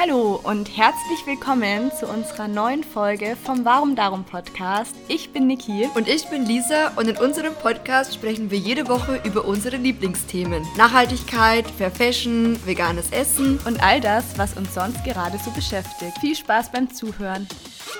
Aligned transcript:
Hallo 0.00 0.38
und 0.44 0.76
herzlich 0.76 1.26
willkommen 1.26 1.90
zu 1.90 2.06
unserer 2.06 2.46
neuen 2.46 2.84
Folge 2.84 3.34
vom 3.34 3.64
Warum 3.64 3.96
Darum 3.96 4.22
Podcast. 4.22 4.94
Ich 5.08 5.32
bin 5.32 5.48
Niki. 5.48 5.88
Und 5.96 6.06
ich 6.06 6.28
bin 6.28 6.46
Lisa 6.46 6.92
und 6.94 7.08
in 7.08 7.16
unserem 7.16 7.52
Podcast 7.52 8.14
sprechen 8.14 8.48
wir 8.52 8.58
jede 8.58 8.86
Woche 8.86 9.20
über 9.24 9.44
unsere 9.44 9.76
Lieblingsthemen. 9.76 10.64
Nachhaltigkeit, 10.76 11.68
Fair 11.68 11.90
Fashion, 11.90 12.64
veganes 12.64 13.10
Essen 13.10 13.58
und 13.66 13.82
all 13.82 14.00
das, 14.00 14.38
was 14.38 14.56
uns 14.56 14.72
sonst 14.72 15.02
gerade 15.02 15.36
so 15.38 15.50
beschäftigt. 15.50 16.16
Viel 16.20 16.36
Spaß 16.36 16.70
beim 16.70 16.88
Zuhören. 16.94 17.48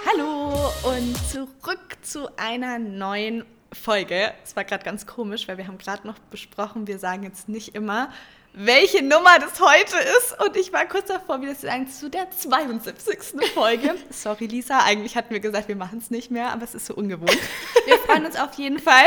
Hallo 0.07 0.71
und 0.85 1.17
zurück 1.29 1.97
zu 2.03 2.29
einer 2.37 2.79
neuen 2.79 3.45
Folge. 3.73 4.33
Es 4.45 4.55
war 4.55 4.63
gerade 4.63 4.85
ganz 4.85 5.05
komisch, 5.05 5.49
weil 5.49 5.59
wir 5.59 5.67
haben 5.67 5.79
gerade 5.79 6.07
noch 6.07 6.21
besprochen, 6.31 6.87
wir 6.87 7.01
sagen 7.01 7.25
jetzt 7.25 7.49
nicht 7.49 7.75
immer, 7.75 8.11
welche 8.59 9.03
Nummer 9.03 9.39
das 9.39 9.61
heute 9.61 9.97
ist. 10.19 10.37
Und 10.45 10.57
ich 10.57 10.73
war 10.73 10.85
kurz 10.87 11.07
davor, 11.07 11.41
wieder 11.41 11.55
zu 11.55 11.67
sagen, 11.67 11.87
zu 11.87 12.11
der 12.11 12.29
72. 12.31 13.41
Folge. 13.55 13.95
Sorry, 14.11 14.47
Lisa, 14.47 14.81
eigentlich 14.81 15.17
hatten 15.17 15.31
wir 15.31 15.41
gesagt, 15.41 15.69
wir 15.69 15.77
machen 15.77 15.99
es 15.99 16.11
nicht 16.11 16.33
mehr, 16.33 16.53
aber 16.53 16.65
es 16.65 16.75
ist 16.75 16.87
so 16.87 16.95
ungewohnt. 16.95 17.31
Wir 17.87 17.97
freuen 17.99 18.27
uns 18.27 18.37
auf 18.37 18.55
jeden 18.55 18.79
Fall, 18.79 19.07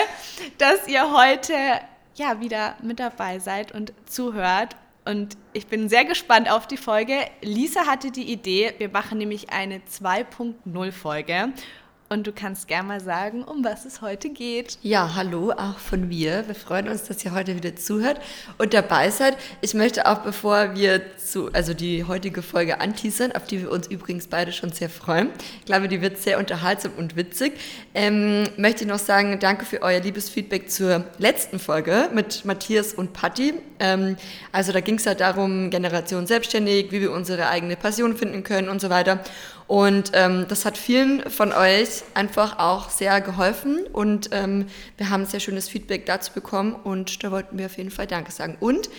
dass 0.57 0.87
ihr 0.87 1.11
heute 1.11 1.53
ja 2.15 2.39
wieder 2.39 2.75
mit 2.81 2.99
dabei 2.99 3.39
seid 3.39 3.73
und 3.73 3.93
zuhört. 4.05 4.75
Und 5.05 5.37
ich 5.53 5.67
bin 5.67 5.89
sehr 5.89 6.05
gespannt 6.05 6.49
auf 6.49 6.65
die 6.65 6.77
Folge. 6.77 7.15
Lisa 7.41 7.85
hatte 7.85 8.11
die 8.11 8.31
Idee, 8.31 8.73
wir 8.77 8.89
machen 8.89 9.17
nämlich 9.17 9.51
eine 9.51 9.79
2.0 9.79 10.91
Folge. 10.91 11.53
Und 12.11 12.27
du 12.27 12.33
kannst 12.33 12.67
gerne 12.67 12.89
mal 12.89 12.99
sagen, 12.99 13.41
um 13.41 13.63
was 13.63 13.85
es 13.85 14.01
heute 14.01 14.27
geht. 14.27 14.77
Ja, 14.81 15.15
hallo 15.15 15.53
auch 15.53 15.77
von 15.77 16.09
mir. 16.09 16.45
Wir 16.45 16.55
freuen 16.55 16.89
uns, 16.89 17.05
dass 17.05 17.23
ihr 17.23 17.31
heute 17.31 17.55
wieder 17.55 17.77
zuhört 17.77 18.19
und 18.57 18.73
dabei 18.73 19.09
seid. 19.09 19.37
Ich 19.61 19.73
möchte 19.73 20.05
auch, 20.05 20.17
bevor 20.17 20.75
wir 20.75 21.01
zu, 21.17 21.53
also 21.53 21.73
die 21.73 22.03
heutige 22.03 22.41
Folge 22.41 22.81
anteasern, 22.81 23.31
auf 23.31 23.45
die 23.45 23.61
wir 23.61 23.71
uns 23.71 23.87
übrigens 23.87 24.27
beide 24.27 24.51
schon 24.51 24.73
sehr 24.73 24.89
freuen. 24.89 25.29
Ich 25.59 25.65
glaube, 25.65 25.87
die 25.87 26.01
wird 26.01 26.17
sehr 26.17 26.37
unterhaltsam 26.37 26.91
und 26.97 27.15
witzig. 27.15 27.53
Ähm, 27.93 28.43
möchte 28.57 28.83
ich 28.83 28.89
noch 28.89 28.99
sagen, 28.99 29.39
danke 29.39 29.63
für 29.63 29.81
euer 29.81 30.01
liebes 30.01 30.29
Feedback 30.29 30.69
zur 30.69 31.05
letzten 31.17 31.59
Folge 31.59 32.09
mit 32.13 32.43
Matthias 32.43 32.93
und 32.93 33.13
Patti. 33.13 33.53
Ähm, 33.79 34.17
also 34.51 34.73
da 34.73 34.81
ging 34.81 34.95
es 34.95 35.05
ja 35.05 35.15
darum, 35.15 35.69
Generation 35.69 36.27
selbstständig, 36.27 36.91
wie 36.91 36.99
wir 36.99 37.13
unsere 37.13 37.47
eigene 37.47 37.77
Passion 37.77 38.17
finden 38.17 38.43
können 38.43 38.67
und 38.67 38.81
so 38.81 38.89
weiter. 38.89 39.23
Und 39.71 40.11
ähm, 40.15 40.47
das 40.49 40.65
hat 40.65 40.77
vielen 40.77 41.29
von 41.29 41.53
euch 41.53 42.03
einfach 42.13 42.59
auch 42.59 42.89
sehr 42.89 43.21
geholfen 43.21 43.85
und 43.93 44.27
ähm, 44.33 44.65
wir 44.97 45.09
haben 45.09 45.25
sehr 45.25 45.39
schönes 45.39 45.69
Feedback 45.69 46.05
dazu 46.05 46.33
bekommen 46.33 46.73
und 46.73 47.23
da 47.23 47.31
wollten 47.31 47.57
wir 47.57 47.67
auf 47.67 47.77
jeden 47.77 47.89
Fall 47.89 48.05
Danke 48.05 48.33
sagen. 48.33 48.57
Und 48.59 48.89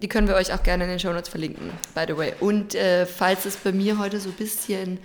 die 0.00 0.08
können 0.08 0.26
wir 0.26 0.36
euch 0.36 0.54
auch 0.54 0.62
gerne 0.62 0.84
in 0.84 0.88
den 0.88 0.98
Show 1.00 1.12
Notes 1.12 1.28
verlinken, 1.28 1.70
by 1.94 2.04
the 2.08 2.16
way. 2.16 2.32
Und 2.40 2.74
äh, 2.74 3.04
falls 3.04 3.44
es 3.44 3.56
bei 3.58 3.72
mir 3.72 3.98
heute 3.98 4.18
so 4.18 4.30
ein 4.30 4.36
bisschen 4.36 5.00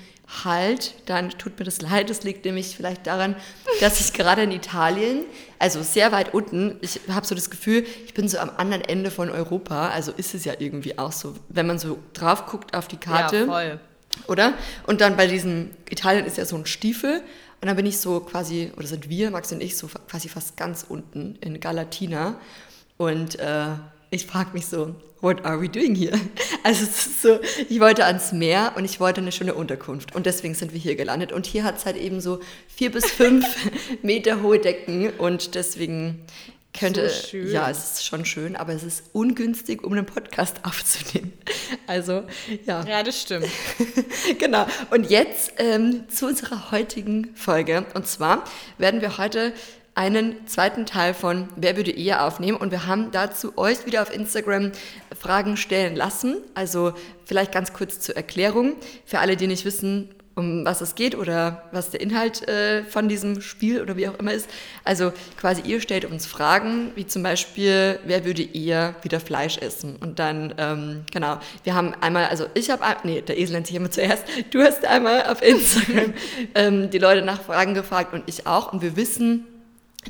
halt, 0.45 0.95
dann 1.07 1.31
tut 1.31 1.59
mir 1.59 1.65
das 1.65 1.81
leid. 1.91 2.09
Das 2.09 2.23
liegt 2.23 2.45
nämlich 2.45 2.77
vielleicht 2.77 3.05
daran, 3.05 3.35
dass 3.81 3.99
ich 3.99 4.13
gerade 4.13 4.43
in 4.43 4.53
Italien, 4.53 5.25
also 5.59 5.83
sehr 5.83 6.13
weit 6.13 6.33
unten, 6.33 6.77
ich 6.79 7.01
habe 7.09 7.25
so 7.25 7.35
das 7.35 7.49
Gefühl, 7.49 7.85
ich 8.05 8.13
bin 8.13 8.29
so 8.29 8.37
am 8.37 8.49
anderen 8.55 8.85
Ende 8.85 9.11
von 9.11 9.29
Europa. 9.29 9.89
Also 9.89 10.13
ist 10.13 10.33
es 10.35 10.45
ja 10.45 10.53
irgendwie 10.57 10.97
auch 10.97 11.11
so, 11.11 11.35
wenn 11.49 11.67
man 11.67 11.79
so 11.79 11.99
drauf 12.13 12.45
guckt 12.45 12.73
auf 12.73 12.87
die 12.87 12.95
Karte. 12.95 13.39
Ja, 13.39 13.45
voll 13.45 13.79
oder? 14.27 14.53
Und 14.87 15.01
dann 15.01 15.17
bei 15.17 15.27
diesem, 15.27 15.71
Italien 15.89 16.25
ist 16.25 16.37
ja 16.37 16.45
so 16.45 16.55
ein 16.55 16.65
Stiefel. 16.65 17.21
Und 17.61 17.67
dann 17.67 17.75
bin 17.75 17.85
ich 17.85 17.99
so 17.99 18.19
quasi, 18.21 18.71
oder 18.75 18.87
sind 18.87 19.09
wir, 19.09 19.29
Max 19.29 19.51
und 19.51 19.61
ich, 19.61 19.77
so 19.77 19.87
quasi 20.09 20.29
fast 20.29 20.57
ganz 20.57 20.85
unten 20.87 21.37
in 21.41 21.59
Galatina. 21.59 22.39
Und 22.97 23.39
äh, 23.39 23.67
ich 24.09 24.25
frage 24.25 24.51
mich 24.53 24.65
so, 24.65 24.95
what 25.21 25.45
are 25.45 25.61
we 25.61 25.69
doing 25.69 25.95
here? 25.95 26.19
Also 26.63 26.83
es 26.83 27.07
ist 27.07 27.21
so, 27.23 27.39
ich 27.69 27.79
wollte 27.79 28.05
ans 28.05 28.33
Meer 28.33 28.73
und 28.75 28.85
ich 28.85 28.99
wollte 28.99 29.19
eine 29.19 29.31
schöne 29.31 29.55
Unterkunft. 29.55 30.13
Und 30.13 30.27
deswegen 30.27 30.53
sind 30.53 30.73
wir 30.73 30.79
hier 30.79 30.95
gelandet. 30.95 31.31
Und 31.31 31.47
hier 31.47 31.63
hat 31.63 31.77
es 31.77 31.85
halt 31.87 31.97
eben 31.97 32.21
so 32.21 32.39
vier 32.67 32.91
bis 32.91 33.05
fünf 33.05 33.45
Meter 34.03 34.43
hohe 34.43 34.59
Decken. 34.59 35.09
Und 35.09 35.55
deswegen 35.55 36.19
könnte, 36.73 37.09
so 37.09 37.37
ja, 37.37 37.69
es 37.69 37.93
ist 37.93 38.05
schon 38.05 38.23
schön, 38.25 38.55
aber 38.55 38.73
es 38.73 38.83
ist 38.83 39.03
ungünstig, 39.13 39.83
um 39.83 39.93
einen 39.93 40.05
Podcast 40.05 40.57
aufzunehmen. 40.63 41.33
Also, 41.87 42.23
ja. 42.65 42.83
Ja, 42.85 43.03
das 43.03 43.21
stimmt. 43.21 43.47
genau. 44.39 44.65
Und 44.89 45.09
jetzt 45.09 45.53
ähm, 45.57 46.07
zu 46.09 46.27
unserer 46.27 46.71
heutigen 46.71 47.35
Folge. 47.35 47.85
Und 47.93 48.07
zwar 48.07 48.43
werden 48.77 49.01
wir 49.01 49.17
heute 49.17 49.53
einen 49.93 50.47
zweiten 50.47 50.85
Teil 50.85 51.13
von 51.13 51.49
Wer 51.57 51.75
würde 51.75 51.91
eher 51.91 52.25
aufnehmen 52.25 52.57
und 52.57 52.71
wir 52.71 52.87
haben 52.87 53.11
dazu 53.11 53.57
euch 53.57 53.85
wieder 53.85 54.01
auf 54.01 54.13
Instagram 54.13 54.71
Fragen 55.19 55.57
stellen 55.57 55.95
lassen. 55.95 56.37
Also 56.53 56.93
vielleicht 57.25 57.51
ganz 57.51 57.73
kurz 57.73 57.99
zur 57.99 58.15
Erklärung. 58.15 58.75
Für 59.05 59.19
alle, 59.19 59.35
die 59.35 59.47
nicht 59.47 59.65
wissen, 59.65 60.09
um 60.35 60.65
was 60.65 60.81
es 60.81 60.95
geht 60.95 61.15
oder 61.15 61.63
was 61.71 61.89
der 61.89 62.01
Inhalt 62.01 62.47
äh, 62.47 62.83
von 62.83 63.09
diesem 63.09 63.41
Spiel 63.41 63.81
oder 63.81 63.97
wie 63.97 64.07
auch 64.07 64.17
immer 64.17 64.33
ist. 64.33 64.49
Also 64.83 65.11
quasi 65.37 65.61
ihr 65.65 65.81
stellt 65.81 66.05
uns 66.05 66.25
Fragen, 66.25 66.91
wie 66.95 67.05
zum 67.05 67.23
Beispiel, 67.23 67.99
wer 68.05 68.25
würde 68.25 68.43
eher 68.43 68.95
wieder 69.01 69.19
Fleisch 69.19 69.57
essen? 69.57 69.97
Und 69.97 70.19
dann, 70.19 70.53
ähm, 70.57 71.03
genau, 71.11 71.39
wir 71.63 71.75
haben 71.75 71.93
einmal, 72.01 72.25
also 72.27 72.45
ich 72.53 72.69
habe, 72.69 72.83
nee, 73.03 73.21
der 73.21 73.37
Esel 73.37 73.55
nennt 73.55 73.67
sich 73.67 73.75
immer 73.75 73.91
zuerst, 73.91 74.23
du 74.51 74.61
hast 74.61 74.85
einmal 74.85 75.25
auf 75.25 75.41
Instagram 75.41 76.13
ähm, 76.55 76.89
die 76.89 76.99
Leute 76.99 77.23
nach 77.23 77.41
Fragen 77.41 77.73
gefragt 77.73 78.13
und 78.13 78.23
ich 78.27 78.47
auch 78.47 78.71
und 78.71 78.81
wir 78.81 78.95
wissen, 78.95 79.45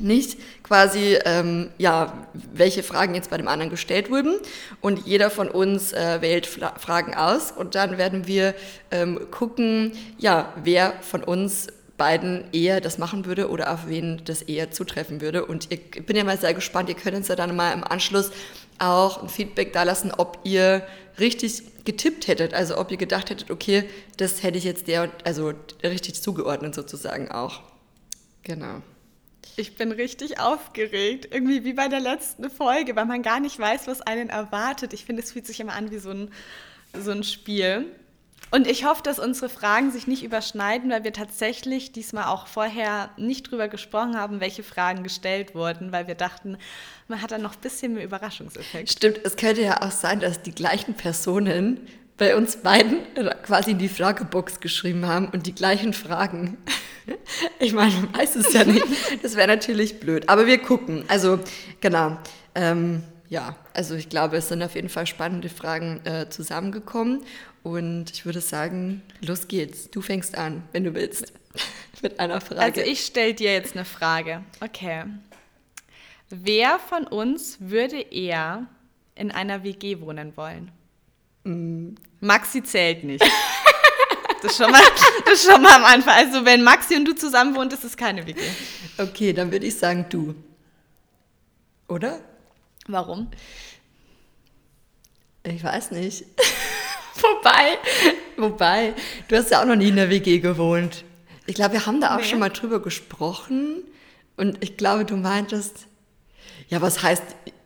nicht 0.00 0.38
quasi, 0.62 1.18
ähm, 1.24 1.70
ja, 1.78 2.26
welche 2.32 2.82
Fragen 2.82 3.14
jetzt 3.14 3.30
bei 3.30 3.36
dem 3.36 3.48
anderen 3.48 3.70
gestellt 3.70 4.10
wurden. 4.10 4.36
Und 4.80 5.06
jeder 5.06 5.30
von 5.30 5.48
uns 5.48 5.92
äh, 5.92 6.20
wählt 6.20 6.46
Fra 6.46 6.74
Fragen 6.78 7.14
aus 7.14 7.52
und 7.52 7.74
dann 7.74 7.98
werden 7.98 8.26
wir 8.26 8.54
ähm, 8.90 9.30
gucken, 9.30 9.92
ja, 10.18 10.52
wer 10.62 10.94
von 11.02 11.22
uns 11.22 11.68
beiden 11.98 12.44
eher 12.52 12.80
das 12.80 12.98
machen 12.98 13.26
würde 13.26 13.48
oder 13.48 13.72
auf 13.72 13.86
wen 13.86 14.22
das 14.24 14.42
eher 14.42 14.70
zutreffen 14.70 15.20
würde. 15.20 15.44
Und 15.44 15.70
ich 15.70 16.04
bin 16.04 16.16
ja 16.16 16.24
mal 16.24 16.38
sehr 16.38 16.54
gespannt, 16.54 16.88
ihr 16.88 16.94
könnt 16.94 17.16
uns 17.16 17.28
ja 17.28 17.36
dann 17.36 17.54
mal 17.54 17.72
im 17.72 17.84
Anschluss 17.84 18.30
auch 18.78 19.22
ein 19.22 19.28
Feedback 19.28 19.72
da 19.72 19.82
lassen, 19.84 20.10
ob 20.10 20.40
ihr 20.44 20.84
richtig 21.20 21.62
getippt 21.84 22.26
hättet, 22.28 22.54
also 22.54 22.78
ob 22.78 22.90
ihr 22.90 22.96
gedacht 22.96 23.30
hättet, 23.30 23.50
okay, 23.50 23.84
das 24.16 24.42
hätte 24.42 24.58
ich 24.58 24.64
jetzt 24.64 24.88
der, 24.88 25.10
also 25.24 25.52
richtig 25.82 26.20
zugeordnet 26.20 26.74
sozusagen 26.74 27.30
auch. 27.30 27.60
Genau. 28.42 28.82
Ich 29.56 29.74
bin 29.74 29.92
richtig 29.92 30.40
aufgeregt. 30.40 31.28
Irgendwie 31.30 31.64
wie 31.64 31.72
bei 31.72 31.88
der 31.88 32.00
letzten 32.00 32.50
Folge, 32.50 32.96
weil 32.96 33.06
man 33.06 33.22
gar 33.22 33.40
nicht 33.40 33.58
weiß, 33.58 33.86
was 33.86 34.00
einen 34.00 34.30
erwartet. 34.30 34.92
Ich 34.92 35.04
finde, 35.04 35.22
es 35.22 35.32
fühlt 35.32 35.46
sich 35.46 35.60
immer 35.60 35.74
an 35.74 35.90
wie 35.90 35.98
so 35.98 36.10
ein, 36.10 36.30
so 36.98 37.10
ein 37.10 37.22
Spiel. 37.22 37.86
Und 38.50 38.66
ich 38.66 38.84
hoffe, 38.84 39.02
dass 39.02 39.18
unsere 39.18 39.48
Fragen 39.48 39.90
sich 39.90 40.06
nicht 40.06 40.22
überschneiden, 40.22 40.90
weil 40.90 41.04
wir 41.04 41.14
tatsächlich 41.14 41.92
diesmal 41.92 42.24
auch 42.24 42.46
vorher 42.46 43.08
nicht 43.16 43.50
drüber 43.50 43.68
gesprochen 43.68 44.14
haben, 44.14 44.40
welche 44.40 44.62
Fragen 44.62 45.02
gestellt 45.02 45.54
wurden, 45.54 45.90
weil 45.90 46.06
wir 46.06 46.14
dachten, 46.14 46.58
man 47.08 47.22
hat 47.22 47.30
dann 47.30 47.40
noch 47.40 47.54
ein 47.54 47.60
bisschen 47.62 47.94
mehr 47.94 48.04
Überraschungseffekt. 48.04 48.92
Stimmt, 48.92 49.20
es 49.24 49.36
könnte 49.36 49.62
ja 49.62 49.80
auch 49.80 49.90
sein, 49.90 50.20
dass 50.20 50.42
die 50.42 50.54
gleichen 50.54 50.92
Personen 50.92 51.80
bei 52.16 52.36
uns 52.36 52.56
beiden 52.56 52.98
quasi 53.42 53.72
in 53.72 53.78
die 53.78 53.88
Fragebox 53.88 54.60
geschrieben 54.60 55.06
haben 55.06 55.28
und 55.28 55.46
die 55.46 55.54
gleichen 55.54 55.92
Fragen. 55.92 56.58
Ich 57.58 57.72
meine, 57.72 57.92
man 57.94 58.14
weiß 58.14 58.36
es 58.36 58.52
ja 58.52 58.62
nicht. 58.62 58.86
Das 59.24 59.34
wäre 59.34 59.48
natürlich 59.48 59.98
blöd. 59.98 60.28
Aber 60.28 60.46
wir 60.46 60.58
gucken. 60.58 61.04
Also, 61.08 61.40
genau. 61.80 62.16
Ähm, 62.54 63.02
ja, 63.28 63.56
also 63.74 63.96
ich 63.96 64.08
glaube, 64.08 64.36
es 64.36 64.48
sind 64.48 64.62
auf 64.62 64.76
jeden 64.76 64.88
Fall 64.88 65.08
spannende 65.08 65.48
Fragen 65.48 66.00
äh, 66.04 66.28
zusammengekommen. 66.28 67.24
Und 67.64 68.10
ich 68.12 68.24
würde 68.24 68.40
sagen, 68.40 69.02
los 69.20 69.48
geht's. 69.48 69.90
Du 69.90 70.00
fängst 70.00 70.38
an, 70.38 70.62
wenn 70.70 70.84
du 70.84 70.94
willst, 70.94 71.32
mit 72.02 72.20
einer 72.20 72.40
Frage. 72.40 72.60
Also 72.60 72.80
ich 72.82 73.00
stelle 73.00 73.34
dir 73.34 73.52
jetzt 73.52 73.74
eine 73.74 73.84
Frage. 73.84 74.44
Okay. 74.60 75.04
Wer 76.28 76.78
von 76.78 77.04
uns 77.06 77.56
würde 77.60 78.00
eher 78.00 78.66
in 79.14 79.30
einer 79.30 79.64
WG 79.64 80.00
wohnen 80.00 80.36
wollen? 80.36 80.70
Mm. 81.44 81.94
Maxi 82.20 82.62
zählt 82.62 83.04
nicht. 83.04 83.24
Das 84.42 84.50
ist, 84.50 84.58
schon 84.58 84.72
mal, 84.72 84.82
das 85.24 85.44
schon 85.44 85.62
mal 85.62 85.76
am 85.76 85.84
Anfang. 85.84 86.14
Also 86.14 86.44
wenn 86.44 86.64
Maxi 86.64 86.96
und 86.96 87.04
du 87.04 87.14
zusammen 87.14 87.54
wohnt, 87.54 87.72
ist 87.72 87.84
es 87.84 87.96
keine 87.96 88.26
WG. 88.26 88.40
Okay, 88.98 89.32
dann 89.32 89.52
würde 89.52 89.66
ich 89.66 89.76
sagen 89.76 90.06
du. 90.10 90.34
Oder? 91.86 92.18
Warum? 92.88 93.28
Ich 95.44 95.62
weiß 95.62 95.92
nicht. 95.92 96.24
Wobei, 97.14 97.78
wobei, 98.36 98.94
du 99.28 99.36
hast 99.36 99.50
ja 99.50 99.60
auch 99.60 99.66
noch 99.66 99.76
nie 99.76 99.88
in 99.88 99.96
der 99.96 100.10
WG 100.10 100.38
gewohnt. 100.38 101.04
Ich 101.46 101.54
glaube, 101.54 101.74
wir 101.74 101.86
haben 101.86 102.00
da 102.00 102.14
auch 102.14 102.20
nee. 102.20 102.24
schon 102.24 102.38
mal 102.38 102.48
drüber 102.48 102.80
gesprochen. 102.80 103.84
Und 104.36 104.62
ich 104.64 104.76
glaube, 104.76 105.04
du 105.04 105.16
meintest, 105.16 105.86
ja, 106.68 106.80
was 106.80 107.02
heißt, 107.02 107.22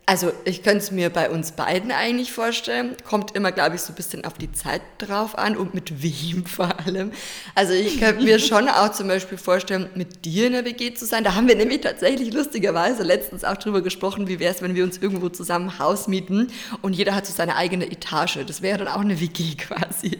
also 0.09 0.31
ich 0.45 0.63
könnte 0.63 0.77
es 0.77 0.91
mir 0.91 1.09
bei 1.09 1.29
uns 1.29 1.51
beiden 1.51 1.91
eigentlich 1.91 2.31
vorstellen. 2.31 2.95
Kommt 3.03 3.35
immer, 3.35 3.51
glaube 3.51 3.75
ich, 3.75 3.81
so 3.81 3.91
ein 3.91 3.95
bisschen 3.95 4.23
auf 4.23 4.35
die 4.35 4.49
Zeit 4.53 4.81
drauf 4.99 5.37
an 5.37 5.57
und 5.57 5.73
mit 5.73 6.01
wem 6.01 6.45
vor 6.45 6.79
allem. 6.79 7.11
Also 7.55 7.73
ich 7.73 7.99
könnte 7.99 8.23
mir 8.23 8.39
schon 8.39 8.69
auch 8.69 8.93
zum 8.93 9.09
Beispiel 9.09 9.37
vorstellen, 9.37 9.89
mit 9.95 10.23
dir 10.23 10.47
in 10.47 10.53
der 10.53 10.63
WG 10.63 10.93
zu 10.93 11.05
sein. 11.05 11.25
Da 11.25 11.35
haben 11.35 11.49
wir 11.49 11.57
nämlich 11.57 11.81
tatsächlich 11.81 12.33
lustigerweise 12.33 13.03
letztens 13.03 13.43
auch 13.43 13.57
drüber 13.57 13.81
gesprochen, 13.81 14.29
wie 14.29 14.39
wäre 14.39 14.55
es, 14.55 14.61
wenn 14.61 14.75
wir 14.75 14.85
uns 14.85 14.97
irgendwo 14.97 15.27
zusammen 15.27 15.77
Haus 15.77 16.07
mieten 16.07 16.47
und 16.81 16.93
jeder 16.93 17.13
hat 17.13 17.25
so 17.25 17.33
seine 17.33 17.57
eigene 17.57 17.91
Etage. 17.91 18.39
Das 18.47 18.61
wäre 18.61 18.77
dann 18.77 18.87
auch 18.87 19.01
eine 19.01 19.19
WG 19.19 19.55
quasi. 19.57 20.19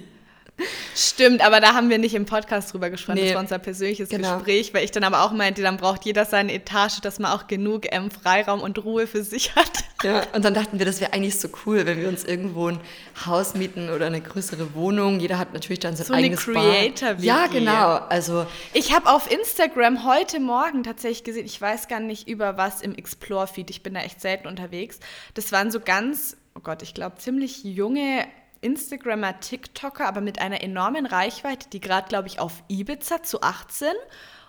Stimmt, 0.98 1.46
aber 1.46 1.60
da 1.60 1.76
haben 1.76 1.92
wir 1.92 2.00
nicht 2.00 2.16
im 2.16 2.26
Podcast 2.26 2.74
drüber 2.74 2.90
gesprochen. 2.90 3.20
Nee, 3.20 3.26
das 3.26 3.36
war 3.36 3.42
unser 3.42 3.60
persönliches 3.60 4.10
genau. 4.10 4.38
Gespräch, 4.38 4.74
weil 4.74 4.84
ich 4.84 4.90
dann 4.90 5.04
aber 5.04 5.22
auch 5.22 5.32
meinte, 5.32 5.62
dann 5.62 5.78
braucht 5.78 6.06
jeder 6.06 6.26
seine 6.26 6.52
Etage, 6.54 7.02
dass 7.02 7.20
man 7.20 7.32
auch 7.32 7.46
genug 7.46 7.84
ähm, 7.92 8.10
Freiraum 8.10 8.62
und 8.62 8.84
Ruhe 8.84 9.06
für 9.06 9.24
sich 9.24 9.56
hat. 9.56 9.72
Ja, 10.04 10.24
und 10.34 10.44
dann 10.44 10.56
dachten 10.56 10.80
wir, 10.80 10.88
das 10.88 11.00
wäre 11.00 11.14
eigentlich 11.14 11.38
so 11.40 11.50
cool, 11.66 11.86
wenn 11.86 12.02
wir 12.02 12.08
uns 12.08 12.24
irgendwo 12.24 12.70
ein 12.70 12.80
Haus 13.28 13.54
mieten 13.54 13.92
oder 13.92 14.08
eine 14.08 14.22
größere 14.22 14.74
Wohnung. 14.74 15.20
Jeder 15.20 15.38
hat 15.38 15.54
natürlich 15.54 15.80
dann 15.80 15.96
sein 15.96 16.08
So 16.08 16.14
eine 16.14 16.26
eigenes 16.26 16.44
Creator-WG. 16.44 17.16
Bad. 17.16 17.24
Ja, 17.24 17.46
genau. 17.46 17.96
Also 18.10 18.48
Ich 18.74 18.92
habe 18.92 19.08
auf 19.12 19.32
Instagram 19.32 20.04
heute 20.04 20.40
Morgen 20.40 20.82
tatsächlich 20.82 21.24
gesehen, 21.24 21.46
ich 21.46 21.62
weiß 21.62 21.88
gar 21.88 22.00
nicht 22.00 22.28
über 22.28 22.58
was 22.58 22.82
im 22.82 22.96
Explore-Feed, 22.96 23.70
ich 23.70 23.84
bin 23.84 23.94
da 23.94 24.00
echt 24.02 24.20
selten 24.20 24.48
unterwegs. 24.48 25.00
Das 25.36 25.52
waren 25.52 25.70
so 25.70 25.80
ganz, 25.80 26.38
oh 26.56 26.62
Gott, 26.62 26.82
ich 26.82 26.96
glaube, 26.96 27.18
ziemlich 27.18 27.64
junge 27.64 28.26
Instagrammer, 28.62 29.39
TikToker, 29.39 30.07
aber 30.07 30.21
mit 30.21 30.39
einer 30.39 30.62
enormen 30.62 31.06
Reichweite, 31.06 31.69
die 31.69 31.80
gerade, 31.80 32.07
glaube 32.07 32.27
ich, 32.27 32.39
auf 32.39 32.63
Ibiza 32.68 33.24
zu 33.24 33.42
18 33.42 33.89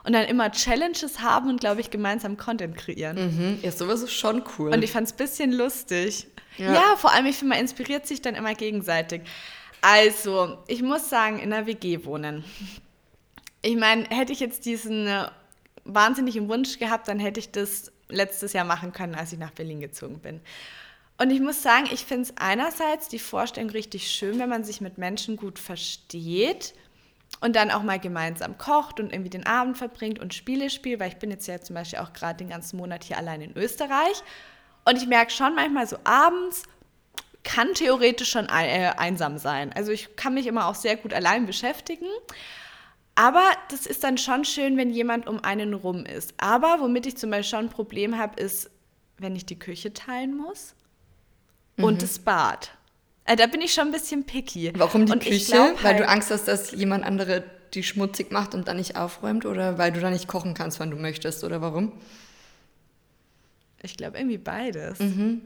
und 0.05 0.13
dann 0.13 0.25
immer 0.25 0.51
Challenges 0.51 1.21
haben 1.21 1.51
und, 1.51 1.61
glaube 1.61 1.81
ich, 1.81 1.91
gemeinsam 1.91 2.37
Content 2.37 2.77
kreieren. 2.77 3.17
mhm, 3.17 3.59
ja, 3.63 3.71
sowas 3.71 4.03
ist 4.03 4.13
schon 4.13 4.43
cool. 4.59 4.73
Und 4.73 4.83
ich 4.83 4.93
fand 4.93 5.07
es 5.07 5.13
ein 5.13 5.17
bisschen 5.19 5.53
lustig. 5.53 6.27
Ja. 6.57 6.73
Ja. 6.73 6.97
vor 6.97 7.13
allem, 7.13 7.27
ich 7.27 7.37
finde, 7.37 7.55
man 7.55 7.61
inspiriert 7.61 8.07
sich 8.07 8.23
dann 8.23 8.35
immer 8.35 8.55
gegenseitig. 8.55 9.23
Also, 9.81 10.59
ich 10.67 10.83
muss 10.83 11.09
sagen, 11.09 11.39
in 11.39 11.53
einer 11.53 11.67
WG 11.67 12.05
wohnen. 12.05 12.45
Ich 13.63 13.77
meine, 13.77 14.05
hätte 14.09 14.33
ich 14.33 14.41
jetzt 14.41 14.65
diesen 14.67 15.07
äh, 15.07 15.29
wahnsinnigen 15.85 16.49
Wunsch 16.49 16.79
gehabt, 16.79 17.09
dann 17.09 17.19
hätte 17.19 17.41
ich 17.41 17.51
das 17.51 17.93
letztes 18.09 18.53
Jahr 18.53 18.65
machen 18.65 18.93
können, 18.93 19.15
als 19.15 19.33
ich 19.33 19.39
nach 19.39 19.51
Berlin 19.51 19.81
gezogen 19.81 20.21
bin. 20.21 20.41
Und 21.21 21.31
ich 21.31 21.41
muss 21.41 21.63
sagen, 21.63 21.89
ich 21.93 22.05
finde 22.05 22.23
es 22.23 22.37
einerseits 22.37 23.09
die 23.09 23.19
Vorstellung 23.19 23.71
richtig 23.71 24.09
schön, 24.09 24.39
wenn 24.39 24.49
man 24.49 24.63
sich 24.63 24.81
mit 24.81 24.99
Menschen 24.99 25.37
gut 25.37 25.59
versteht 25.59 26.75
und 27.41 27.57
dann 27.57 27.73
auch 27.73 27.83
mal 27.83 27.99
gemeinsam 27.99 28.57
kocht 28.57 29.01
und 29.01 29.13
irgendwie 29.13 29.31
den 29.31 29.45
Abend 29.45 29.77
verbringt 29.77 30.21
und 30.21 30.33
Spiele 30.33 30.71
spielt, 30.71 31.01
weil 31.01 31.09
ich 31.09 31.17
bin 31.17 31.33
jetzt 31.33 31.49
ja 31.49 31.61
zum 31.61 31.75
Beispiel 31.75 31.99
auch 31.99 32.13
gerade 32.13 32.39
den 32.39 32.49
ganzen 32.49 32.77
Monat 32.77 33.03
hier 33.03 33.19
allein 33.19 33.41
in 33.41 33.57
Österreich. 33.57 34.23
Und 34.85 34.97
ich 34.97 35.09
merke 35.09 35.33
schon 35.33 35.57
manchmal 35.57 35.89
so 35.89 35.99
abends, 36.05 36.63
kann 37.43 37.75
theoretisch 37.75 38.31
schon 38.31 38.47
äh, 38.47 38.93
einsam 38.97 39.39
sein. 39.39 39.73
Also 39.73 39.91
ich 39.91 40.15
kann 40.15 40.35
mich 40.35 40.47
immer 40.47 40.69
auch 40.69 40.77
sehr 40.77 40.97
gut 40.97 41.13
allein 41.13 41.47
beschäftigen. 41.47 42.07
Aber 43.17 43.45
das 43.71 43.87
ist 43.87 44.05
dann 44.05 44.19
schon 44.19 44.45
schön, 44.45 44.77
wenn 44.77 44.91
jemand 44.91 45.27
um 45.27 45.43
einen 45.43 45.75
rum 45.75 46.07
ist. 46.07 46.33
Aber 46.37 46.79
womit 46.79 47.07
ich 47.07 47.17
zum 47.17 47.31
Beispiel 47.31 47.59
schon 47.59 47.67
ein 47.67 47.71
Problem 47.71 48.17
habe, 48.17 48.41
ist, 48.41 48.71
wenn 49.17 49.35
ich 49.35 49.47
die 49.47 49.59
Küche 49.59 49.93
teilen 49.93 50.37
muss 50.37 50.77
und 51.79 52.03
das 52.03 52.19
Bad. 52.19 52.71
Äh, 53.25 53.37
da 53.37 53.47
bin 53.47 53.61
ich 53.61 53.73
schon 53.75 53.89
ein 53.89 53.93
bisschen 53.93 54.25
picky. 54.25 54.73
Warum 54.77 55.07
die 55.07 55.13
Und 55.13 55.23
Küche? 55.23 55.53
glaub 55.53 55.83
weil 55.85 55.95
du 55.95 56.01
halt- 56.01 56.09
Angst 56.09 56.31
hast, 56.31 56.49
dass 56.49 56.73
jemand 56.73 57.05
andere 57.05 57.45
die 57.75 57.83
schmutzig 57.83 58.31
macht 58.33 58.55
und 58.55 58.67
dann 58.69 58.79
nicht 58.79 58.97
aufräumt 58.97 59.45
oder 59.45 59.77
weil 59.77 59.93
du 59.93 60.01
da 60.01 60.09
nicht 60.11 60.27
kochen 60.27 60.55
kannst, 60.55 60.81
wann 60.81 60.91
du 60.91 60.97
möchtest 60.97 61.45
oder 61.45 61.61
warum? 61.61 61.93
Ich 63.83 63.97
glaube 63.97 64.19
irgendwie 64.19 64.39
beides. 64.39 64.99
Mhm. 64.99 65.43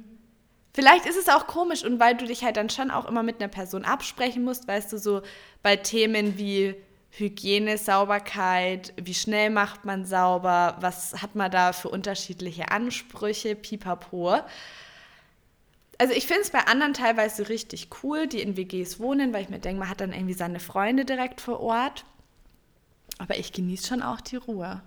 Vielleicht 0.75 1.05
ist 1.05 1.17
es 1.19 1.29
auch 1.29 1.47
komisch 1.47 1.85
und 1.85 2.01
weil 2.01 2.17
du 2.17 2.25
dich 2.27 2.45
halt 2.45 2.57
dann 2.57 2.71
schon 2.71 2.91
auch 2.91 3.07
immer 3.07 3.23
mit 3.23 3.41
einer 3.41 3.49
Person 3.49 3.85
absprechen 3.85 4.43
musst, 4.43 4.67
weißt 4.69 4.93
du, 4.93 4.99
so 4.99 5.23
bei 5.63 5.77
Themen 5.77 6.39
wie 6.39 6.75
Hygiene, 7.11 7.77
Sauberkeit, 7.77 8.95
wie 8.97 9.13
schnell 9.13 9.51
macht 9.51 9.85
man 9.85 10.07
sauber, 10.07 10.79
was 10.81 11.21
hat 11.21 11.35
man 11.35 11.51
da 11.51 11.75
für 11.75 11.91
unterschiedliche 11.91 12.71
Ansprüche, 12.71 13.55
pipapo. 13.55 14.39
Also 16.03 16.15
ich 16.15 16.27
finde 16.27 16.43
es 16.43 16.51
bei 16.51 16.59
anderen 16.67 16.95
teilweise 16.95 17.49
richtig 17.49 17.87
cool, 18.03 18.27
die 18.27 18.41
in 18.41 18.57
WGs 18.57 18.99
wohnen, 18.99 19.33
weil 19.33 19.43
ich 19.43 19.51
mir 19.51 19.61
denke, 19.61 19.79
man 19.79 19.89
hat 19.89 20.01
dann 20.01 20.13
irgendwie 20.13 20.35
seine 20.35 20.59
Freunde 20.59 21.05
direkt 21.05 21.41
vor 21.41 21.61
Ort. 21.61 22.05
Aber 23.19 23.39
ich 23.39 23.53
genieße 23.53 23.87
schon 23.87 24.03
auch 24.03 24.21
die 24.21 24.35
Ruhe. 24.35 24.83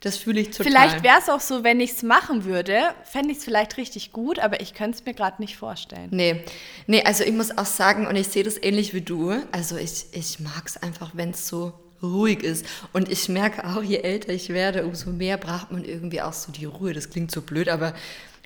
Das 0.00 0.16
fühle 0.16 0.40
ich 0.40 0.52
total. 0.52 0.72
Vielleicht 0.72 1.02
wäre 1.02 1.18
es 1.18 1.28
auch 1.28 1.40
so, 1.40 1.64
wenn 1.64 1.80
ich 1.80 1.90
es 1.90 2.02
machen 2.02 2.46
würde, 2.46 2.94
fände 3.04 3.32
ich 3.32 3.38
es 3.38 3.44
vielleicht 3.44 3.76
richtig 3.76 4.10
gut, 4.14 4.38
aber 4.38 4.62
ich 4.62 4.72
könnte 4.72 4.96
es 4.96 5.04
mir 5.04 5.12
gerade 5.12 5.42
nicht 5.42 5.58
vorstellen. 5.58 6.08
Nee, 6.12 6.44
nee, 6.86 7.02
also 7.04 7.22
ich 7.22 7.32
muss 7.32 7.58
auch 7.58 7.66
sagen, 7.66 8.06
und 8.06 8.16
ich 8.16 8.28
sehe 8.28 8.42
das 8.42 8.56
ähnlich 8.56 8.94
wie 8.94 9.02
du, 9.02 9.34
also 9.52 9.76
ich, 9.76 10.06
ich 10.12 10.40
mag 10.40 10.62
es 10.64 10.78
einfach, 10.78 11.10
wenn 11.12 11.32
es 11.32 11.46
so 11.46 11.74
ruhig 12.02 12.42
ist. 12.42 12.64
Und 12.94 13.10
ich 13.10 13.28
merke 13.28 13.66
auch, 13.66 13.82
je 13.82 13.98
älter 13.98 14.32
ich 14.32 14.48
werde, 14.48 14.86
umso 14.86 15.10
mehr 15.10 15.36
braucht 15.36 15.70
man 15.70 15.84
irgendwie 15.84 16.22
auch 16.22 16.32
so 16.32 16.50
die 16.52 16.64
Ruhe. 16.64 16.94
Das 16.94 17.10
klingt 17.10 17.30
so 17.30 17.42
blöd, 17.42 17.68
aber 17.68 17.92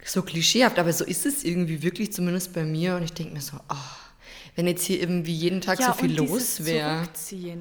so 0.04 0.22
klischeehaft, 0.22 0.78
aber 0.78 0.92
so 0.92 1.04
ist 1.04 1.26
es 1.26 1.44
irgendwie 1.44 1.82
wirklich, 1.82 2.12
zumindest 2.12 2.52
bei 2.52 2.64
mir. 2.64 2.96
Und 2.96 3.02
ich 3.02 3.12
denke 3.12 3.32
mir 3.32 3.40
so, 3.40 3.56
oh, 3.56 3.74
wenn 4.56 4.66
jetzt 4.66 4.84
hier 4.84 5.00
irgendwie 5.00 5.32
jeden 5.32 5.60
Tag 5.60 5.82
so 5.82 5.92
viel 5.92 6.16
los 6.16 6.64
wäre. 6.64 7.08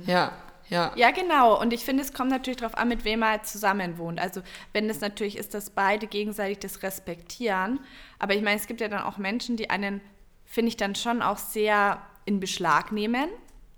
Ja, 0.06 0.31
ja. 0.69 0.92
Ja, 0.95 1.12
genau. 1.12 1.60
Und 1.60 1.74
ich 1.74 1.84
finde, 1.86 2.04
es 2.04 2.13
kommt 2.13 2.31
natürlich 2.31 2.57
darauf 2.57 2.78
an, 2.78 2.88
mit 2.88 3.06
wem 3.06 3.19
man 3.19 3.30
halt 3.30 3.45
zusammen 3.45 3.98
wohnt. 3.98 4.19
Also, 4.19 4.42
wenn 4.72 4.90
es 4.90 5.01
natürlich 5.01 5.38
ist, 5.38 5.54
dass 5.54 5.69
beide 5.69 6.07
gegenseitig 6.07 6.60
das 6.60 6.84
respektieren. 6.84 7.80
Aber 8.19 8.34
ich 8.36 8.42
meine, 8.42 8.60
es 8.60 8.68
gibt 8.68 8.81
ja 8.81 8.88
dann 8.88 9.04
auch 9.04 9.18
Menschen, 9.18 9.57
die 9.57 9.69
einen, 9.69 10.01
finde 10.46 10.69
ich, 10.69 10.78
dann 10.78 10.96
schon 10.96 11.22
auch 11.22 11.38
sehr 11.38 12.01
in 12.25 12.39
Beschlag 12.39 12.92
nehmen. 12.92 13.30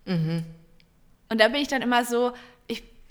Und 0.06 0.46
da 1.30 1.48
bin 1.48 1.62
ich 1.62 1.68
dann 1.68 1.82
immer 1.82 2.06
so, 2.06 2.34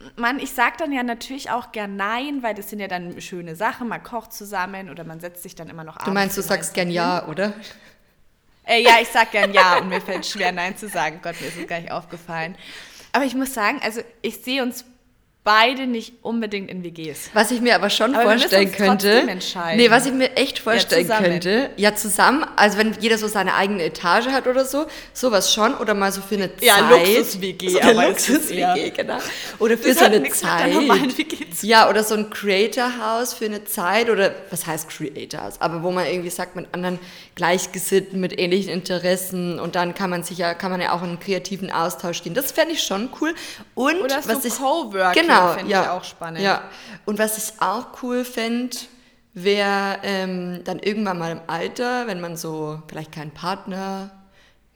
ich, 0.00 0.16
Mann, 0.16 0.38
ich 0.38 0.50
sage 0.50 0.74
dann 0.78 0.92
ja 0.92 1.02
natürlich 1.02 1.50
auch 1.50 1.72
gern 1.72 1.96
Nein, 1.96 2.42
weil 2.42 2.54
das 2.54 2.70
sind 2.70 2.80
ja 2.80 2.88
dann 2.88 3.20
schöne 3.20 3.56
Sachen. 3.56 3.88
Man 3.88 4.02
kocht 4.02 4.32
zusammen 4.32 4.90
oder 4.90 5.04
man 5.04 5.20
setzt 5.20 5.42
sich 5.42 5.54
dann 5.54 5.68
immer 5.68 5.84
noch 5.84 5.98
Du 5.98 6.10
meinst, 6.10 6.36
du 6.36 6.42
sagst 6.42 6.74
gern 6.74 6.90
ja, 6.90 7.26
oder? 7.26 7.52
Äh, 8.64 8.82
ja, 8.82 8.98
ich 9.00 9.08
sag 9.08 9.30
gern 9.30 9.52
ja 9.52 9.78
und 9.78 9.88
mir 9.88 10.00
fällt 10.00 10.26
schwer, 10.26 10.52
Nein 10.52 10.76
zu 10.76 10.88
sagen. 10.88 11.20
Gott, 11.22 11.40
mir 11.40 11.48
ist 11.48 11.58
es 11.58 11.66
gar 11.66 11.80
nicht 11.80 11.92
aufgefallen. 11.92 12.56
Aber 13.12 13.24
ich 13.24 13.34
muss 13.34 13.54
sagen, 13.54 13.80
also 13.82 14.00
ich 14.22 14.42
sehe 14.42 14.62
uns 14.62 14.84
beide 15.44 15.86
nicht 15.86 16.14
unbedingt 16.22 16.70
in 16.70 16.82
WGs. 16.82 17.30
Was 17.34 17.50
ich 17.50 17.60
mir 17.60 17.74
aber 17.74 17.90
schon 17.90 18.14
Aber 18.14 18.22
vorstellen 18.24 18.72
könnte. 18.72 19.22
Nee, 19.76 19.90
was 19.90 20.06
ich 20.06 20.12
mir 20.12 20.34
echt 20.38 20.58
vorstellen 20.58 21.02
zusammen. 21.06 21.24
könnte. 21.24 21.70
Ja, 21.76 21.94
zusammen. 21.94 22.46
Also 22.56 22.78
wenn 22.78 22.96
jeder 22.98 23.18
so 23.18 23.28
seine 23.28 23.52
eigene 23.54 23.84
Etage 23.84 24.28
hat 24.28 24.46
oder 24.46 24.64
so, 24.64 24.86
sowas 25.12 25.52
schon. 25.52 25.74
Oder 25.74 25.92
mal 25.92 26.10
so 26.12 26.22
für 26.22 26.36
eine 26.36 26.50
Ja, 26.60 26.76
Zeit. 26.78 27.06
Luxus-WG, 27.08 27.68
So 27.68 27.78
eine 27.78 27.90
aber 27.90 28.08
es 28.08 28.18
ist 28.20 28.28
Luxus-WG, 28.30 28.80
eher- 28.84 28.90
genau. 28.90 29.18
Oder 29.58 29.76
für 29.76 29.88
Das 29.90 29.98
so 29.98 30.04
eine 30.06 30.22
Zeit. 30.30 30.74
WG 30.74 31.50
zu 31.50 31.66
Ja, 31.66 31.90
oder 31.90 32.02
so 32.04 32.14
ein 32.14 32.30
Creator-Haus 32.30 33.34
für 33.34 33.44
eine 33.44 33.64
Zeit. 33.66 34.08
Oder 34.08 34.34
was 34.50 34.66
heißt 34.66 34.88
Creator-Haus? 34.88 35.60
Aber 35.60 35.82
wo 35.82 35.90
man 35.90 36.06
irgendwie 36.06 36.30
sagt, 36.30 36.56
mit 36.56 36.68
anderen 36.72 36.98
Gleichgesinnten, 37.34 38.18
mit 38.18 38.38
ähnlichen 38.40 38.70
Interessen. 38.72 39.60
Und 39.60 39.74
dann 39.76 39.94
kann 39.94 40.08
man 40.08 40.22
sich 40.22 40.38
ja, 40.38 40.54
kann 40.54 40.70
man 40.70 40.80
ja 40.80 40.92
auch 40.92 41.02
in 41.02 41.08
einen 41.10 41.20
kreativen 41.20 41.70
Austausch 41.70 42.22
gehen. 42.22 42.32
Das 42.32 42.50
fände 42.52 42.72
ich 42.72 42.82
schon 42.82 43.10
cool. 43.20 43.34
Und 43.74 44.00
Oder 44.00 44.22
so 44.22 44.30
was 44.30 44.44
ich, 44.46 44.54
Coworking 44.54 45.20
genau, 45.22 45.33
fände 45.48 45.64
ich 45.64 45.70
ja, 45.70 45.92
auch 45.92 46.04
spannend. 46.04 46.40
Ja, 46.40 46.62
und 47.04 47.18
was 47.18 47.38
ich 47.38 47.60
auch 47.60 48.02
cool 48.02 48.24
fände, 48.24 48.76
wäre 49.34 49.98
ähm, 50.02 50.60
dann 50.64 50.78
irgendwann 50.78 51.18
mal 51.18 51.32
im 51.32 51.40
Alter, 51.46 52.06
wenn 52.06 52.20
man 52.20 52.36
so 52.36 52.82
vielleicht 52.88 53.12
keinen 53.12 53.32
Partner 53.32 54.10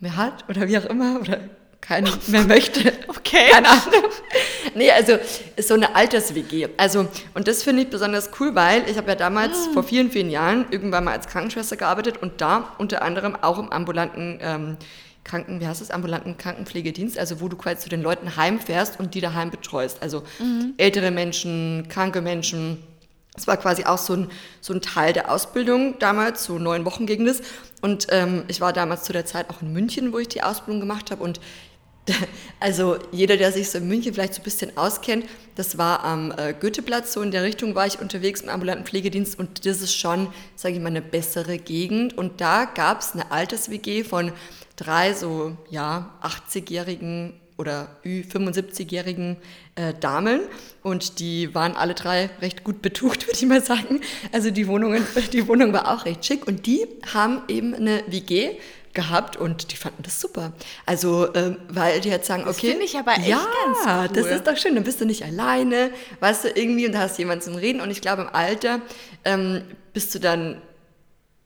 mehr 0.00 0.16
hat 0.16 0.44
oder 0.48 0.68
wie 0.68 0.78
auch 0.78 0.84
immer 0.84 1.20
oder 1.20 1.38
keinen 1.80 2.12
mehr 2.26 2.44
möchte. 2.44 2.92
Okay. 3.06 3.50
Keine 3.52 3.68
Ahnung. 3.68 4.10
Nee, 4.74 4.90
also 4.90 5.16
ist 5.56 5.68
so 5.68 5.74
eine 5.74 5.94
Alters-WG. 5.94 6.68
Also, 6.76 7.06
und 7.34 7.48
das 7.48 7.62
finde 7.62 7.82
ich 7.82 7.90
besonders 7.90 8.30
cool, 8.40 8.54
weil 8.54 8.88
ich 8.88 8.96
habe 8.96 9.08
ja 9.08 9.14
damals 9.14 9.68
Mm. 9.68 9.72
vor 9.74 9.82
vielen, 9.84 10.10
vielen 10.10 10.30
Jahren 10.30 10.66
irgendwann 10.70 11.04
mal 11.04 11.12
als 11.12 11.28
Krankenschwester 11.28 11.76
gearbeitet 11.76 12.18
und 12.18 12.40
da 12.40 12.74
unter 12.78 13.02
anderem 13.02 13.36
auch 13.36 13.58
im 13.58 13.70
ambulanten 13.70 14.38
ähm, 14.42 14.76
Kranken, 15.28 15.60
wie 15.60 15.66
heißt 15.66 15.80
das, 15.80 15.90
ambulanten 15.90 16.36
Krankenpflegedienst, 16.38 17.18
also 17.18 17.40
wo 17.40 17.48
du 17.48 17.56
quasi 17.56 17.78
zu 17.82 17.88
den 17.88 18.02
Leuten 18.02 18.36
heimfährst 18.36 18.98
und 18.98 19.14
die 19.14 19.20
daheim 19.20 19.50
betreust. 19.50 20.02
Also 20.02 20.22
Mhm. 20.40 20.74
ältere 20.78 21.10
Menschen, 21.10 21.86
kranke 21.88 22.20
Menschen. 22.20 22.78
Das 23.34 23.46
war 23.46 23.56
quasi 23.56 23.84
auch 23.84 23.98
so 23.98 24.14
ein, 24.14 24.30
so 24.60 24.72
ein 24.74 24.80
Teil 24.80 25.12
der 25.12 25.30
Ausbildung 25.30 25.96
damals, 26.00 26.42
so 26.44 26.58
neun 26.58 26.84
Wochen 26.84 27.06
ging 27.06 27.24
das. 27.24 27.40
Und 27.82 28.08
ähm, 28.10 28.42
ich 28.48 28.60
war 28.60 28.72
damals 28.72 29.04
zu 29.04 29.12
der 29.12 29.26
Zeit 29.26 29.48
auch 29.50 29.62
in 29.62 29.72
München, 29.72 30.12
wo 30.12 30.18
ich 30.18 30.26
die 30.26 30.42
Ausbildung 30.42 30.80
gemacht 30.80 31.12
habe. 31.12 31.22
Und 31.22 31.38
also 32.60 32.96
jeder, 33.12 33.36
der 33.36 33.52
sich 33.52 33.70
so 33.70 33.78
in 33.78 33.86
München 33.86 34.14
vielleicht 34.14 34.34
so 34.34 34.40
ein 34.40 34.44
bisschen 34.44 34.76
auskennt, 34.76 35.26
das 35.54 35.76
war 35.78 36.04
am 36.04 36.32
äh, 36.36 36.54
Goetheplatz, 36.58 37.12
so 37.12 37.20
in 37.22 37.30
der 37.30 37.42
Richtung 37.42 37.74
war 37.74 37.86
ich 37.86 38.00
unterwegs 38.00 38.40
im 38.40 38.48
ambulanten 38.48 38.86
Pflegedienst 38.86 39.38
und 39.38 39.66
das 39.66 39.82
ist 39.82 39.94
schon, 39.94 40.28
sage 40.56 40.74
ich 40.74 40.80
mal, 40.80 40.88
eine 40.88 41.02
bessere 41.02 41.58
Gegend. 41.58 42.16
Und 42.16 42.40
da 42.40 42.64
gab 42.64 43.02
es 43.02 43.12
eine 43.12 43.30
Alters-WG 43.30 44.04
von 44.04 44.32
drei 44.78 45.12
so, 45.12 45.56
ja, 45.68 46.14
80-jährigen 46.22 47.34
oder 47.58 47.88
Ü75-jährigen 48.04 49.36
äh, 49.74 49.92
Damen 50.00 50.40
und 50.82 51.18
die 51.18 51.54
waren 51.54 51.74
alle 51.76 51.94
drei 51.94 52.30
recht 52.40 52.62
gut 52.62 52.80
betucht, 52.80 53.26
würde 53.26 53.36
ich 53.36 53.46
mal 53.46 53.62
sagen. 53.62 54.00
Also 54.32 54.50
die, 54.50 54.68
Wohnungen, 54.68 55.04
die 55.32 55.46
Wohnung 55.48 55.72
war 55.72 55.92
auch 55.92 56.06
recht 56.06 56.24
schick 56.24 56.46
und 56.46 56.66
die 56.66 56.86
haben 57.12 57.42
eben 57.48 57.74
eine 57.74 58.04
WG 58.06 58.52
gehabt 58.94 59.36
und 59.36 59.72
die 59.72 59.76
fanden 59.76 60.02
das 60.02 60.20
super. 60.20 60.52
Also, 60.86 61.34
ähm, 61.34 61.58
weil 61.68 62.00
die 62.00 62.08
jetzt 62.08 62.26
sagen, 62.26 62.44
Das 62.46 62.56
okay, 62.56 62.70
finde 62.70 62.84
ich 62.84 62.96
aber 62.96 63.12
echt 63.12 63.28
ja, 63.28 63.44
ganz 63.64 64.12
das 64.14 64.24
cool. 64.24 64.30
ist 64.30 64.46
doch 64.46 64.56
schön, 64.56 64.74
dann 64.76 64.84
bist 64.84 65.00
du 65.00 65.04
nicht 65.04 65.24
alleine, 65.24 65.90
weißt 66.20 66.44
du, 66.44 66.48
irgendwie 66.48 66.86
und 66.86 66.92
da 66.92 67.00
hast 67.00 67.18
du 67.18 67.22
jemanden 67.22 67.42
zum 67.44 67.54
Reden 67.56 67.80
und 67.80 67.90
ich 67.90 68.00
glaube 68.00 68.22
im 68.22 68.28
Alter 68.32 68.80
ähm, 69.24 69.62
bist 69.92 70.14
du 70.14 70.20
dann 70.20 70.62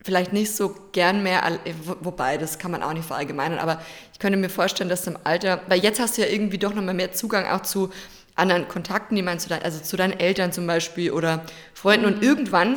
vielleicht 0.05 0.33
nicht 0.33 0.55
so 0.55 0.75
gern 0.93 1.23
mehr, 1.23 1.43
wo- 1.85 1.97
wobei, 2.01 2.37
das 2.39 2.59
kann 2.59 2.71
man 2.71 2.83
auch 2.83 2.93
nicht 2.93 3.07
verallgemeinern, 3.07 3.59
aber 3.59 3.81
ich 4.13 4.19
könnte 4.19 4.39
mir 4.39 4.51
vorstellen, 4.51 4.91
dass 4.91 5.07
im 5.07 5.19
Alter, 5.25 5.61
weil 5.69 5.81
jetzt 5.81 6.01
hast 6.01 6.17
du 6.19 6.23
ja 6.23 6.29
irgendwie 6.29 6.59
doch 6.59 6.75
nochmal 6.75 6.95
mehr 6.95 7.13
Zugang 7.13 7.47
auch 7.47 7.63
zu 7.63 7.91
anderen 8.35 8.67
Kontakten, 8.69 9.15
die 9.17 9.23
man 9.23 9.39
zu 9.39 9.49
deinen, 9.49 9.63
also 9.63 9.79
zu 9.81 9.97
deinen 9.97 10.19
Eltern 10.19 10.53
zum 10.53 10.67
Beispiel 10.67 11.13
oder 11.13 11.45
Freunden 11.75 12.07
und 12.07 12.23
irgendwann 12.23 12.77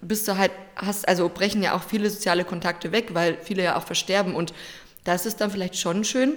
bist 0.00 0.26
du 0.28 0.36
halt, 0.36 0.50
hast, 0.76 1.06
also 1.08 1.28
brechen 1.28 1.62
ja 1.62 1.74
auch 1.74 1.82
viele 1.82 2.10
soziale 2.10 2.44
Kontakte 2.44 2.92
weg, 2.92 3.10
weil 3.14 3.38
viele 3.42 3.62
ja 3.62 3.76
auch 3.76 3.84
versterben 3.84 4.34
und 4.34 4.52
da 5.04 5.14
ist 5.14 5.40
dann 5.40 5.50
vielleicht 5.50 5.76
schon 5.76 6.04
schön, 6.04 6.32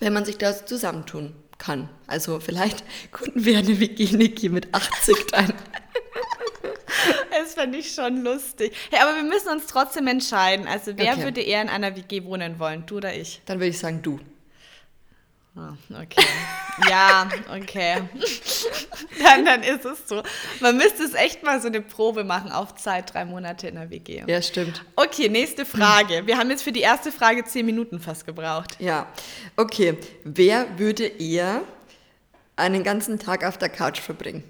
wenn 0.00 0.12
man 0.12 0.24
sich 0.24 0.38
da 0.38 0.66
zusammentun 0.66 1.34
kann. 1.58 1.88
Also 2.08 2.40
vielleicht 2.40 2.84
gründen 3.12 3.44
wir 3.44 3.58
eine 3.58 3.78
WG-Niki 3.80 4.48
mit 4.48 4.74
80 4.74 5.16
dann. 5.30 5.52
Das 7.30 7.54
fände 7.54 7.78
ich 7.78 7.94
schon 7.94 8.22
lustig. 8.22 8.72
Hey, 8.90 9.00
aber 9.02 9.16
wir 9.16 9.22
müssen 9.24 9.48
uns 9.48 9.66
trotzdem 9.66 10.06
entscheiden. 10.06 10.66
Also 10.66 10.92
wer 10.96 11.12
Okay. 11.14 11.24
würde 11.24 11.40
eher 11.42 11.60
in 11.62 11.68
einer 11.68 11.94
WG 11.96 12.24
wohnen 12.24 12.58
wollen? 12.58 12.86
Du 12.86 12.96
oder 12.98 13.14
ich? 13.14 13.40
Dann 13.46 13.58
würde 13.58 13.68
ich 13.68 13.78
sagen, 13.78 14.00
du. 14.02 14.18
Ah, 15.56 15.74
okay. 16.02 16.24
ja, 16.90 17.28
okay. 17.56 18.02
dann, 19.22 19.44
dann 19.44 19.62
ist 19.62 19.84
es 19.84 20.08
so. 20.08 20.20
Man 20.58 20.76
müsste 20.76 21.04
es 21.04 21.14
echt 21.14 21.44
mal 21.44 21.60
so 21.62 21.68
eine 21.68 21.80
Probe 21.80 22.24
machen 22.24 22.50
auf 22.50 22.74
Zeit, 22.74 23.14
drei 23.14 23.24
Monate 23.24 23.68
in 23.68 23.76
der 23.76 23.88
WG. 23.88 24.24
Ja, 24.26 24.42
stimmt. 24.42 24.84
Okay, 24.96 25.28
nächste 25.28 25.64
Frage. 25.64 26.26
Wir 26.26 26.38
haben 26.38 26.50
jetzt 26.50 26.64
für 26.64 26.72
die 26.72 26.80
erste 26.80 27.12
Frage 27.12 27.44
zehn 27.44 27.66
Minuten 27.66 28.00
fast 28.00 28.26
gebraucht. 28.26 28.76
Ja, 28.80 29.06
okay. 29.56 29.96
Wer 30.24 30.76
würde 30.76 31.06
eher 31.06 31.62
einen 32.56 32.82
ganzen 32.82 33.20
Tag 33.20 33.44
auf 33.44 33.56
der 33.56 33.68
Couch 33.68 34.00
verbringen? 34.00 34.42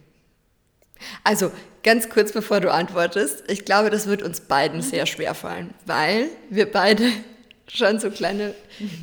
Also, 1.23 1.53
ganz 1.85 2.09
kurz 2.09 2.33
bevor 2.33 2.61
du 2.61 2.73
antwortest, 2.73 3.45
ich 3.47 3.65
glaube, 3.65 3.91
das 3.91 4.09
wird 4.09 4.23
uns 4.23 4.41
beiden 4.41 4.83
sehr 4.83 5.07
schwer 5.07 5.35
fallen, 5.35 5.73
weil 5.87 6.27
wir 6.51 6.71
beide 6.71 7.05
schon 7.69 8.01
so 8.01 8.11
kleine 8.11 8.55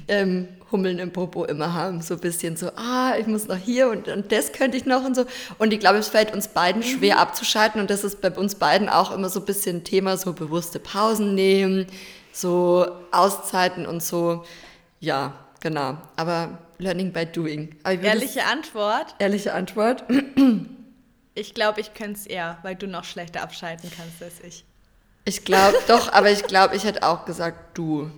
ähm, 0.10 0.50
Hummeln 0.72 1.00
im 1.00 1.12
Popo 1.12 1.46
immer 1.46 1.74
haben. 1.74 2.02
So 2.02 2.16
ein 2.16 2.20
bisschen 2.20 2.58
so, 2.58 2.72
ah, 2.76 3.14
ich 3.18 3.28
muss 3.28 3.48
noch 3.48 3.58
hier 3.58 3.90
und, 3.90 4.08
und 4.08 4.32
das 4.32 4.52
könnte 4.52 4.78
ich 4.78 4.86
noch 4.86 5.06
und 5.06 5.16
so. 5.16 5.26
Und 5.58 5.74
ich 5.74 5.80
glaube, 5.80 6.00
es 6.00 6.10
fällt 6.10 6.34
uns 6.34 6.50
beiden 6.50 6.84
schwer 6.84 7.20
abzuschalten 7.20 7.80
und 7.80 7.90
das 7.90 8.04
ist 8.04 8.20
bei 8.22 8.32
uns 8.32 8.56
beiden 8.56 8.90
auch 8.90 9.12
immer 9.12 9.30
so 9.30 9.40
ein 9.40 9.46
bisschen 9.46 9.84
Thema, 9.84 10.18
so 10.18 10.34
bewusste 10.34 10.80
Pausen 10.80 11.36
nehmen, 11.36 11.86
so 12.34 12.88
Auszeiten 13.12 13.86
und 13.86 14.02
so. 14.02 14.44
Ja, 15.00 15.34
genau. 15.60 15.98
Aber 16.16 16.58
Learning 16.78 17.12
by 17.12 17.26
Doing. 17.26 17.76
Ehrliche 17.84 18.46
Antwort, 18.46 19.16
ehrliche 19.20 19.54
Antwort. 19.54 20.04
ich 21.36 21.54
glaube, 21.54 21.82
ich 21.82 21.94
könnte 21.94 22.20
es 22.20 22.26
eher, 22.26 22.58
weil 22.64 22.76
du 22.76 22.88
noch 22.88 23.04
schlechter 23.04 23.42
abschalten 23.42 23.92
kannst 23.96 24.22
als 24.22 24.40
ich. 24.46 24.66
Ich 25.26 25.46
glaube 25.46 25.78
doch, 25.88 26.12
aber 26.12 26.32
ich 26.32 26.44
glaube, 26.44 26.76
ich 26.76 26.84
hätte 26.84 27.04
auch 27.04 27.26
gesagt, 27.26 27.78
du. 27.78 28.10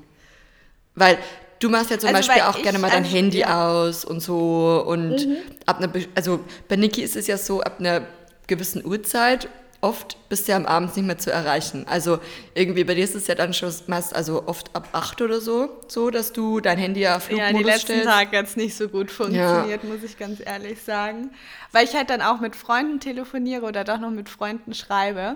Weil 0.96 1.18
du 1.60 1.70
machst 1.70 1.90
ja 1.90 2.00
zum 2.00 2.14
Also, 2.14 2.28
Beispiel 2.28 2.44
auch 2.44 2.62
gerne 2.62 2.80
mal 2.80 2.92
dein 2.92 3.04
Handy 3.04 3.40
ja. 3.40 3.68
aus 3.68 4.06
und 4.06 4.20
so. 4.20 4.84
Und 4.86 5.28
ab 5.66 5.80
einer, 5.80 5.92
also 6.16 6.40
bei 6.68 6.76
Niki 6.76 7.02
ist 7.02 7.16
es 7.16 7.28
ja 7.28 7.38
so, 7.38 7.62
ab 7.62 7.80
einer 7.80 8.02
gewissen 8.48 8.86
Uhrzeit 8.86 9.48
oft 9.84 10.18
bist 10.30 10.48
du 10.48 10.54
ja 10.54 10.58
am 10.58 10.66
Abend 10.66 10.96
nicht 10.96 11.06
mehr 11.06 11.18
zu 11.18 11.30
erreichen. 11.30 11.86
Also 11.88 12.20
irgendwie 12.56 12.86
bei 12.86 12.96
dir 12.96 13.04
ist 13.04 13.16
es 13.16 13.28
ja 13.28 13.36
dann 13.36 13.54
schon 13.54 13.72
meist, 13.88 14.16
also 14.16 14.48
oft 14.48 14.74
ab 14.74 14.88
acht 14.94 15.22
oder 15.22 15.42
so, 15.42 15.70
so, 15.90 16.10
dass 16.10 16.32
du 16.32 16.62
dein 16.62 16.78
Handy 16.78 17.02
ja 17.02 17.18
auf 17.18 17.30
Ja, 17.30 17.50
Flugmodus 17.50 17.58
die 17.60 17.64
letzten 17.66 17.86
stellst. 17.88 18.06
Tage 18.06 18.38
hat 18.38 18.46
es 18.46 18.56
nicht 18.56 18.76
so 18.76 18.88
gut 18.88 19.12
funktioniert, 19.12 19.84
muss 19.84 20.02
ich 20.04 20.18
ganz 20.18 20.40
ehrlich 20.44 20.82
sagen. 20.82 21.32
Weil 21.74 21.86
ich 21.86 21.94
halt 21.94 22.10
dann 22.10 22.22
auch 22.22 22.40
mit 22.40 22.56
Freunden 22.56 23.02
telefoniere 23.02 23.66
oder 23.66 23.84
doch 23.84 24.00
noch 24.00 24.12
mit 24.12 24.30
Freunden 24.30 24.74
schreibe. 24.74 25.36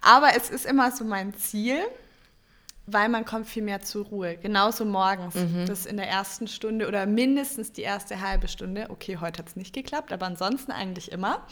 Aber 0.00 0.28
es 0.36 0.48
ist 0.48 0.64
immer 0.64 0.92
so 0.92 1.04
mein 1.04 1.34
Ziel, 1.34 1.78
weil 2.86 3.08
man 3.08 3.24
kommt 3.24 3.48
viel 3.48 3.64
mehr 3.64 3.80
zur 3.80 4.06
Ruhe. 4.06 4.36
Genauso 4.36 4.84
morgens. 4.84 5.34
Mhm. 5.34 5.66
Das 5.66 5.86
in 5.86 5.96
der 5.96 6.08
ersten 6.08 6.46
Stunde 6.46 6.86
oder 6.86 7.04
mindestens 7.06 7.72
die 7.72 7.82
erste 7.82 8.20
halbe 8.20 8.46
Stunde. 8.46 8.86
Okay, 8.90 9.18
heute 9.20 9.40
hat 9.40 9.48
es 9.48 9.56
nicht 9.56 9.74
geklappt, 9.74 10.12
aber 10.12 10.26
ansonsten 10.26 10.70
eigentlich 10.70 11.10
immer. 11.10 11.44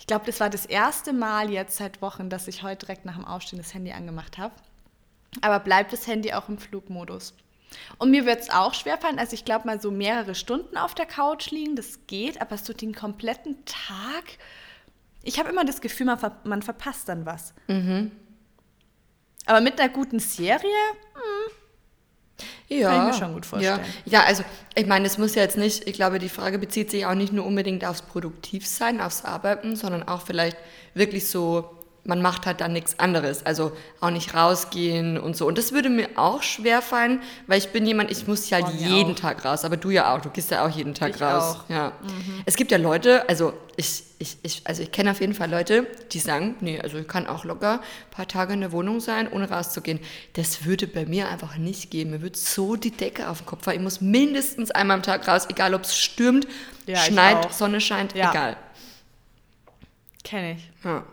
Ich 0.00 0.06
glaube, 0.06 0.24
das 0.24 0.40
war 0.40 0.50
das 0.50 0.64
erste 0.66 1.12
Mal 1.12 1.50
jetzt 1.50 1.76
seit 1.76 2.00
Wochen, 2.00 2.30
dass 2.30 2.48
ich 2.48 2.62
heute 2.62 2.86
direkt 2.86 3.04
nach 3.04 3.16
dem 3.16 3.24
Aufstehen 3.26 3.58
das 3.58 3.74
Handy 3.74 3.92
angemacht 3.92 4.38
habe. 4.38 4.54
Aber 5.42 5.60
bleibt 5.60 5.92
das 5.92 6.06
Handy 6.06 6.32
auch 6.32 6.48
im 6.48 6.58
Flugmodus. 6.58 7.34
Und 7.98 8.10
mir 8.10 8.26
wird 8.26 8.40
es 8.40 8.50
auch 8.50 8.74
schwerfallen, 8.74 9.20
also 9.20 9.34
ich 9.34 9.44
glaube 9.44 9.66
mal 9.66 9.80
so 9.80 9.92
mehrere 9.92 10.34
Stunden 10.34 10.76
auf 10.76 10.94
der 10.94 11.06
Couch 11.06 11.50
liegen, 11.52 11.76
das 11.76 12.00
geht, 12.08 12.40
aber 12.40 12.56
so 12.56 12.72
den 12.72 12.94
kompletten 12.94 13.64
Tag, 13.64 14.24
ich 15.22 15.38
habe 15.38 15.50
immer 15.50 15.64
das 15.64 15.80
Gefühl, 15.80 16.06
man, 16.06 16.18
ver 16.18 16.36
man 16.44 16.62
verpasst 16.62 17.08
dann 17.08 17.26
was. 17.26 17.54
Aber 19.46 19.60
mit 19.60 19.78
einer 19.80 19.92
guten 19.92 20.18
Serie, 20.18 20.64
Ja, 22.68 22.90
Kann 22.90 23.08
ich 23.08 23.14
mir 23.14 23.18
schon 23.18 23.34
gut 23.34 23.46
vorstellen. 23.46 23.80
Ja, 24.04 24.20
ja 24.20 24.26
also 24.26 24.44
ich 24.74 24.86
meine, 24.86 25.06
es 25.06 25.18
muss 25.18 25.34
ja 25.34 25.42
jetzt 25.42 25.56
nicht, 25.56 25.86
ich 25.86 25.94
glaube, 25.94 26.18
die 26.18 26.28
Frage 26.28 26.58
bezieht 26.58 26.90
sich 26.90 27.06
auch 27.06 27.14
nicht 27.14 27.32
nur 27.32 27.46
unbedingt 27.46 27.84
aufs 27.84 28.02
Produktivsein, 28.02 29.00
aufs 29.00 29.24
Arbeiten, 29.24 29.76
sondern 29.76 30.02
auch 30.02 30.22
vielleicht 30.22 30.56
wirklich 30.94 31.28
so, 31.28 31.79
man 32.04 32.22
macht 32.22 32.46
halt 32.46 32.60
dann 32.60 32.72
nichts 32.72 32.98
anderes. 32.98 33.44
Also 33.44 33.72
auch 34.00 34.10
nicht 34.10 34.34
rausgehen 34.34 35.18
und 35.18 35.36
so. 35.36 35.46
Und 35.46 35.58
das 35.58 35.72
würde 35.72 35.90
mir 35.90 36.08
auch 36.16 36.42
schwer 36.42 36.80
fallen, 36.82 37.20
weil 37.46 37.58
ich 37.58 37.68
bin 37.68 37.86
jemand, 37.86 38.10
ich 38.10 38.26
muss 38.26 38.48
ja 38.50 38.58
halt 38.62 38.74
jeden 38.74 39.12
auch. 39.12 39.18
Tag 39.20 39.44
raus. 39.44 39.64
Aber 39.64 39.76
du 39.76 39.90
ja 39.90 40.14
auch, 40.14 40.20
du 40.20 40.30
gehst 40.30 40.50
ja 40.50 40.64
auch 40.64 40.70
jeden 40.70 40.94
Tag 40.94 41.14
Ich 41.16 41.20
raus. 41.22 41.58
auch. 41.64 41.68
Mhm. 41.68 41.74
Ja. 41.74 41.92
Es 42.46 42.56
gibt 42.56 42.70
ja 42.70 42.78
Leute, 42.78 43.28
also 43.28 43.52
ich, 43.76 44.02
ich, 44.18 44.36
ich, 44.42 44.62
also 44.64 44.82
ich 44.82 44.92
kenne 44.92 45.10
auf 45.10 45.20
jeden 45.20 45.34
Fall 45.34 45.50
Leute, 45.50 45.86
die 46.12 46.18
sagen, 46.18 46.56
nee, 46.60 46.80
also 46.80 46.98
ich 46.98 47.08
kann 47.08 47.26
auch 47.26 47.44
locker 47.44 47.74
ein 47.80 48.10
paar 48.10 48.28
Tage 48.28 48.52
in 48.54 48.60
der 48.60 48.72
Wohnung 48.72 49.00
sein, 49.00 49.30
ohne 49.30 49.48
rauszugehen. 49.50 50.00
Das 50.34 50.64
würde 50.64 50.86
bei 50.86 51.06
mir 51.06 51.28
einfach 51.28 51.56
nicht 51.56 51.90
gehen. 51.90 52.10
Mir 52.10 52.22
wird 52.22 52.36
so 52.36 52.76
die 52.76 52.90
Decke 52.90 53.28
auf 53.28 53.38
den 53.42 53.46
Kopf 53.46 53.64
fallen. 53.64 53.76
Ich 53.78 53.82
muss 53.82 54.00
mindestens 54.00 54.70
einmal 54.70 54.96
am 54.96 55.02
Tag 55.02 55.26
raus, 55.28 55.46
egal 55.50 55.74
ob 55.74 55.82
es 55.82 55.96
stürmt, 55.96 56.46
Ja, 56.86 56.96
schneit. 56.96 57.52
Sonne 57.54 57.80
scheint, 57.80 58.14
Ja. 58.14 58.30
egal. 58.30 58.56
kenne 60.24 60.52
ich. 60.52 60.70
Ja. 60.84 61.04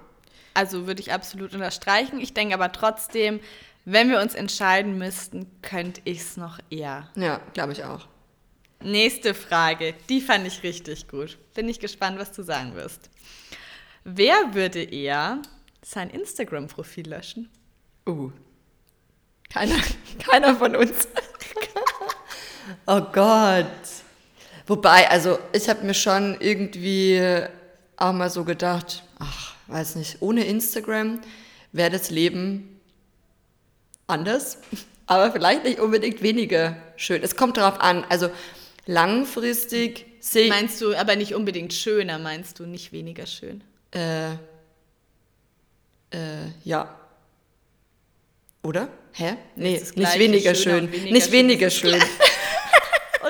Also 0.57 0.87
würde 0.87 1.01
ich 1.01 1.13
absolut 1.13 1.53
unterstreichen. 1.53 2.19
Ich 2.19 2.33
denke 2.33 2.55
aber 2.55 2.71
trotzdem, 2.71 3.39
wenn 3.85 4.09
wir 4.09 4.19
uns 4.19 4.33
entscheiden 4.33 4.97
müssten, 4.97 5.45
könnte 5.61 6.01
ich 6.03 6.21
es 6.21 6.35
noch 6.35 6.57
eher. 6.71 7.11
Ja, 7.15 7.41
glaube 7.53 7.73
ich 7.73 7.83
auch. 7.83 8.07
Nächste 8.81 9.35
Frage, 9.35 9.93
die 10.09 10.19
fand 10.19 10.47
ich 10.47 10.63
richtig 10.63 11.07
gut. 11.07 11.37
Bin 11.53 11.69
ich 11.69 11.79
gespannt, 11.79 12.17
was 12.17 12.31
du 12.31 12.41
sagen 12.41 12.73
wirst. 12.73 13.11
Wer 14.03 14.55
würde 14.55 14.81
eher 14.81 15.43
sein 15.83 16.09
Instagram-Profil 16.09 17.07
löschen? 17.07 17.51
Uh. 18.07 18.31
Keiner, 19.53 19.77
keiner 20.27 20.55
von 20.55 20.75
uns. 20.75 21.07
oh 22.87 23.01
Gott. 23.13 23.67
Wobei, 24.65 25.07
also 25.07 25.37
ich 25.53 25.69
habe 25.69 25.85
mir 25.85 25.93
schon 25.93 26.35
irgendwie 26.39 27.45
auch 27.95 28.13
mal 28.13 28.31
so 28.31 28.43
gedacht, 28.43 29.03
ach, 29.19 29.46
weiß 29.67 29.95
nicht, 29.95 30.17
ohne 30.21 30.45
Instagram 30.45 31.19
wäre 31.71 31.91
das 31.91 32.09
Leben 32.09 32.79
anders, 34.07 34.59
aber 35.05 35.31
vielleicht 35.31 35.63
nicht 35.63 35.79
unbedingt 35.79 36.21
weniger 36.21 36.77
schön. 36.95 37.21
Es 37.23 37.35
kommt 37.35 37.57
darauf 37.57 37.79
an, 37.79 38.05
also 38.09 38.29
langfristig 38.85 40.05
sehe 40.19 40.43
ich... 40.43 40.49
Meinst 40.49 40.81
du 40.81 40.95
aber 40.95 41.15
nicht 41.15 41.33
unbedingt 41.33 41.73
schöner, 41.73 42.19
meinst 42.19 42.59
du 42.59 42.65
nicht 42.65 42.91
weniger 42.91 43.25
schön? 43.25 43.63
Äh, 43.91 44.31
äh, 46.11 46.49
ja. 46.63 46.97
Oder? 48.63 48.89
Hä? 49.13 49.37
Nee, 49.55 49.81
nicht 49.95 50.19
weniger 50.19 50.53
schön. 50.55 50.91
weniger 50.91 51.11
nicht 51.13 51.31
weniger 51.31 51.69
schön. 51.69 52.01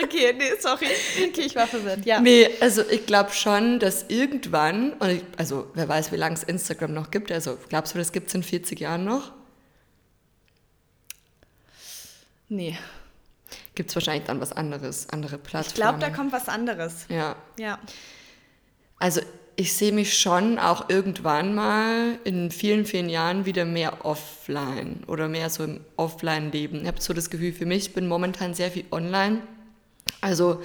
Okay, 0.03 0.33
nee, 0.37 0.51
sorry. 0.59 0.87
Okay, 1.29 1.41
ich 1.41 1.55
war 1.55 1.67
verwirrt. 1.67 2.05
Ja. 2.05 2.19
Nee, 2.19 2.49
also 2.59 2.81
ich 2.89 3.05
glaube 3.05 3.31
schon, 3.31 3.79
dass 3.79 4.05
irgendwann, 4.09 4.93
und 4.93 5.09
ich, 5.09 5.23
also 5.37 5.69
wer 5.73 5.87
weiß, 5.87 6.11
wie 6.11 6.17
lange 6.17 6.35
es 6.35 6.43
Instagram 6.43 6.93
noch 6.93 7.09
gibt, 7.11 7.31
also 7.31 7.57
glaubst 7.69 7.93
du, 7.93 7.97
das 7.97 8.11
gibt 8.11 8.27
es 8.29 8.35
in 8.35 8.43
40 8.43 8.79
Jahren 8.79 9.05
noch? 9.05 9.31
Nee. 12.49 12.77
Gibt 13.75 13.89
es 13.89 13.95
wahrscheinlich 13.95 14.25
dann 14.25 14.39
was 14.41 14.51
anderes, 14.53 15.09
andere 15.09 15.35
Ich 15.37 15.43
Plattformen. 15.43 15.75
glaube, 15.75 15.99
da 15.99 16.09
kommt 16.09 16.31
was 16.31 16.47
anderes. 16.49 17.05
Ja, 17.09 17.35
Ja. 17.57 17.79
also 18.99 19.21
ich 19.59 19.73
sehe 19.73 19.91
mich 19.91 20.17
schon 20.19 20.59
auch 20.59 20.87
irgendwann 20.89 21.55
mal 21.55 22.19
in 22.23 22.51
vielen, 22.51 22.85
vielen 22.85 23.09
Jahren 23.09 23.45
wieder 23.45 23.65
mehr 23.65 24.05
offline 24.05 25.03
oder 25.07 25.27
mehr 25.27 25.49
so 25.49 25.63
im 25.63 25.81
Offline-Leben. 25.95 26.81
Ich 26.81 26.87
habe 26.87 27.01
so 27.01 27.11
das 27.13 27.29
Gefühl, 27.31 27.53
für 27.53 27.65
mich 27.65 27.87
ich 27.87 27.93
bin 27.93 28.07
momentan 28.07 28.53
sehr 28.53 28.69
viel 28.71 28.85
online. 28.91 29.41
Also, 30.21 30.61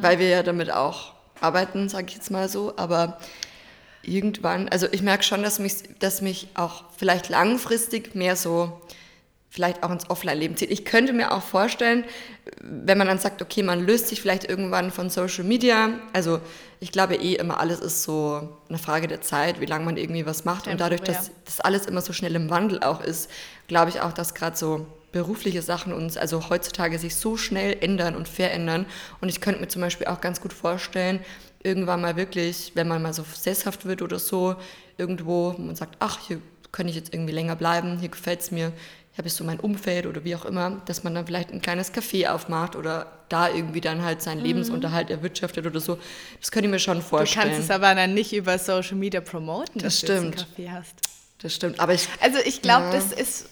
weil 0.00 0.18
wir 0.18 0.28
ja 0.28 0.42
damit 0.42 0.70
auch 0.70 1.12
arbeiten, 1.40 1.88
sage 1.88 2.06
ich 2.08 2.14
jetzt 2.14 2.30
mal 2.30 2.48
so. 2.48 2.74
Aber 2.76 3.18
irgendwann, 4.02 4.68
also 4.68 4.86
ich 4.90 5.02
merke 5.02 5.24
schon, 5.24 5.42
dass 5.42 5.58
mich, 5.58 5.74
dass 5.98 6.22
mich 6.22 6.48
auch 6.54 6.84
vielleicht 6.96 7.28
langfristig 7.28 8.14
mehr 8.14 8.36
so 8.36 8.80
vielleicht 9.52 9.82
auch 9.82 9.90
ins 9.90 10.08
Offline-Leben 10.08 10.56
zieht. 10.56 10.70
Ich 10.70 10.86
könnte 10.86 11.12
mir 11.12 11.30
auch 11.30 11.42
vorstellen, 11.42 12.04
wenn 12.62 12.96
man 12.96 13.06
dann 13.06 13.18
sagt, 13.18 13.42
okay, 13.42 13.62
man 13.62 13.84
löst 13.86 14.08
sich 14.08 14.22
vielleicht 14.22 14.48
irgendwann 14.48 14.90
von 14.90 15.10
Social 15.10 15.44
Media. 15.44 15.90
Also 16.14 16.40
ich 16.80 16.90
glaube 16.90 17.16
eh 17.16 17.34
immer, 17.34 17.60
alles 17.60 17.80
ist 17.80 18.02
so 18.02 18.48
eine 18.70 18.78
Frage 18.78 19.08
der 19.08 19.20
Zeit, 19.20 19.60
wie 19.60 19.66
lange 19.66 19.84
man 19.84 19.98
irgendwie 19.98 20.24
was 20.24 20.46
macht. 20.46 20.68
Und 20.68 20.80
dadurch, 20.80 21.02
dass 21.02 21.32
das 21.44 21.60
alles 21.60 21.84
immer 21.84 22.00
so 22.00 22.14
schnell 22.14 22.34
im 22.34 22.48
Wandel 22.48 22.82
auch 22.82 23.02
ist, 23.02 23.30
glaube 23.68 23.90
ich 23.90 24.00
auch, 24.00 24.14
dass 24.14 24.32
gerade 24.32 24.56
so 24.56 24.86
berufliche 25.12 25.62
Sachen 25.62 25.92
uns 25.92 26.16
also 26.16 26.48
heutzutage 26.48 26.98
sich 26.98 27.16
so 27.16 27.36
schnell 27.36 27.76
ändern 27.80 28.16
und 28.16 28.28
verändern. 28.28 28.86
Und 29.20 29.28
ich 29.28 29.40
könnte 29.40 29.60
mir 29.60 29.68
zum 29.68 29.82
Beispiel 29.82 30.06
auch 30.06 30.20
ganz 30.20 30.40
gut 30.40 30.52
vorstellen, 30.52 31.20
irgendwann 31.62 32.00
mal 32.00 32.16
wirklich, 32.16 32.72
wenn 32.74 32.88
man 32.88 33.02
mal 33.02 33.12
so 33.12 33.24
sesshaft 33.34 33.84
wird 33.84 34.02
oder 34.02 34.18
so, 34.18 34.56
irgendwo, 34.96 35.54
man 35.58 35.76
sagt, 35.76 35.96
ach, 36.00 36.18
hier 36.26 36.40
könnte 36.72 36.90
ich 36.90 36.96
jetzt 36.96 37.12
irgendwie 37.12 37.32
länger 37.32 37.54
bleiben, 37.54 37.98
hier 37.98 38.08
gefällt 38.08 38.40
es 38.40 38.50
mir, 38.50 38.72
ich 39.12 39.18
habe 39.18 39.28
jetzt 39.28 39.36
so 39.36 39.44
mein 39.44 39.60
Umfeld 39.60 40.06
oder 40.06 40.24
wie 40.24 40.34
auch 40.34 40.46
immer, 40.46 40.80
dass 40.86 41.04
man 41.04 41.14
dann 41.14 41.26
vielleicht 41.26 41.52
ein 41.52 41.60
kleines 41.60 41.92
Café 41.92 42.30
aufmacht 42.30 42.76
oder 42.76 43.12
da 43.28 43.50
irgendwie 43.50 43.82
dann 43.82 44.02
halt 44.02 44.22
seinen 44.22 44.38
mhm. 44.38 44.46
Lebensunterhalt 44.46 45.10
erwirtschaftet 45.10 45.66
oder 45.66 45.80
so. 45.80 45.98
Das 46.40 46.50
könnte 46.50 46.68
ich 46.68 46.70
mir 46.70 46.78
schon 46.78 47.02
vorstellen. 47.02 47.48
Du 47.48 47.52
kannst 47.52 47.64
es 47.68 47.70
aber 47.70 47.94
dann 47.94 48.14
nicht 48.14 48.32
über 48.32 48.58
Social 48.58 48.96
Media 48.96 49.20
promoten, 49.20 49.82
das 49.82 49.82
dass 49.82 49.98
stimmt. 49.98 50.46
du 50.56 50.62
ein 50.62 50.70
Café 50.70 50.72
hast. 50.72 50.94
Das 51.42 51.54
stimmt, 51.54 51.78
aber 51.78 51.92
ich... 51.92 52.08
Also 52.20 52.38
ich 52.42 52.62
glaube, 52.62 52.86
ja. 52.86 52.92
das 52.92 53.12
ist... 53.12 53.50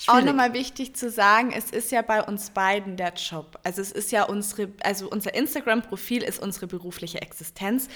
Schwierig. 0.00 0.20
Auch 0.20 0.24
nochmal 0.24 0.52
wichtig 0.52 0.94
zu 0.94 1.10
sagen, 1.10 1.50
es 1.52 1.72
ist 1.72 1.90
ja 1.90 2.02
bei 2.02 2.22
uns 2.22 2.50
beiden 2.50 2.96
der 2.96 3.14
Job. 3.14 3.58
Also 3.64 3.82
es 3.82 3.90
ist 3.90 4.12
ja 4.12 4.22
unsere, 4.22 4.68
also 4.84 5.10
unser 5.10 5.34
Instagram-Profil 5.34 6.22
ist 6.22 6.40
unsere 6.40 6.68
berufliche 6.68 7.20
Existenz, 7.20 7.88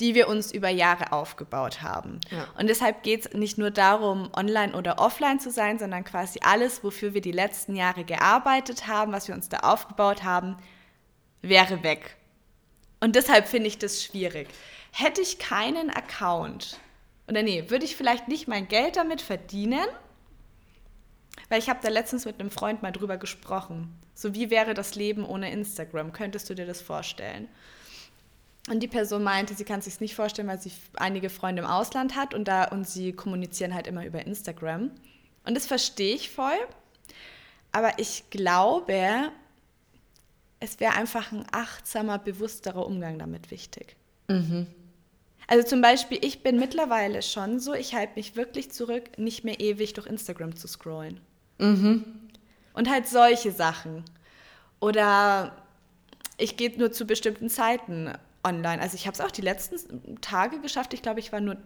die 0.00 0.14
wir 0.14 0.28
uns 0.28 0.52
über 0.52 0.70
Jahre 0.70 1.12
aufgebaut 1.12 1.82
haben. 1.82 2.18
Ja. 2.30 2.48
Und 2.58 2.68
deshalb 2.68 3.02
geht 3.02 3.26
es 3.26 3.34
nicht 3.34 3.58
nur 3.58 3.70
darum, 3.70 4.30
online 4.34 4.72
oder 4.72 4.98
offline 4.98 5.38
zu 5.38 5.50
sein, 5.50 5.78
sondern 5.78 6.02
quasi 6.02 6.40
alles, 6.42 6.82
wofür 6.82 7.12
wir 7.12 7.20
die 7.20 7.30
letzten 7.30 7.76
Jahre 7.76 8.04
gearbeitet 8.04 8.86
haben, 8.86 9.12
was 9.12 9.28
wir 9.28 9.34
uns 9.34 9.50
da 9.50 9.58
aufgebaut 9.58 10.22
haben, 10.22 10.56
wäre 11.42 11.82
weg. 11.82 12.16
Und 13.00 13.16
deshalb 13.16 13.46
finde 13.46 13.68
ich 13.68 13.76
das 13.76 14.02
schwierig. 14.02 14.48
Hätte 14.92 15.20
ich 15.20 15.38
keinen 15.38 15.90
Account, 15.90 16.78
oder 17.28 17.42
nee, 17.42 17.64
würde 17.68 17.84
ich 17.84 17.96
vielleicht 17.96 18.28
nicht 18.28 18.48
mein 18.48 18.66
Geld 18.66 18.96
damit 18.96 19.20
verdienen, 19.20 19.84
weil 21.50 21.58
ich 21.58 21.68
habe 21.68 21.80
da 21.82 21.90
letztens 21.90 22.24
mit 22.24 22.40
einem 22.40 22.50
Freund 22.50 22.80
mal 22.80 22.92
drüber 22.92 23.18
gesprochen. 23.18 23.92
So, 24.14 24.34
wie 24.34 24.50
wäre 24.50 24.72
das 24.72 24.94
Leben 24.94 25.26
ohne 25.26 25.52
Instagram? 25.52 26.12
Könntest 26.12 26.48
du 26.48 26.54
dir 26.54 26.64
das 26.64 26.80
vorstellen? 26.80 27.48
Und 28.68 28.80
die 28.80 28.88
Person 28.88 29.24
meinte, 29.24 29.54
sie 29.54 29.64
kann 29.64 29.80
es 29.80 29.86
sich 29.86 30.00
nicht 30.00 30.14
vorstellen, 30.14 30.46
weil 30.46 30.60
sie 30.60 30.70
einige 30.94 31.28
Freunde 31.28 31.62
im 31.62 31.68
Ausland 31.68 32.14
hat 32.14 32.34
und 32.34 32.46
da 32.46 32.64
und 32.64 32.88
sie 32.88 33.12
kommunizieren 33.12 33.74
halt 33.74 33.86
immer 33.86 34.06
über 34.06 34.24
Instagram. 34.24 34.92
Und 35.44 35.56
das 35.56 35.66
verstehe 35.66 36.14
ich 36.14 36.30
voll. 36.30 36.58
Aber 37.72 37.98
ich 37.98 38.30
glaube, 38.30 39.32
es 40.60 40.78
wäre 40.78 40.94
einfach 40.94 41.32
ein 41.32 41.46
achtsamer, 41.50 42.18
bewussterer 42.18 42.86
Umgang 42.86 43.18
damit 43.18 43.50
wichtig. 43.50 43.96
Mhm. 44.28 44.66
Also 45.48 45.66
zum 45.66 45.80
Beispiel, 45.80 46.18
ich 46.22 46.44
bin 46.44 46.60
mittlerweile 46.60 47.22
schon 47.22 47.58
so, 47.58 47.74
ich 47.74 47.94
halte 47.94 48.12
mich 48.14 48.36
wirklich 48.36 48.70
zurück, 48.70 49.18
nicht 49.18 49.42
mehr 49.42 49.58
ewig 49.58 49.94
durch 49.94 50.06
Instagram 50.06 50.54
zu 50.54 50.68
scrollen. 50.68 51.20
Mhm. 51.60 52.04
Und 52.72 52.90
halt 52.90 53.06
solche 53.06 53.52
Sachen. 53.52 54.04
Oder 54.80 55.52
ich 56.38 56.56
gehe 56.56 56.76
nur 56.78 56.92
zu 56.92 57.04
bestimmten 57.04 57.48
Zeiten 57.48 58.12
online. 58.42 58.80
Also 58.80 58.94
ich 58.94 59.06
habe 59.06 59.14
es 59.14 59.20
auch 59.20 59.30
die 59.30 59.42
letzten 59.42 60.20
Tage 60.20 60.60
geschafft. 60.60 60.94
Ich 60.94 61.02
glaube, 61.02 61.20
ich 61.20 61.32
war 61.32 61.40
nur 61.40 61.56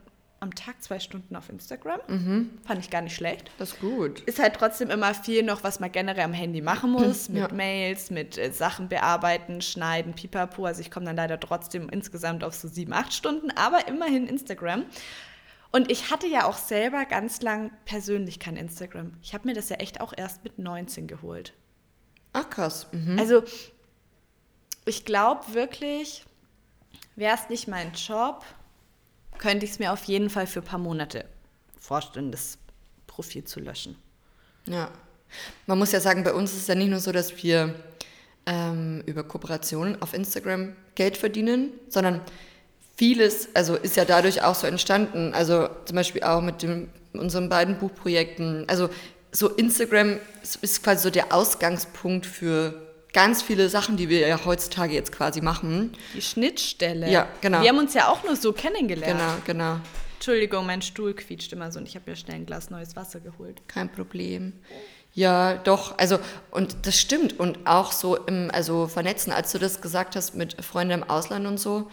am 0.41 0.55
Tag 0.55 0.83
zwei 0.83 0.99
Stunden 0.99 1.37
auf 1.37 1.49
Instagram. 1.49 2.01
Mhm. 2.07 2.51
Fand 2.67 2.81
ich 2.81 2.91
gar 2.91 3.01
nicht 3.01 3.15
schlecht. 3.15 3.51
Das 3.59 3.73
ist 3.73 3.81
gut. 3.81 4.21
Ist 4.21 4.39
halt 4.39 4.55
trotzdem 4.55 4.91
immer 4.91 5.15
viel 5.15 5.43
noch, 5.43 5.65
was 5.65 5.81
man 5.81 5.91
generell 5.91 6.25
am 6.25 6.35
Handy 6.35 6.61
machen 6.61 6.91
muss. 6.91 7.29
Mit 7.29 7.51
ja. 7.51 7.55
Mails, 7.55 8.11
mit 8.11 8.37
äh, 8.37 8.53
Sachen 8.53 8.89
bearbeiten, 8.89 9.63
schneiden, 9.63 10.13
pipapo. 10.13 10.67
Also 10.67 10.83
ich 10.83 10.91
komme 10.91 11.07
dann 11.07 11.17
leider 11.17 11.41
trotzdem 11.41 11.89
insgesamt 11.89 12.45
auf 12.45 12.55
so 12.55 12.69
sieben, 12.69 12.93
acht 12.93 13.13
Stunden. 13.15 13.51
Aber 13.53 13.89
immerhin 13.89 14.27
Instagram. 14.27 14.85
Und 15.75 15.90
ich 15.90 16.12
hatte 16.12 16.28
ja 16.28 16.45
auch 16.45 16.57
selber 16.57 17.04
ganz 17.04 17.43
lang 17.43 17.73
persönlich 17.85 18.38
kein 18.38 18.57
Instagram. 18.57 19.11
Ich 19.23 19.35
habe 19.35 19.49
mir 19.49 19.54
das 19.54 19.71
ja 19.71 19.76
echt 19.78 20.00
auch 20.00 20.12
erst 20.16 20.45
mit 20.45 20.57
19 20.57 21.09
geholt. 21.09 21.52
Ach 22.33 22.49
krass. 22.49 22.87
Mhm. 22.93 23.19
Also 23.19 23.43
ich 24.85 25.04
glaube 25.04 25.52
wirklich, 25.52 26.25
wäre 27.16 27.35
es 27.35 27.49
nicht 27.49 27.66
mein 27.66 27.93
Job, 27.93 28.44
könnte 29.38 29.64
ich 29.64 29.72
es 29.72 29.79
mir 29.81 29.92
auf 29.92 30.05
jeden 30.05 30.31
Fall 30.31 30.46
für 30.46 30.61
ein 30.61 30.64
paar 30.64 30.79
Monate 30.79 31.25
vorstellen, 31.81 32.31
das 32.31 32.57
Profil 33.09 33.42
zu 33.42 33.59
löschen. 33.59 33.96
Ja. 34.68 34.92
Man 35.66 35.81
muss 35.81 35.90
ja 35.90 35.99
sagen, 35.99 36.22
bei 36.22 36.35
uns 36.35 36.53
ist 36.53 36.59
es 36.59 36.66
ja 36.68 36.77
nicht 36.77 36.90
nur 36.90 37.01
so, 37.01 37.11
dass 37.11 37.42
wir 37.42 37.75
ähm, 38.46 39.03
über 39.07 39.25
Kooperationen 39.25 40.01
auf 40.01 40.14
Instagram 40.14 40.77
Geld 40.94 41.16
verdienen, 41.16 41.72
sondern 41.88 42.20
vieles, 42.96 43.48
also 43.54 43.76
ist 43.76 43.96
ja 43.96 44.04
dadurch 44.04 44.42
auch 44.42 44.54
so 44.54 44.66
entstanden. 44.66 45.33
Also 45.35 45.68
zum 45.85 45.96
Beispiel 45.96 46.22
auch 46.22 46.40
mit 46.40 46.62
dem, 46.62 46.88
unseren 47.12 47.48
beiden 47.48 47.78
Buchprojekten. 47.78 48.68
Also 48.68 48.88
so 49.33 49.48
Instagram 49.48 50.18
ist 50.42 50.83
quasi 50.83 51.02
so 51.02 51.11
der 51.11 51.33
Ausgangspunkt 51.33 52.26
für 52.26 52.80
ganz 53.12 53.42
viele 53.42 53.68
Sachen, 53.68 53.96
die 53.96 54.09
wir 54.09 54.26
ja 54.26 54.44
heutzutage 54.44 54.92
jetzt 54.92 55.12
quasi 55.12 55.40
machen. 55.40 55.92
Die 56.14 56.22
Schnittstelle. 56.22 57.11
Ja, 57.11 57.28
genau. 57.40 57.62
Wir 57.62 57.68
haben 57.70 57.78
uns 57.78 57.94
ja 57.94 58.09
auch 58.09 58.24
nur 58.24 58.37
so 58.37 58.52
kennengelernt. 58.52 59.18
Genau, 59.18 59.33
genau. 59.46 59.80
Entschuldigung, 60.16 60.66
mein 60.66 60.83
Stuhl 60.83 61.14
quietscht 61.14 61.52
immer 61.52 61.70
so 61.70 61.78
und 61.78 61.87
ich 61.87 61.96
habe 61.96 62.11
mir 62.11 62.16
schnell 62.16 62.37
ein 62.37 62.46
Glas 62.46 62.70
neues 62.70 62.96
Wasser 62.96 63.20
geholt. 63.20 63.61
Kein 63.68 63.90
Problem. 63.90 64.52
Ja, 65.12 65.57
doch, 65.59 65.96
also 65.98 66.18
und 66.50 66.76
das 66.87 66.98
stimmt 66.98 67.38
und 67.38 67.66
auch 67.66 67.92
so 67.92 68.16
im 68.16 68.50
also 68.50 68.88
vernetzen, 68.88 69.33
als 69.33 69.52
du 69.52 69.59
das 69.59 69.80
gesagt 69.80 70.16
hast 70.16 70.35
mit 70.35 70.64
Freunden 70.64 71.02
im 71.02 71.04
Ausland 71.04 71.46
und 71.46 71.61
so, 71.61 71.90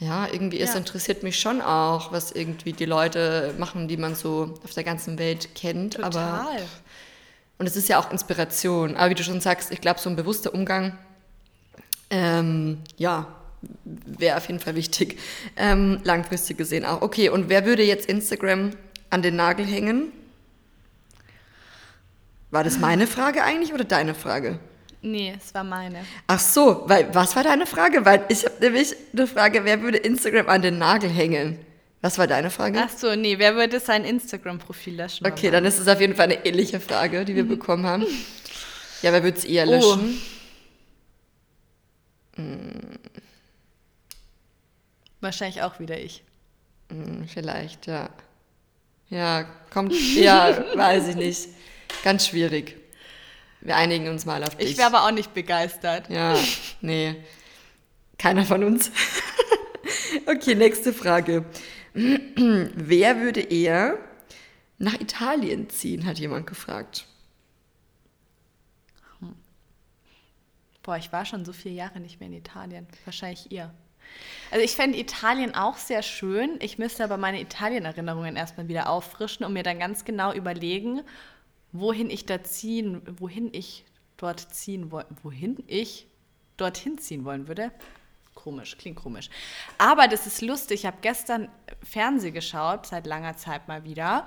ja, 0.00 0.26
irgendwie 0.32 0.58
ja. 0.58 0.64
es 0.64 0.74
interessiert 0.74 1.22
mich 1.22 1.38
schon 1.38 1.60
auch, 1.60 2.10
was 2.10 2.32
irgendwie 2.32 2.72
die 2.72 2.86
Leute 2.86 3.54
machen, 3.58 3.86
die 3.86 3.98
man 3.98 4.14
so 4.14 4.58
auf 4.64 4.72
der 4.72 4.82
ganzen 4.82 5.18
Welt 5.18 5.54
kennt. 5.54 5.94
Total. 5.94 6.14
Aber, 6.14 6.46
und 7.58 7.66
es 7.66 7.76
ist 7.76 7.88
ja 7.90 7.98
auch 7.98 8.10
Inspiration. 8.10 8.96
Aber 8.96 9.10
wie 9.10 9.14
du 9.14 9.22
schon 9.22 9.42
sagst, 9.42 9.70
ich 9.70 9.82
glaube, 9.82 10.00
so 10.00 10.08
ein 10.08 10.16
bewusster 10.16 10.54
Umgang, 10.54 10.96
ähm, 12.08 12.78
ja, 12.96 13.26
wäre 13.84 14.38
auf 14.38 14.46
jeden 14.46 14.58
Fall 14.58 14.74
wichtig. 14.74 15.18
Ähm, 15.56 16.00
langfristig 16.02 16.56
gesehen 16.56 16.86
auch. 16.86 17.02
Okay, 17.02 17.28
und 17.28 17.50
wer 17.50 17.66
würde 17.66 17.82
jetzt 17.82 18.06
Instagram 18.06 18.70
an 19.10 19.20
den 19.20 19.36
Nagel 19.36 19.66
hängen? 19.66 20.12
War 22.50 22.64
das 22.64 22.78
meine 22.78 23.06
Frage 23.06 23.44
eigentlich 23.44 23.74
oder 23.74 23.84
deine 23.84 24.14
Frage? 24.14 24.58
Nee, 25.02 25.34
es 25.36 25.54
war 25.54 25.64
meine. 25.64 26.04
Ach 26.26 26.38
so, 26.38 26.82
weil 26.86 27.14
was 27.14 27.34
war 27.34 27.42
deine 27.42 27.66
Frage? 27.66 28.04
Weil 28.04 28.24
ich 28.28 28.44
habe 28.44 28.56
nämlich 28.60 28.94
eine 29.12 29.26
Frage, 29.26 29.64
wer 29.64 29.80
würde 29.80 29.98
Instagram 29.98 30.48
an 30.48 30.62
den 30.62 30.78
Nagel 30.78 31.08
hängen? 31.08 31.58
Was 32.02 32.18
war 32.18 32.26
deine 32.26 32.50
Frage? 32.50 32.78
Ach 32.82 32.90
so, 32.90 33.14
nee, 33.14 33.38
wer 33.38 33.56
würde 33.56 33.78
sein 33.78 34.04
Instagram-Profil 34.04 34.96
löschen? 34.96 35.26
Okay, 35.26 35.50
dann 35.50 35.64
ist 35.64 35.78
es 35.78 35.86
auf 35.86 36.00
jeden 36.00 36.14
Fall 36.14 36.24
eine 36.26 36.46
ähnliche 36.46 36.80
Frage, 36.80 37.24
die 37.24 37.34
wir 37.34 37.44
bekommen 37.44 37.84
haben. 37.84 38.06
Ja, 39.02 39.12
wer 39.12 39.22
würde 39.22 39.38
es 39.38 39.44
eher 39.44 39.66
löschen? 39.66 40.18
Oh. 42.36 42.36
Hm. 42.36 42.98
Wahrscheinlich 45.20 45.62
auch 45.62 45.78
wieder 45.78 45.98
ich. 45.98 46.24
Hm, 46.90 47.26
vielleicht, 47.28 47.86
ja. 47.86 48.08
Ja, 49.10 49.44
kommt, 49.70 49.92
ja, 50.14 50.64
weiß 50.74 51.08
ich 51.08 51.16
nicht. 51.16 51.48
Ganz 52.02 52.26
schwierig. 52.26 52.79
Wir 53.60 53.76
einigen 53.76 54.08
uns 54.08 54.24
mal 54.24 54.42
auf 54.42 54.56
dich. 54.56 54.70
Ich 54.70 54.78
wäre 54.78 54.86
aber 54.86 55.04
auch 55.06 55.12
nicht 55.12 55.34
begeistert. 55.34 56.08
Ja, 56.08 56.36
nee. 56.80 57.16
Keiner 58.18 58.44
von 58.44 58.64
uns. 58.64 58.90
okay, 60.26 60.54
nächste 60.54 60.92
Frage. 60.92 61.44
Wer 61.94 63.20
würde 63.20 63.40
eher 63.40 63.98
nach 64.78 64.94
Italien 64.94 65.68
ziehen, 65.68 66.06
hat 66.06 66.18
jemand 66.18 66.46
gefragt. 66.46 67.06
Hm. 69.20 69.34
Boah, 70.82 70.96
ich 70.96 71.12
war 71.12 71.26
schon 71.26 71.44
so 71.44 71.52
viele 71.52 71.74
Jahre 71.74 72.00
nicht 72.00 72.20
mehr 72.20 72.28
in 72.28 72.34
Italien. 72.34 72.86
Wahrscheinlich 73.04 73.52
ihr. 73.52 73.72
Also 74.50 74.64
ich 74.64 74.72
fände 74.72 74.98
Italien 74.98 75.54
auch 75.54 75.76
sehr 75.76 76.02
schön. 76.02 76.58
Ich 76.60 76.78
müsste 76.78 77.04
aber 77.04 77.16
meine 77.16 77.40
Italien-Erinnerungen 77.40 78.36
erstmal 78.36 78.68
wieder 78.68 78.88
auffrischen 78.88 79.44
und 79.44 79.52
mir 79.52 79.62
dann 79.62 79.78
ganz 79.78 80.04
genau 80.04 80.32
überlegen, 80.32 81.02
wohin 81.72 82.10
ich 82.10 82.26
da 82.26 82.42
ziehen, 82.42 83.02
wohin 83.18 83.50
ich 83.52 83.84
dort 84.16 84.40
ziehen 84.40 84.90
wollen, 84.90 85.06
wohin 85.22 85.62
ich 85.66 86.06
dorthin 86.56 86.98
ziehen 86.98 87.24
wollen 87.24 87.48
würde. 87.48 87.72
Komisch, 88.34 88.76
klingt 88.78 88.96
komisch. 88.96 89.28
Aber 89.78 90.08
das 90.08 90.26
ist 90.26 90.40
lustig. 90.40 90.80
Ich 90.80 90.86
habe 90.86 90.98
gestern 91.02 91.48
Fernsehen 91.82 92.34
geschaut, 92.34 92.86
seit 92.86 93.06
langer 93.06 93.36
Zeit 93.36 93.68
mal 93.68 93.84
wieder. 93.84 94.26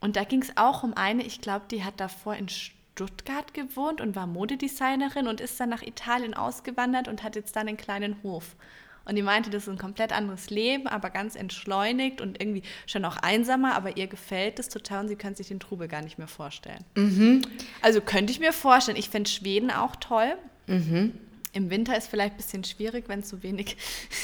Und 0.00 0.16
da 0.16 0.24
ging 0.24 0.42
es 0.42 0.56
auch 0.56 0.82
um 0.82 0.94
eine, 0.94 1.22
ich 1.22 1.40
glaube, 1.40 1.66
die 1.70 1.84
hat 1.84 2.00
davor 2.00 2.34
in 2.34 2.48
Stuttgart 2.48 3.52
gewohnt 3.54 4.00
und 4.00 4.16
war 4.16 4.26
Modedesignerin 4.26 5.26
und 5.26 5.40
ist 5.40 5.58
dann 5.60 5.68
nach 5.68 5.82
Italien 5.82 6.34
ausgewandert 6.34 7.08
und 7.08 7.22
hat 7.22 7.36
jetzt 7.36 7.56
dann 7.56 7.68
einen 7.68 7.76
kleinen 7.76 8.22
Hof. 8.22 8.56
Und 9.06 9.14
die 9.14 9.22
meinte, 9.22 9.50
das 9.50 9.62
ist 9.62 9.68
ein 9.68 9.78
komplett 9.78 10.12
anderes 10.12 10.50
Leben, 10.50 10.88
aber 10.88 11.10
ganz 11.10 11.36
entschleunigt 11.36 12.20
und 12.20 12.40
irgendwie 12.40 12.62
schon 12.86 13.04
auch 13.04 13.16
einsamer, 13.16 13.74
aber 13.76 13.96
ihr 13.96 14.08
gefällt 14.08 14.58
das 14.58 14.68
total 14.68 15.02
und 15.02 15.08
sie 15.08 15.16
kann 15.16 15.34
sich 15.36 15.48
den 15.48 15.60
Trubel 15.60 15.86
gar 15.86 16.02
nicht 16.02 16.18
mehr 16.18 16.26
vorstellen. 16.26 16.84
Mhm. 16.96 17.42
Also 17.82 18.00
könnte 18.00 18.32
ich 18.32 18.40
mir 18.40 18.52
vorstellen, 18.52 18.96
ich 18.96 19.08
fände 19.08 19.30
Schweden 19.30 19.70
auch 19.70 19.94
toll. 19.96 20.36
Mhm. 20.66 21.12
Im 21.52 21.70
Winter 21.70 21.96
ist 21.96 22.08
vielleicht 22.08 22.34
ein 22.34 22.36
bisschen 22.36 22.64
schwierig, 22.64 23.04
wenn 23.08 23.20
es 23.20 23.28
so 23.28 23.42
wenig 23.42 23.76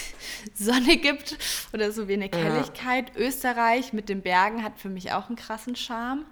Sonne 0.55 0.97
gibt 0.97 1.39
oder 1.73 1.93
so 1.93 2.09
wenig 2.09 2.33
Ja. 2.35 2.41
Helligkeit. 2.41 3.13
Österreich 3.17 3.93
mit 3.93 4.09
den 4.09 4.21
Bergen 4.21 4.65
hat 4.65 4.79
für 4.79 4.89
mich 4.89 5.13
auch 5.13 5.29
einen 5.29 5.37
krassen 5.37 5.77
Charme. 5.77 6.25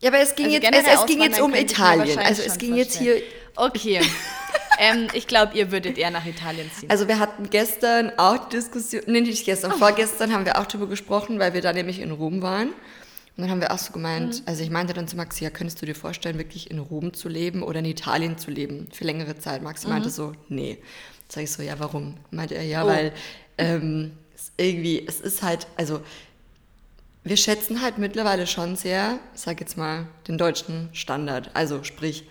Ja, 0.00 0.10
aber 0.10 0.20
es 0.20 0.34
ging 0.34 0.46
Also 0.46 0.58
jetzt, 0.58 0.74
es, 0.74 1.00
es 1.00 1.06
ging 1.06 1.20
jetzt 1.22 1.40
um 1.40 1.54
Italien. 1.54 2.18
Also 2.18 2.42
es 2.42 2.58
ging 2.58 2.76
jetzt 2.76 2.96
hier. 2.96 3.22
Okay. 3.56 4.00
ähm, 4.78 5.08
ich 5.14 5.26
glaube, 5.26 5.56
ihr 5.56 5.70
würdet 5.72 5.98
eher 5.98 6.10
nach 6.10 6.26
Italien 6.26 6.70
ziehen. 6.72 6.90
Also 6.90 7.08
wir 7.08 7.18
hatten 7.18 7.50
gestern 7.50 8.12
auch 8.18 8.48
die 8.48 8.56
Diskussion, 8.56 9.02
nee, 9.06 9.20
nicht 9.20 9.44
gestern, 9.44 9.72
vorgestern 9.72 10.32
haben 10.32 10.44
wir 10.44 10.58
auch 10.58 10.66
darüber 10.66 10.86
gesprochen, 10.88 11.38
weil 11.38 11.54
wir 11.54 11.60
da 11.60 11.72
nämlich 11.72 12.00
in 12.00 12.10
Rom 12.10 12.42
waren. 12.42 12.68
Und 12.68 13.44
dann 13.44 13.50
haben 13.50 13.60
wir 13.62 13.72
auch 13.72 13.78
so 13.78 13.92
gemeint, 13.92 14.36
Mhm. 14.40 14.42
also 14.46 14.62
ich 14.62 14.70
meinte 14.70 14.92
dann 14.92 15.08
zu 15.08 15.16
Maxi, 15.16 15.44
ja, 15.44 15.50
könntest 15.50 15.80
du 15.80 15.86
dir 15.86 15.94
vorstellen, 15.94 16.36
wirklich 16.38 16.70
in 16.70 16.78
Rom 16.78 17.14
zu 17.14 17.28
leben 17.28 17.62
oder 17.62 17.78
in 17.78 17.86
Italien 17.86 18.36
zu 18.36 18.50
leben 18.50 18.88
für 18.92 19.04
längere 19.04 19.38
Zeit? 19.38 19.62
Maxi 19.62 19.88
meinte 19.88 20.08
Mhm. 20.08 20.12
so, 20.12 20.32
nee. 20.48 20.78
Sag 21.28 21.44
ich 21.44 21.50
so, 21.50 21.62
ja, 21.62 21.78
warum? 21.78 22.16
Meinte 22.30 22.54
er, 22.54 22.64
ja, 22.64 22.84
Oh. 22.84 22.88
weil 22.88 23.12
ähm, 23.58 24.12
es 24.34 24.52
irgendwie, 24.58 25.06
es 25.06 25.20
ist 25.20 25.42
halt, 25.42 25.66
also 25.76 26.00
wir 27.24 27.36
schätzen 27.36 27.80
halt 27.82 27.98
mittlerweile 27.98 28.46
schon 28.46 28.76
sehr, 28.76 29.18
ich 29.34 29.40
sag 29.40 29.60
jetzt 29.60 29.76
mal, 29.76 30.08
den 30.28 30.36
deutschen 30.38 30.88
Standard. 30.92 31.50
Also 31.54 31.84
sprich 31.84 32.24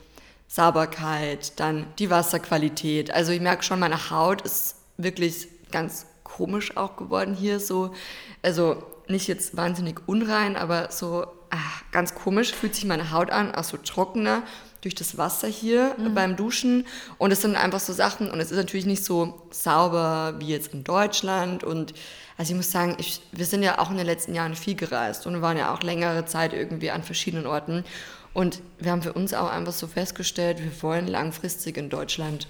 Sauberkeit, 0.52 1.58
dann 1.62 1.88
die 1.98 2.10
Wasserqualität. 2.10 3.10
Also 3.10 3.32
ich 3.32 3.40
merke 3.40 3.64
schon, 3.64 3.80
meine 3.80 4.10
Haut 4.10 4.42
ist 4.42 4.76
wirklich 4.98 5.48
ganz 5.72 6.06
komisch 6.26 6.76
auch 6.76 6.98
geworden 6.98 7.34
hier 7.34 7.62
so. 7.62 7.94
Also 8.42 8.84
nicht 9.08 9.30
jetzt 9.30 9.56
wahnsinnig 9.56 10.02
unrein, 10.08 10.58
aber 10.58 10.92
so 10.92 11.26
ah, 11.52 11.58
ganz 11.94 12.16
komisch 12.16 12.52
fühlt 12.52 12.76
sich 12.76 12.84
meine 12.84 13.12
Haut 13.12 13.32
an, 13.32 13.56
auch 13.56 13.64
so 13.64 13.78
trockener 13.78 14.44
durch 14.82 14.94
das 14.94 15.18
Wasser 15.18 15.48
hier 15.48 15.96
beim 16.14 16.36
Duschen. 16.36 16.86
Und 17.18 17.32
es 17.32 17.42
sind 17.42 17.56
einfach 17.56 17.80
so 17.80 17.94
Sachen, 17.94 18.30
und 18.30 18.42
es 18.42 18.52
ist 18.52 18.58
natürlich 18.58 18.86
nicht 18.86 19.06
so 19.06 19.48
sauber 19.52 20.36
wie 20.40 20.48
jetzt 20.48 20.74
in 20.74 20.84
Deutschland. 20.84 21.64
Und 21.64 21.94
also 22.38 22.52
ich 22.52 22.58
muss 22.58 22.72
sagen, 22.72 22.98
ich, 23.00 23.22
wir 23.32 23.46
sind 23.46 23.64
ja 23.64 23.80
auch 23.80 23.90
in 23.90 23.96
den 23.96 24.06
letzten 24.06 24.36
Jahren 24.36 24.56
viel 24.56 24.76
gereist 24.76 25.28
und 25.28 25.42
waren 25.42 25.58
ja 25.58 25.74
auch 25.74 25.82
längere 25.82 26.26
Zeit 26.26 26.52
irgendwie 26.52 26.92
an 26.92 27.04
verschiedenen 27.04 27.46
Orten. 27.46 27.86
Und 28.34 28.62
wir 28.80 28.92
haben 28.92 29.02
für 29.02 29.14
uns 29.14 29.34
auch 29.34 29.50
einfach 29.50 29.74
so 29.74 29.88
festgestellt, 29.88 30.60
wir 30.60 30.82
wollen 30.82 31.08
langfristig 31.08 31.78
in 31.78 31.90
Deutschland 31.90 32.48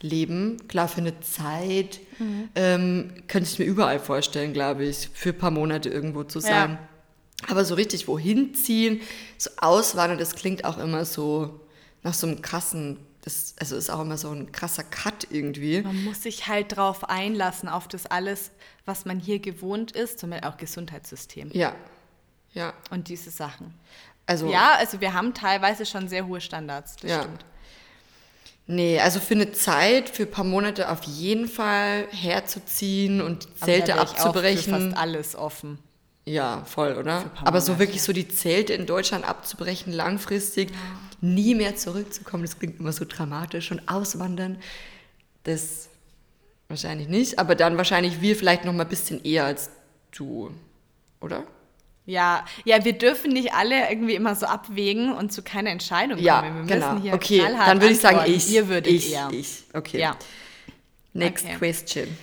leben. 0.00 0.58
Klar, 0.68 0.88
für 0.88 1.00
eine 1.00 1.18
Zeit 1.20 2.00
ähm, 2.54 3.14
könnte 3.28 3.48
ich 3.50 3.58
mir 3.58 3.64
überall 3.64 3.98
vorstellen, 3.98 4.52
glaube 4.52 4.84
ich, 4.84 5.08
für 5.14 5.30
ein 5.30 5.38
paar 5.38 5.50
Monate 5.50 5.88
irgendwo 5.88 6.24
zu 6.24 6.40
sein. 6.40 6.78
Aber 7.48 7.64
so 7.64 7.74
richtig 7.74 8.06
wohin 8.08 8.54
ziehen, 8.54 9.00
so 9.38 9.50
auswandern, 9.56 10.18
das 10.18 10.34
klingt 10.36 10.64
auch 10.64 10.78
immer 10.78 11.04
so 11.04 11.60
nach 12.02 12.14
so 12.14 12.26
einem 12.26 12.42
krassen, 12.42 12.98
das, 13.22 13.54
also 13.58 13.76
ist 13.76 13.90
auch 13.90 14.00
immer 14.00 14.18
so 14.18 14.30
ein 14.30 14.52
krasser 14.52 14.84
Cut 14.84 15.28
irgendwie. 15.30 15.82
Man 15.82 16.04
muss 16.04 16.22
sich 16.22 16.46
halt 16.46 16.76
drauf 16.76 17.08
einlassen, 17.08 17.68
auf 17.68 17.88
das 17.88 18.06
alles, 18.06 18.50
was 18.84 19.04
man 19.04 19.18
hier 19.18 19.38
gewohnt 19.38 19.92
ist, 19.92 20.18
zum 20.18 20.30
Beispiel 20.30 20.48
auch 20.48 20.56
Gesundheitssystem 20.56 21.50
Ja, 21.52 21.74
ja. 22.52 22.74
und 22.90 23.08
diese 23.08 23.30
Sachen. 23.30 23.74
Also, 24.26 24.50
Ja, 24.50 24.76
also 24.78 25.00
wir 25.00 25.14
haben 25.14 25.34
teilweise 25.34 25.84
schon 25.86 26.08
sehr 26.08 26.26
hohe 26.26 26.40
Standards, 26.40 26.96
das 26.96 27.10
Ja. 27.10 27.20
stimmt. 27.20 27.44
nee, 28.66 29.00
also 29.00 29.20
für 29.20 29.34
eine 29.34 29.52
Zeit, 29.52 30.08
für 30.08 30.22
ein 30.22 30.30
paar 30.30 30.44
Monate 30.44 30.88
auf 30.90 31.02
jeden 31.02 31.48
Fall 31.48 32.06
herzuziehen 32.10 33.20
und 33.20 33.46
Aber 33.46 33.66
Zelte 33.66 33.92
da 33.92 33.96
wär 33.96 34.02
ich 34.04 34.10
auch 34.10 34.26
abzubrechen. 34.26 34.74
Für 34.74 34.80
fast 34.90 34.96
alles 34.96 35.36
offen. 35.36 35.78
Ja, 36.24 36.64
voll, 36.64 36.94
oder? 36.96 37.24
Aber 37.42 37.60
so 37.60 37.80
wirklich 37.80 38.02
so 38.02 38.12
die 38.12 38.28
Zelte 38.28 38.72
in 38.74 38.86
Deutschland 38.86 39.28
abzubrechen, 39.28 39.92
langfristig, 39.92 40.70
nie 41.20 41.54
mehr 41.56 41.74
zurückzukommen, 41.74 42.44
das 42.44 42.58
klingt 42.58 42.78
immer 42.78 42.92
so 42.92 43.04
dramatisch 43.04 43.72
und 43.72 43.88
auswandern, 43.88 44.58
das 45.42 45.88
wahrscheinlich 46.68 47.08
nicht, 47.08 47.40
aber 47.40 47.56
dann 47.56 47.76
wahrscheinlich 47.76 48.20
wir 48.20 48.36
vielleicht 48.36 48.64
noch 48.64 48.72
mal 48.72 48.84
ein 48.84 48.88
bisschen 48.88 49.22
eher 49.24 49.44
als 49.44 49.70
du, 50.12 50.52
oder? 51.20 51.42
Ja, 52.04 52.44
ja, 52.64 52.84
wir 52.84 52.94
dürfen 52.94 53.32
nicht 53.32 53.54
alle 53.54 53.88
irgendwie 53.88 54.14
immer 54.16 54.34
so 54.34 54.46
abwägen 54.46 55.12
und 55.12 55.32
zu 55.32 55.42
keiner 55.42 55.70
Entscheidung 55.70 56.18
Ja, 56.18 56.40
kommen. 56.40 56.66
Wir 56.68 56.74
genau. 56.74 56.92
müssen 56.94 57.02
hier 57.02 57.14
Okay, 57.14 57.38
knallhart 57.38 57.68
dann 57.68 57.80
würde 57.80 57.94
ich 57.94 58.00
sagen, 58.00 58.20
ich. 58.26 58.50
Ihr 58.50 58.68
würdet 58.68 58.92
ich, 58.92 59.12
eher. 59.12 59.28
Ich, 59.32 59.64
okay. 59.72 60.00
Ja. 60.00 60.16
Next 61.12 61.44
Okay. 61.44 61.56
question. 61.58 62.18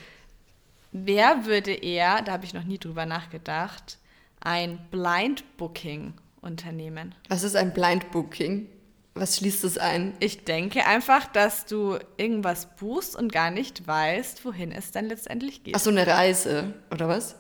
Wer 0.92 1.46
würde 1.46 1.72
eher, 1.72 2.22
da 2.24 2.34
habe 2.34 2.46
ich 2.46 2.54
noch 2.54 2.64
nie 2.64 2.78
drüber 2.80 3.06
nachgedacht, 3.06 4.00
ein 4.42 4.80
Blind 4.92 5.44
Booking 5.58 6.14
unternehmen? 6.42 7.16
Was 7.30 7.44
ist 7.44 7.56
ein 7.56 7.74
Blind 7.74 8.12
Booking? 8.12 8.68
Was 9.14 9.38
schließt 9.38 9.64
es 9.64 9.78
ein? 9.78 10.14
Ich 10.20 10.46
denke 10.46 10.86
einfach, 10.86 11.26
dass 11.28 11.66
du 11.66 12.00
irgendwas 12.18 12.76
buchst 12.78 13.16
und 13.16 13.32
gar 13.32 13.52
nicht 13.52 13.86
weißt, 13.86 14.44
wohin 14.46 14.72
es 14.72 14.92
dann 14.92 15.06
letztendlich 15.06 15.64
geht. 15.64 15.76
Ach 15.76 15.80
so, 15.80 15.90
eine 15.90 16.08
Reise, 16.08 16.74
oder 16.92 17.08
was? 17.08 17.36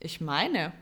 Ich 0.00 0.20
meine. 0.20 0.72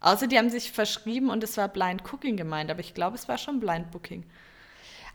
Außer 0.00 0.26
die 0.26 0.38
haben 0.38 0.50
sich 0.50 0.72
verschrieben 0.72 1.30
und 1.30 1.44
es 1.44 1.56
war 1.56 1.68
Blind 1.68 2.02
Cooking 2.10 2.36
gemeint, 2.36 2.70
aber 2.70 2.80
ich 2.80 2.94
glaube, 2.94 3.16
es 3.16 3.28
war 3.28 3.38
schon 3.38 3.60
Blind 3.60 3.90
Booking. 3.90 4.24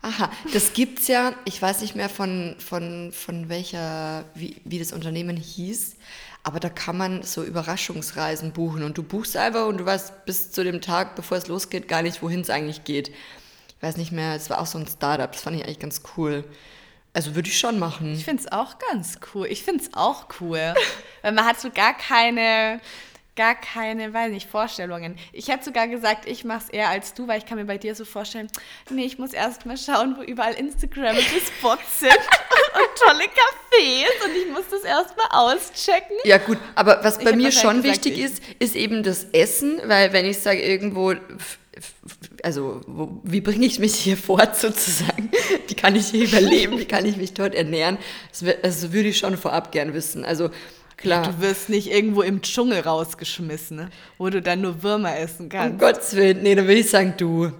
Aha, 0.02 0.30
das 0.52 0.72
gibt's 0.72 1.08
ja, 1.08 1.32
ich 1.44 1.60
weiß 1.60 1.80
nicht 1.80 1.96
mehr 1.96 2.08
von, 2.08 2.54
von, 2.58 3.10
von 3.12 3.48
welcher, 3.48 4.24
wie, 4.34 4.60
wie 4.64 4.78
das 4.78 4.92
Unternehmen 4.92 5.36
hieß, 5.36 5.96
aber 6.44 6.60
da 6.60 6.68
kann 6.68 6.96
man 6.96 7.22
so 7.24 7.42
Überraschungsreisen 7.42 8.52
buchen 8.52 8.84
und 8.84 8.96
du 8.96 9.02
buchst 9.02 9.36
einfach 9.36 9.66
und 9.66 9.78
du 9.78 9.86
weißt 9.86 10.24
bis 10.26 10.52
zu 10.52 10.62
dem 10.62 10.80
Tag, 10.80 11.16
bevor 11.16 11.38
es 11.38 11.48
losgeht, 11.48 11.88
gar 11.88 12.02
nicht, 12.02 12.22
wohin 12.22 12.42
es 12.42 12.50
eigentlich 12.50 12.84
geht. 12.84 13.08
Ich 13.08 13.82
weiß 13.82 13.96
nicht 13.96 14.12
mehr, 14.12 14.34
es 14.34 14.48
war 14.48 14.60
auch 14.60 14.66
so 14.66 14.78
ein 14.78 14.86
Startup, 14.86 15.32
das 15.32 15.42
fand 15.42 15.56
ich 15.56 15.64
eigentlich 15.64 15.80
ganz 15.80 16.02
cool. 16.16 16.44
Also 17.12 17.34
würde 17.34 17.48
ich 17.48 17.58
schon 17.58 17.78
machen. 17.78 18.12
Ich 18.12 18.26
finde 18.26 18.42
es 18.42 18.52
auch 18.52 18.78
ganz 18.90 19.18
cool. 19.34 19.46
Ich 19.46 19.64
finde 19.64 19.82
es 19.82 19.94
auch 19.94 20.26
cool. 20.40 20.74
Weil 21.22 21.32
man 21.32 21.46
hat 21.46 21.58
so 21.58 21.70
gar 21.70 21.96
keine, 21.96 22.78
gar 23.36 23.54
keine, 23.54 24.12
weiß 24.14 24.32
nicht, 24.32 24.48
Vorstellungen. 24.50 25.16
Ich 25.32 25.48
hätte 25.48 25.64
sogar 25.64 25.86
gesagt, 25.88 26.26
ich 26.26 26.44
mache 26.44 26.64
es 26.64 26.70
eher 26.70 26.88
als 26.88 27.12
du, 27.14 27.28
weil 27.28 27.38
ich 27.38 27.46
kann 27.46 27.58
mir 27.58 27.66
bei 27.66 27.76
dir 27.78 27.94
so 27.94 28.04
vorstellen, 28.04 28.48
nee, 28.90 29.04
ich 29.04 29.18
muss 29.18 29.32
erst 29.32 29.66
mal 29.66 29.76
schauen, 29.76 30.16
wo 30.18 30.22
überall 30.22 30.54
Instagram 30.54 31.16
Spots 31.16 32.00
sind 32.00 32.10
und 32.74 32.98
tolle 33.06 33.24
Cafés 33.24 34.24
und 34.24 34.36
ich 34.42 34.50
muss 34.52 34.64
das 34.70 34.82
erst 34.84 35.14
mal 35.16 35.28
auschecken. 35.52 36.16
Ja 36.24 36.38
gut, 36.38 36.58
aber 36.74 37.04
was 37.04 37.18
Ich 37.18 37.24
bei 37.24 37.30
hab 37.32 37.36
mir 37.36 37.52
schon 37.52 37.82
gesagt, 37.82 38.04
wichtig 38.06 38.18
ich. 38.18 38.24
ist, 38.24 38.42
ist 38.58 38.74
eben 38.74 39.02
das 39.02 39.24
Essen, 39.32 39.80
weil 39.84 40.12
wenn 40.12 40.24
ich 40.24 40.38
sage 40.38 40.60
irgendwo, 40.62 41.12
also 42.42 42.80
wo, 42.86 43.20
wie 43.22 43.40
bringe 43.40 43.66
ich 43.66 43.78
mich 43.78 43.94
hier 43.96 44.16
fort 44.16 44.56
sozusagen, 44.60 45.30
wie 45.68 45.74
kann 45.74 45.94
ich 45.94 46.06
hier 46.08 46.24
überleben, 46.24 46.78
wie 46.78 46.84
kann 46.86 47.04
ich 47.04 47.16
mich 47.16 47.34
dort 47.34 47.54
ernähren, 47.54 47.98
das, 48.30 48.44
wär- 48.44 48.58
also 48.62 48.92
würde 48.92 49.08
ich 49.10 49.18
schon 49.18 49.36
vorab 49.36 49.72
gern 49.72 49.92
wissen. 49.94 50.24
Also 50.24 50.50
klar, 50.96 51.22
Du 51.24 51.40
wirst 51.40 51.68
nicht 51.68 51.90
irgendwo 51.90 52.22
im 52.22 52.42
Dschungel 52.42 52.80
rausgeschmissen, 52.80 53.76
ne? 53.76 53.90
wo 54.18 54.28
du 54.30 54.40
dann 54.42 54.60
nur 54.60 54.82
Würmer 54.82 55.16
essen 55.18 55.44
um 55.44 55.48
kannst. 55.48 55.78
Gottes 55.78 56.16
Willen, 56.16 56.42
nee, 56.42 56.54
dann 56.54 56.66
würde 56.66 56.80
ich 56.80 56.90
sagen, 56.90 57.14
du, 57.16 57.52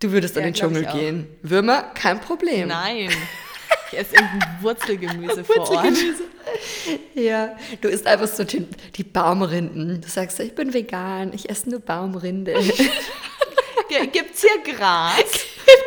du 0.00 0.10
würdest 0.12 0.36
Ja, 0.36 0.42
den 0.42 0.52
glaub 0.52 0.72
ich 0.72 0.78
Dschungel 0.86 0.92
gehen. 1.00 1.26
Würmer, 1.42 1.82
kein 1.94 2.20
Problem. 2.20 2.68
Nein. 2.68 3.10
Ich 3.92 4.00
esse 4.00 4.14
irgendein 4.16 4.58
Wurzelgemüse 4.60 5.44
vor 5.44 5.56
Ort. 5.58 5.68
Wurzelgemüse. 5.70 6.22
Ja, 7.14 7.56
du 7.80 7.88
isst 7.88 8.06
einfach 8.08 8.26
so 8.26 8.42
die, 8.42 8.66
die 8.96 9.04
Baumrinden. 9.04 10.00
Du 10.00 10.08
sagst, 10.08 10.40
ich 10.40 10.54
bin 10.54 10.74
vegan, 10.74 11.32
ich 11.32 11.48
esse 11.48 11.70
nur 11.70 11.78
Baumrinde. 11.78 12.54
Gibt's 14.12 14.40
hier 14.42 14.74
Gras? 14.74 15.14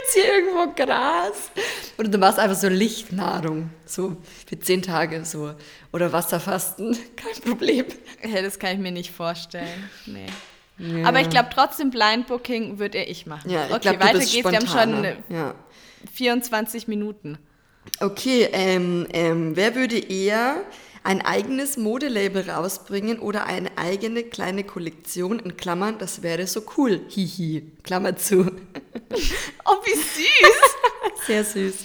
Gibt's 0.08 0.14
hier 0.14 0.34
irgendwo 0.34 0.74
Gras? 0.74 1.52
Oder 1.98 2.08
du 2.10 2.18
machst 2.18 2.40
einfach 2.40 2.56
so 2.56 2.70
Lichtnahrung, 2.70 3.70
so 3.86 4.16
für 4.48 4.58
zehn 4.60 4.82
Tage 4.82 5.26
so. 5.26 5.54
Oder 5.92 6.14
Wasserfasten, 6.14 6.98
kein 7.16 7.42
Problem. 7.42 7.86
Ja, 8.24 8.42
das 8.42 8.58
kann 8.58 8.74
ich 8.74 8.80
mir 8.80 8.92
nicht 8.92 9.12
vorstellen. 9.12 9.90
Nee. 10.06 10.28
Ja. 10.78 11.08
Aber 11.08 11.20
ich 11.20 11.30
glaube 11.30 11.50
trotzdem, 11.54 11.90
Blind 11.90 12.28
Booking 12.28 12.80
würde 12.80 13.04
ich 13.04 13.26
machen. 13.26 13.50
Ja, 13.50 13.66
ich 13.66 13.72
okay, 13.72 13.80
glaube, 13.82 13.98
du 13.98 14.06
weiter 14.06 14.20
geht's. 14.20 14.34
Wir 14.34 14.44
haben 14.44 14.68
schon 14.68 15.06
Ja. 15.30 15.56
24 16.14 16.88
Minuten. 16.88 17.38
Okay, 18.00 18.48
ähm, 18.52 19.08
ähm, 19.12 19.56
wer 19.56 19.76
würde 19.76 19.98
eher 19.98 20.58
ein 21.08 21.22
eigenes 21.22 21.78
Modelabel 21.78 22.50
rausbringen 22.50 23.20
oder 23.20 23.46
eine 23.46 23.78
eigene 23.78 24.24
kleine 24.24 24.66
Kollektion 24.66 25.40
in 25.40 25.56
Klammern, 25.56 25.98
das 26.00 26.22
wäre 26.22 26.46
so 26.48 26.64
cool. 26.76 27.00
Hihi, 27.08 27.72
Klammer 27.84 28.18
zu. 28.18 28.52
Oh, 29.64 29.76
wie 29.86 29.96
süß. 29.96 31.26
Sehr 31.28 31.46
süß. 31.46 31.76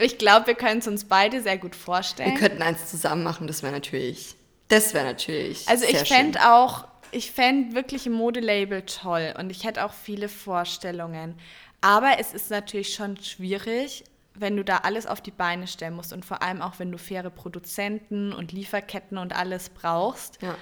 ich 0.00 0.18
glaube, 0.18 0.48
wir 0.48 0.54
können 0.56 0.80
es 0.80 0.88
uns 0.88 1.04
beide 1.04 1.40
sehr 1.40 1.56
gut 1.56 1.76
Wir 1.76 1.80
vorstellen. 1.80 2.34
könnten 2.34 2.62
eins 2.62 2.90
zusammen 2.90 3.22
machen, 3.22 3.46
das 3.46 3.62
wäre 3.62 3.72
natürlich, 3.72 4.34
das 4.66 4.92
wäre 4.92 5.04
natürlich 5.04 5.68
Also 5.68 5.84
ich 5.84 5.98
fände 5.98 6.40
auch, 6.52 6.84
ich 7.12 7.30
fände 7.30 7.76
wirklich 7.76 8.06
ein 8.06 8.12
Modelabel 8.12 8.82
toll 8.82 9.34
und 9.38 9.50
ich 9.50 9.62
hätte 9.62 9.84
auch 9.84 9.92
viele 9.92 10.28
Vorstellungen. 10.28 11.36
Aber 11.80 12.16
es 12.18 12.34
ist 12.34 12.50
natürlich 12.50 12.92
schon 12.94 13.16
schwierig, 13.18 14.02
wenn 14.34 14.56
du 14.56 14.64
da 14.64 14.78
alles 14.78 15.06
auf 15.06 15.20
die 15.20 15.30
Beine 15.30 15.66
stellen 15.66 15.94
musst 15.94 16.12
und 16.12 16.24
vor 16.24 16.42
allem 16.42 16.62
auch, 16.62 16.78
wenn 16.78 16.90
du 16.90 16.98
faire 16.98 17.30
Produzenten 17.30 18.32
und 18.32 18.52
Lieferketten 18.52 19.18
und 19.18 19.34
alles 19.36 19.68
brauchst, 19.68 20.40
Ja. 20.42 20.54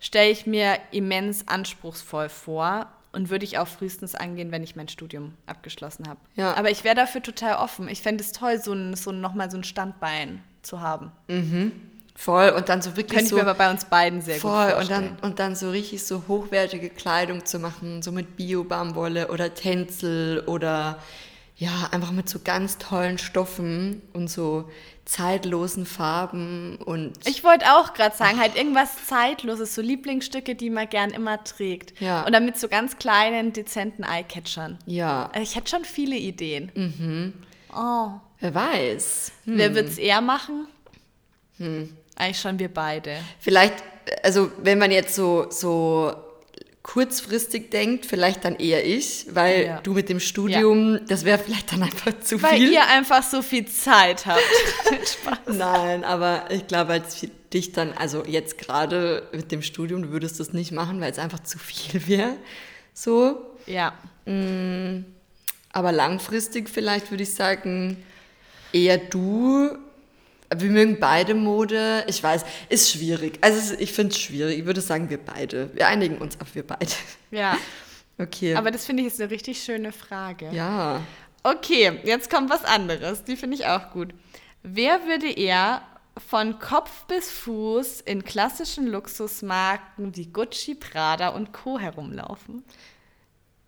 stelle 0.00 0.30
ich 0.30 0.46
mir 0.46 0.78
immens 0.90 1.46
anspruchsvoll 1.48 2.28
vor 2.28 2.86
und 3.12 3.30
würde 3.30 3.44
ich 3.44 3.58
auch 3.58 3.68
frühestens 3.68 4.14
angehen, 4.16 4.50
wenn 4.50 4.64
ich 4.64 4.74
mein 4.76 4.88
Studium 4.88 5.34
abgeschlossen 5.46 6.08
habe. 6.08 6.18
Ja. 6.34 6.54
Aber 6.56 6.70
ich 6.70 6.82
wäre 6.82 6.96
dafür 6.96 7.22
total 7.22 7.56
offen. 7.56 7.88
Ich 7.88 8.02
fände 8.02 8.22
es 8.24 8.32
toll, 8.32 8.58
so, 8.60 8.72
ein, 8.72 8.96
so 8.96 9.12
nochmal 9.12 9.50
so 9.50 9.56
ein 9.56 9.64
Standbein 9.64 10.42
zu 10.62 10.80
haben. 10.80 11.12
Voll. 12.16 12.50
Und 12.50 12.68
dann 12.68 12.80
so 12.82 12.90
wirklich 12.96 13.10
Könnte 13.10 13.24
ich 13.24 13.30
so. 13.30 13.36
mir 13.36 13.42
aber 13.42 13.54
bei 13.54 13.70
uns 13.70 13.84
beiden 13.86 14.20
sehr 14.20 14.36
Voll, 14.36 14.50
gut 14.50 14.64
und 14.66 14.86
vorstellen. 14.86 15.16
dann, 15.20 15.30
und 15.30 15.38
dann 15.38 15.56
so 15.56 15.70
richtig 15.70 16.04
so 16.04 16.24
hochwertige 16.28 16.90
Kleidung 16.90 17.44
zu 17.44 17.58
machen, 17.58 18.02
so 18.02 18.12
mit 18.12 18.36
Bio-Baumwolle 18.36 19.28
oder 19.28 19.54
Tänzel 19.54 20.40
oder 20.46 20.98
ja, 21.56 21.88
einfach 21.92 22.10
mit 22.10 22.28
so 22.28 22.40
ganz 22.42 22.78
tollen 22.78 23.18
Stoffen 23.18 24.02
und 24.12 24.28
so 24.28 24.68
zeitlosen 25.04 25.86
Farben 25.86 26.76
und 26.76 27.12
Ich 27.28 27.44
wollte 27.44 27.66
auch 27.76 27.92
gerade 27.94 28.16
sagen, 28.16 28.40
halt 28.40 28.56
irgendwas 28.56 29.06
Zeitloses, 29.06 29.74
so 29.74 29.82
Lieblingsstücke, 29.82 30.54
die 30.54 30.70
man 30.70 30.88
gern 30.88 31.10
immer 31.10 31.44
trägt. 31.44 32.00
Ja. 32.00 32.24
Und 32.24 32.32
dann 32.32 32.44
mit 32.44 32.58
so 32.58 32.68
ganz 32.68 32.96
kleinen, 32.98 33.52
dezenten 33.52 34.02
Eyecatchern. 34.02 34.78
ja, 34.86 35.26
Also 35.32 35.42
ich 35.42 35.54
hätte 35.56 35.70
schon 35.70 35.84
viele 35.84 36.16
Ideen. 36.16 36.72
Mhm. 36.74 37.34
Oh. 37.76 38.12
wer 38.40 38.54
weiß. 38.54 39.32
Hm. 39.44 39.58
Wer 39.58 39.74
wird 39.74 39.88
es 39.88 39.98
eher 39.98 40.20
machen? 40.20 40.68
Eigentlich 42.16 42.40
schon 42.40 42.58
wir 42.58 42.72
beide. 42.72 43.16
Vielleicht, 43.40 43.74
also 44.22 44.50
wenn 44.62 44.78
man 44.78 44.90
jetzt 44.90 45.14
so, 45.14 45.50
so 45.50 46.14
kurzfristig 46.84 47.70
denkt, 47.70 48.04
vielleicht 48.06 48.44
dann 48.44 48.56
eher 48.56 48.86
ich, 48.86 49.26
weil 49.30 49.64
Ja. 49.64 49.80
du 49.80 49.94
mit 49.94 50.08
dem 50.10 50.20
Studium, 50.20 51.00
das 51.08 51.24
wäre 51.24 51.38
vielleicht 51.38 51.72
dann 51.72 51.82
einfach 51.82 52.12
zu 52.20 52.40
Weil 52.42 52.58
viel. 52.58 52.72
ihr 52.74 52.86
einfach 52.86 53.22
so 53.22 53.40
viel 53.42 53.66
Zeit 53.66 54.26
habt. 54.26 54.42
Nein, 55.48 56.04
aber 56.04 56.44
ich 56.50 56.66
glaube, 56.68 56.92
als 56.92 57.26
dich 57.52 57.72
dann, 57.72 57.94
also 57.94 58.22
jetzt 58.26 58.58
gerade 58.58 59.26
mit 59.32 59.50
dem 59.50 59.62
Studium, 59.62 60.02
du 60.02 60.10
würdest 60.10 60.38
das 60.40 60.52
nicht 60.52 60.72
machen, 60.72 61.00
weil 61.00 61.10
es 61.10 61.18
einfach 61.18 61.40
zu 61.42 61.58
viel 61.58 62.06
wäre. 62.06 62.36
So. 62.92 63.38
Ja. 63.66 63.94
Aber 65.72 65.90
langfristig 65.92 66.68
vielleicht 66.68 67.10
würde 67.10 67.22
ich 67.22 67.32
sagen, 67.34 67.96
eher 68.72 68.98
du. 68.98 69.70
Wir 70.60 70.70
mögen 70.70 70.98
beide 71.00 71.34
Mode. 71.34 72.04
Ich 72.08 72.22
weiß, 72.22 72.44
ist 72.68 72.90
schwierig. 72.92 73.38
Also 73.40 73.74
ich 73.78 73.92
finde 73.92 74.12
es 74.14 74.20
schwierig. 74.20 74.58
Ich 74.60 74.64
würde 74.66 74.80
sagen, 74.80 75.10
wir 75.10 75.18
beide. 75.18 75.74
Wir 75.74 75.88
einigen 75.88 76.18
uns 76.18 76.40
auf 76.40 76.54
wir 76.54 76.66
beide. 76.66 76.92
Ja. 77.30 77.56
Okay. 78.16 78.54
Aber 78.54 78.70
das 78.70 78.86
finde 78.86 79.02
ich 79.02 79.08
ist 79.08 79.20
eine 79.20 79.28
richtig 79.32 79.60
schöne 79.60 79.90
Frage. 79.90 80.48
ja. 80.52 81.02
Okay, 81.42 81.98
jetzt 82.04 82.30
kommt 82.30 82.48
was 82.48 82.64
anderes. 82.64 83.24
Die 83.24 83.36
finde 83.36 83.56
ich 83.56 83.66
auch 83.66 83.90
gut. 83.90 84.14
Wer 84.62 85.04
würde 85.06 85.28
eher 85.30 85.82
von 86.28 86.58
Kopf 86.58 87.04
bis 87.04 87.28
Fuß 87.30 88.00
in 88.02 88.24
klassischen 88.24 88.86
Luxusmarken 88.86 90.16
wie 90.16 90.26
Gucci, 90.26 90.74
Prada 90.74 91.30
und 91.30 91.52
Co. 91.52 91.78
herumlaufen? 91.78 92.64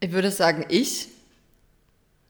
Ich 0.00 0.12
würde 0.12 0.30
sagen, 0.30 0.64
ich. 0.68 1.08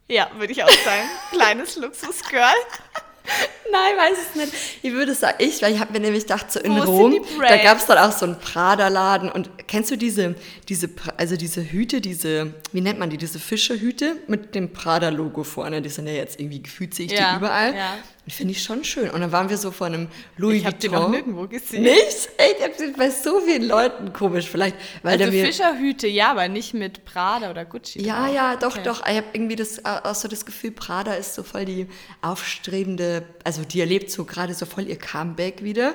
Ja, 0.09 0.31
würde 0.39 0.53
ich 0.53 0.65
auch 0.65 0.71
sagen. 0.71 1.09
Kleines 1.33 1.77
Luxusgirl. 1.77 2.43
Nein, 3.73 3.97
weiß 3.97 4.19
es 4.31 4.35
nicht. 4.37 4.53
Ich 4.83 4.93
würde 4.93 5.15
sagen, 5.15 5.37
ich, 5.41 5.61
weil 5.63 5.75
ich 5.75 5.81
habe 5.81 5.93
mir 5.93 6.01
nämlich 6.01 6.23
gedacht, 6.25 6.51
so 6.53 6.61
in 6.61 6.77
Wo 6.77 6.83
Rom, 6.83 7.25
da 7.41 7.57
gab 7.59 7.79
es 7.79 7.87
dann 7.87 7.99
auch 7.99 8.13
so 8.17 8.27
einen 8.27 8.39
Prada-Laden 8.39 9.31
und 9.31 9.51
kennst 9.67 9.91
du 9.91 9.97
diese, 9.97 10.35
diese, 10.69 10.89
also 11.17 11.37
diese 11.37 11.63
Hüte, 11.63 12.01
diese, 12.01 12.55
wie 12.73 12.81
nennt 12.81 12.99
man 12.99 13.11
die, 13.11 13.17
diese 13.19 13.39
Fischerhüte 13.39 14.17
mit 14.29 14.55
dem 14.55 14.73
Prada-Logo 14.73 15.43
vorne, 15.45 15.83
die 15.83 15.89
sind 15.89 16.07
ja 16.07 16.13
jetzt 16.15 16.39
irgendwie 16.41 16.63
gefühlt, 16.63 16.95
sehe 16.95 17.07
ich 17.07 17.13
Ja, 17.13 17.33
die 17.33 17.39
überall. 17.39 17.75
ja. 17.75 17.97
Finde 18.29 18.51
ich 18.55 18.63
schon 18.65 18.83
schön. 18.83 19.09
Und 19.11 19.21
dann 19.21 19.31
waren 19.31 19.49
wir 19.51 19.57
so 19.57 19.71
vor 19.71 19.87
einem 19.87 20.09
Louis 20.37 20.57
Ich 20.59 20.67
habe 20.67 20.77
die 20.77 20.91
Vuitton. 20.91 21.03
noch 21.05 21.11
nirgendwo 21.11 21.47
gesehen. 21.47 21.85
Nicht? 21.85 22.29
Ey, 22.39 22.55
ich 22.59 22.65
habe 22.65 22.75
sie 22.77 22.89
bei 22.89 23.09
so 23.09 23.39
vielen 23.39 23.63
Leuten 23.69 24.13
komisch, 24.13 24.49
vielleicht, 24.51 24.75
weil 25.05 25.13
Also 25.23 25.31
mir... 25.33 25.47
Fischerhüte, 25.47 26.09
ja, 26.09 26.33
aber 26.33 26.49
nicht 26.49 26.75
mit 26.75 27.05
Prada 27.05 27.51
oder 27.53 27.65
Gucci. 27.65 28.03
Ja, 28.05 28.25
drauf. 28.27 28.35
ja, 28.35 28.57
doch, 28.57 28.73
Okay. 28.73 28.83
doch. 28.83 29.07
Ich 29.09 29.17
habe 29.17 29.27
irgendwie 29.33 29.55
das, 29.55 29.85
auch 29.85 30.13
so 30.17 30.27
das 30.27 30.45
Gefühl, 30.45 30.73
Prada 30.73 31.15
ist 31.15 31.35
so 31.37 31.45
voll 31.45 31.67
die 31.67 31.87
aufstrebende, 32.21 33.25
also 33.45 33.56
die 33.65 33.81
erlebt 33.81 34.11
so 34.11 34.25
gerade 34.25 34.55
so 34.55 34.67
voll 34.67 34.87
ihr 34.89 34.99
Comeback 34.99 35.63
wieder. 35.63 35.95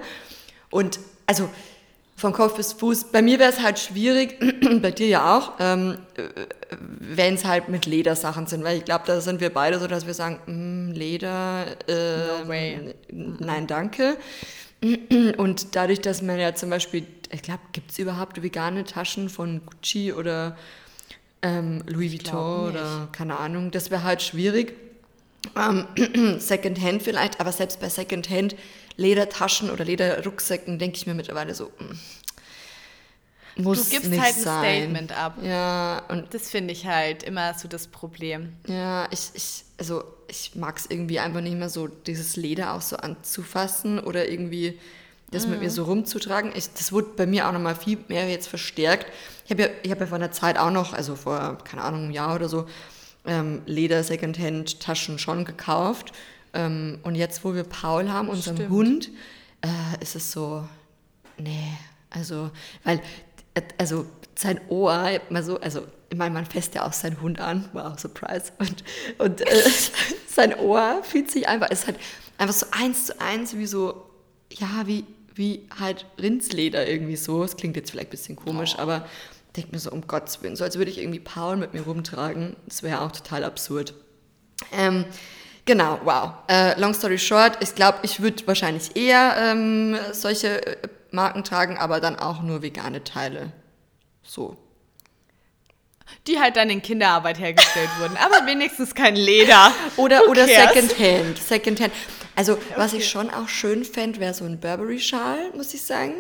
Und 0.69 0.99
also 1.25 1.49
von 2.21 2.33
Kopf 2.33 2.55
bis 2.55 2.73
Fuß, 2.73 3.05
bei 3.05 3.21
mir 3.21 3.39
wäre 3.39 3.49
es 3.49 3.61
halt 3.61 3.79
schwierig, 3.79 4.37
bei 4.81 4.91
dir 4.91 5.07
ja 5.07 5.37
auch, 5.37 5.53
ähm, 5.59 5.97
wenn 6.99 7.33
es 7.33 7.45
halt 7.45 7.67
mit 7.67 7.87
Ledersachen 7.87 8.45
sind, 8.45 8.63
weil 8.63 8.77
ich 8.77 8.85
glaube, 8.85 9.05
da 9.07 9.21
sind 9.21 9.41
wir 9.41 9.49
beide 9.49 9.79
so, 9.79 9.87
dass 9.87 10.05
wir 10.05 10.13
sagen, 10.13 10.39
mm, 10.45 10.91
Leder, 10.91 11.65
äh, 11.87 12.43
No 12.43 12.47
way. 12.47 12.93
nein, 13.09 13.65
danke. 13.65 14.17
Und 15.37 15.75
dadurch, 15.75 16.01
dass 16.01 16.21
man 16.21 16.39
ja 16.39 16.53
zum 16.53 16.69
Beispiel, 16.69 17.07
ich 17.31 17.41
glaube, 17.41 17.61
gibt 17.71 17.91
es 17.91 17.97
überhaupt 17.97 18.41
vegane 18.43 18.83
Taschen 18.83 19.27
von 19.29 19.61
Gucci 19.65 20.13
oder 20.13 20.55
ähm, 21.41 21.83
Louis 21.87 22.11
Vuitton 22.11 22.69
oder 22.69 23.09
keine 23.11 23.39
Ahnung, 23.39 23.71
das 23.71 23.89
wäre 23.89 24.03
halt 24.03 24.21
schwierig. 24.21 24.75
Ähm, 25.55 25.87
Secondhand 26.39 27.03
vielleicht, 27.03 27.39
aber 27.39 27.51
selbst 27.51 27.79
bei 27.79 27.89
Secondhand 27.89 28.55
Ledertaschen 28.97 29.69
oder 29.71 29.83
Lederrucksäcken 29.85 30.77
denke 30.79 30.97
ich 30.97 31.07
mir 31.07 31.13
mittlerweile 31.13 31.55
so, 31.55 31.65
mm, 31.79 33.61
muss 33.63 33.89
Du 33.89 33.99
gibst 33.99 34.11
halt 34.11 34.35
ein 34.35 34.41
sein. 34.41 34.63
Statement 34.83 35.11
ab. 35.17 35.37
Ja, 35.43 36.03
und 36.09 36.33
Das 36.33 36.49
finde 36.49 36.73
ich 36.73 36.85
halt 36.85 37.23
immer 37.23 37.53
so 37.53 37.67
das 37.67 37.87
Problem. 37.87 38.53
ja, 38.67 39.07
ich, 39.11 39.31
ich, 39.33 39.63
also 39.77 40.03
ich 40.27 40.55
mag 40.55 40.77
es 40.77 40.85
irgendwie 40.89 41.19
einfach 41.19 41.41
nicht 41.41 41.57
mehr 41.57 41.69
so, 41.69 41.87
dieses 41.87 42.35
Leder 42.37 42.73
auch 42.73 42.81
so 42.81 42.95
anzufassen 42.97 43.99
oder 43.99 44.29
irgendwie 44.29 44.79
das 45.31 45.47
mit 45.47 45.61
mir 45.61 45.69
so 45.69 45.83
rumzutragen. 45.85 46.51
Ich, 46.55 46.73
das 46.73 46.91
wurde 46.91 47.09
bei 47.15 47.25
mir 47.25 47.47
auch 47.47 47.53
nochmal 47.53 47.75
viel 47.75 47.97
mehr 48.09 48.27
jetzt 48.29 48.47
verstärkt. 48.47 49.05
Ich 49.45 49.51
habe 49.51 49.61
ja, 49.63 49.69
ich 49.81 49.91
hab 49.91 49.99
ja 50.01 50.05
vor 50.07 50.17
einer 50.17 50.31
Zeit 50.31 50.57
auch 50.57 50.71
noch, 50.71 50.93
also 50.93 51.15
vor, 51.15 51.57
keine 51.63 51.83
Ahnung, 51.83 52.03
einem 52.03 52.11
Jahr 52.11 52.35
oder 52.35 52.49
so, 52.49 52.67
ähm, 53.25 53.61
Leder 53.65 54.03
Secondhand 54.03 54.79
Taschen 54.79 55.19
schon 55.19 55.45
gekauft. 55.45 56.11
Ähm, 56.53 56.99
und 57.03 57.15
jetzt, 57.15 57.45
wo 57.45 57.53
wir 57.53 57.63
Paul 57.63 58.09
haben, 58.09 58.29
unseren 58.29 58.55
Stimmt. 58.55 58.71
Hund, 58.71 59.09
äh, 59.61 60.01
ist 60.01 60.15
es 60.15 60.31
so, 60.31 60.67
nee, 61.37 61.77
also, 62.09 62.51
weil, 62.83 63.01
äh, 63.53 63.61
also 63.77 64.05
sein 64.35 64.59
Ohr, 64.69 65.19
mal 65.29 65.43
so, 65.43 65.59
also, 65.59 65.83
ich 66.09 66.17
meine, 66.17 66.33
man 66.33 66.45
fässt 66.45 66.75
ja 66.75 66.85
auch 66.85 66.93
seinen 66.93 67.21
Hund 67.21 67.39
an, 67.39 67.69
wow, 67.73 67.97
surprise, 67.97 68.51
und, 68.59 68.83
und 69.17 69.41
äh, 69.41 69.63
sein 70.27 70.57
Ohr 70.59 71.01
fühlt 71.03 71.31
sich 71.31 71.47
einfach, 71.47 71.69
ist 71.69 71.87
halt 71.87 71.97
einfach 72.37 72.55
so 72.55 72.65
eins 72.71 73.05
zu 73.05 73.21
eins 73.21 73.55
wie 73.55 73.65
so, 73.65 74.09
ja, 74.51 74.83
wie, 74.85 75.05
wie 75.35 75.67
halt 75.79 76.05
Rindsleder 76.21 76.87
irgendwie 76.87 77.15
so. 77.15 77.43
Es 77.43 77.55
klingt 77.55 77.77
jetzt 77.77 77.91
vielleicht 77.91 78.09
ein 78.09 78.11
bisschen 78.11 78.35
komisch, 78.35 78.77
aber 78.77 79.07
denk 79.55 79.71
mir 79.71 79.79
so, 79.79 79.91
um 79.91 80.07
Gottes 80.07 80.41
Willen, 80.41 80.55
so 80.55 80.63
als 80.63 80.77
würde 80.77 80.91
ich 80.91 80.97
irgendwie 80.97 81.19
Paul 81.19 81.57
mit 81.57 81.73
mir 81.73 81.81
rumtragen. 81.81 82.55
Das 82.67 82.83
wäre 82.83 83.01
auch 83.01 83.11
total 83.11 83.43
absurd. 83.43 83.93
Ähm, 84.71 85.05
genau, 85.65 85.99
wow. 86.03 86.31
Äh, 86.47 86.79
long 86.79 86.93
story 86.93 87.17
short, 87.17 87.57
ich 87.61 87.75
glaube, 87.75 87.99
ich 88.03 88.21
würde 88.21 88.45
wahrscheinlich 88.47 88.95
eher 88.95 89.35
ähm, 89.37 89.97
solche 90.13 90.65
äh, 90.65 90.87
Marken 91.11 91.43
tragen, 91.43 91.77
aber 91.77 91.99
dann 91.99 92.17
auch 92.17 92.41
nur 92.41 92.61
vegane 92.61 93.03
Teile. 93.03 93.51
So. 94.23 94.57
Die 96.27 96.39
halt 96.39 96.55
dann 96.57 96.69
in 96.69 96.81
Kinderarbeit 96.81 97.39
hergestellt 97.39 97.89
wurden. 97.99 98.17
Aber 98.17 98.45
wenigstens 98.45 98.95
kein 98.95 99.15
Leder. 99.15 99.73
Oder, 99.97 100.21
Who 100.21 100.31
oder 100.31 100.45
cares? 100.45 100.73
Secondhand. 100.73 101.37
Secondhand. 101.37 101.93
Also, 102.35 102.57
was 102.77 102.93
ich 102.93 103.09
schon 103.09 103.29
auch 103.29 103.49
schön 103.49 103.83
fände, 103.83 104.19
wäre 104.19 104.33
so 104.33 104.45
ein 104.45 104.59
Burberry-Schal, 104.59 105.51
muss 105.55 105.73
ich 105.73 105.83
sagen. 105.83 106.13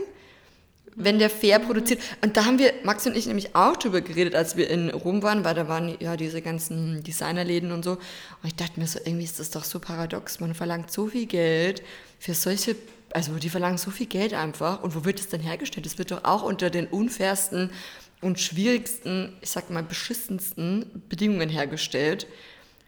Wenn 0.95 1.19
der 1.19 1.29
fair 1.29 1.59
produziert. 1.59 2.01
Und 2.21 2.35
da 2.35 2.45
haben 2.45 2.59
wir, 2.59 2.73
Max 2.83 3.07
und 3.07 3.15
ich, 3.15 3.25
nämlich 3.25 3.55
auch 3.55 3.77
drüber 3.77 4.01
geredet, 4.01 4.35
als 4.35 4.57
wir 4.57 4.69
in 4.69 4.89
Rom 4.89 5.23
waren, 5.23 5.45
weil 5.45 5.55
da 5.55 5.67
waren 5.67 5.95
ja 5.99 6.17
diese 6.17 6.41
ganzen 6.41 7.03
Designerläden 7.03 7.71
und 7.71 7.83
so. 7.83 7.91
Und 7.91 7.99
ich 8.45 8.55
dachte 8.55 8.79
mir 8.79 8.87
so, 8.87 8.99
irgendwie 8.99 9.23
ist 9.23 9.39
das 9.39 9.51
doch 9.51 9.63
so 9.63 9.79
paradox. 9.79 10.39
Man 10.39 10.53
verlangt 10.53 10.91
so 10.91 11.07
viel 11.07 11.27
Geld 11.27 11.81
für 12.19 12.33
solche, 12.33 12.75
also 13.11 13.33
die 13.35 13.49
verlangen 13.49 13.77
so 13.77 13.89
viel 13.89 14.07
Geld 14.07 14.33
einfach. 14.33 14.83
Und 14.83 14.95
wo 14.95 15.05
wird 15.05 15.19
das 15.19 15.29
denn 15.29 15.41
hergestellt? 15.41 15.85
Das 15.85 15.97
wird 15.97 16.11
doch 16.11 16.25
auch 16.25 16.43
unter 16.43 16.69
den 16.69 16.87
unfairsten 16.87 17.71
und 18.19 18.39
schwierigsten, 18.39 19.33
ich 19.41 19.49
sag 19.49 19.69
mal, 19.69 19.83
beschissensten 19.83 21.03
Bedingungen 21.09 21.49
hergestellt. 21.49 22.27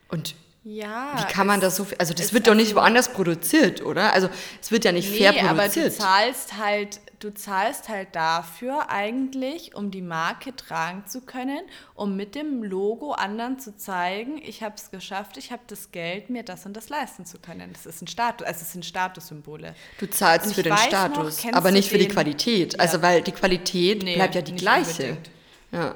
Und 0.10 0.36
Ja. 0.66 1.14
wie 1.18 1.32
kann 1.34 1.46
man 1.46 1.60
das 1.60 1.76
so 1.76 1.84
viel, 1.84 1.98
also 1.98 2.14
das 2.14 2.34
wird 2.34 2.48
doch 2.48 2.56
nicht 2.56 2.68
also- 2.70 2.76
woanders 2.78 3.10
produziert, 3.12 3.84
oder? 3.84 4.14
Also 4.14 4.30
es 4.62 4.72
wird 4.72 4.86
ja 4.86 4.92
nicht 4.94 5.12
Nee, 5.12 5.18
fair 5.18 5.32
aber 5.50 5.64
du 5.64 5.70
produziert. 5.70 5.94
zahlst 5.94 6.58
halt, 6.58 7.02
du 7.20 7.34
zahlst 7.34 7.90
halt 7.90 8.16
dafür 8.16 8.90
eigentlich, 8.90 9.76
um 9.76 9.92
die 9.92 10.02
Marke 10.02 10.56
tragen 10.56 11.06
zu 11.06 11.20
können, 11.22 11.60
um 11.96 12.16
mit 12.16 12.34
dem 12.36 12.64
Logo 12.64 13.12
anderen 13.12 13.60
zu 13.60 13.76
zeigen, 13.76 14.42
ich 14.42 14.64
habe 14.64 14.76
es 14.78 14.90
geschafft, 14.90 15.36
ich 15.38 15.52
habe 15.52 15.64
das 15.68 15.92
Geld, 15.92 16.30
mir 16.30 16.44
das 16.44 16.66
und 16.66 16.78
das 16.78 16.88
leisten 16.88 17.26
zu 17.26 17.40
können. 17.40 17.72
Das 17.74 17.86
ist 17.86 18.02
ein 18.02 18.08
Status, 18.08 18.48
also 18.48 18.62
es 18.62 18.72
sind 18.72 18.86
Statussymbole. 18.86 19.76
Du 20.00 20.10
zahlst 20.10 20.54
für 20.54 20.64
den 20.64 20.72
noch, 20.72 20.80
Status, 20.80 21.38
kennst 21.42 21.58
aber 21.58 21.72
nicht 21.72 21.90
für 21.90 21.98
die 21.98 22.08
Qualität. 22.08 22.74
Ja. 22.74 22.80
Also 22.80 23.02
weil 23.02 23.22
die 23.22 23.34
Qualität 23.34 24.04
Nee, 24.04 24.16
bleibt 24.16 24.36
ja 24.36 24.42
die 24.42 24.56
gleiche. 24.56 25.04
unbedingt. 25.04 25.30
Ja. 25.74 25.96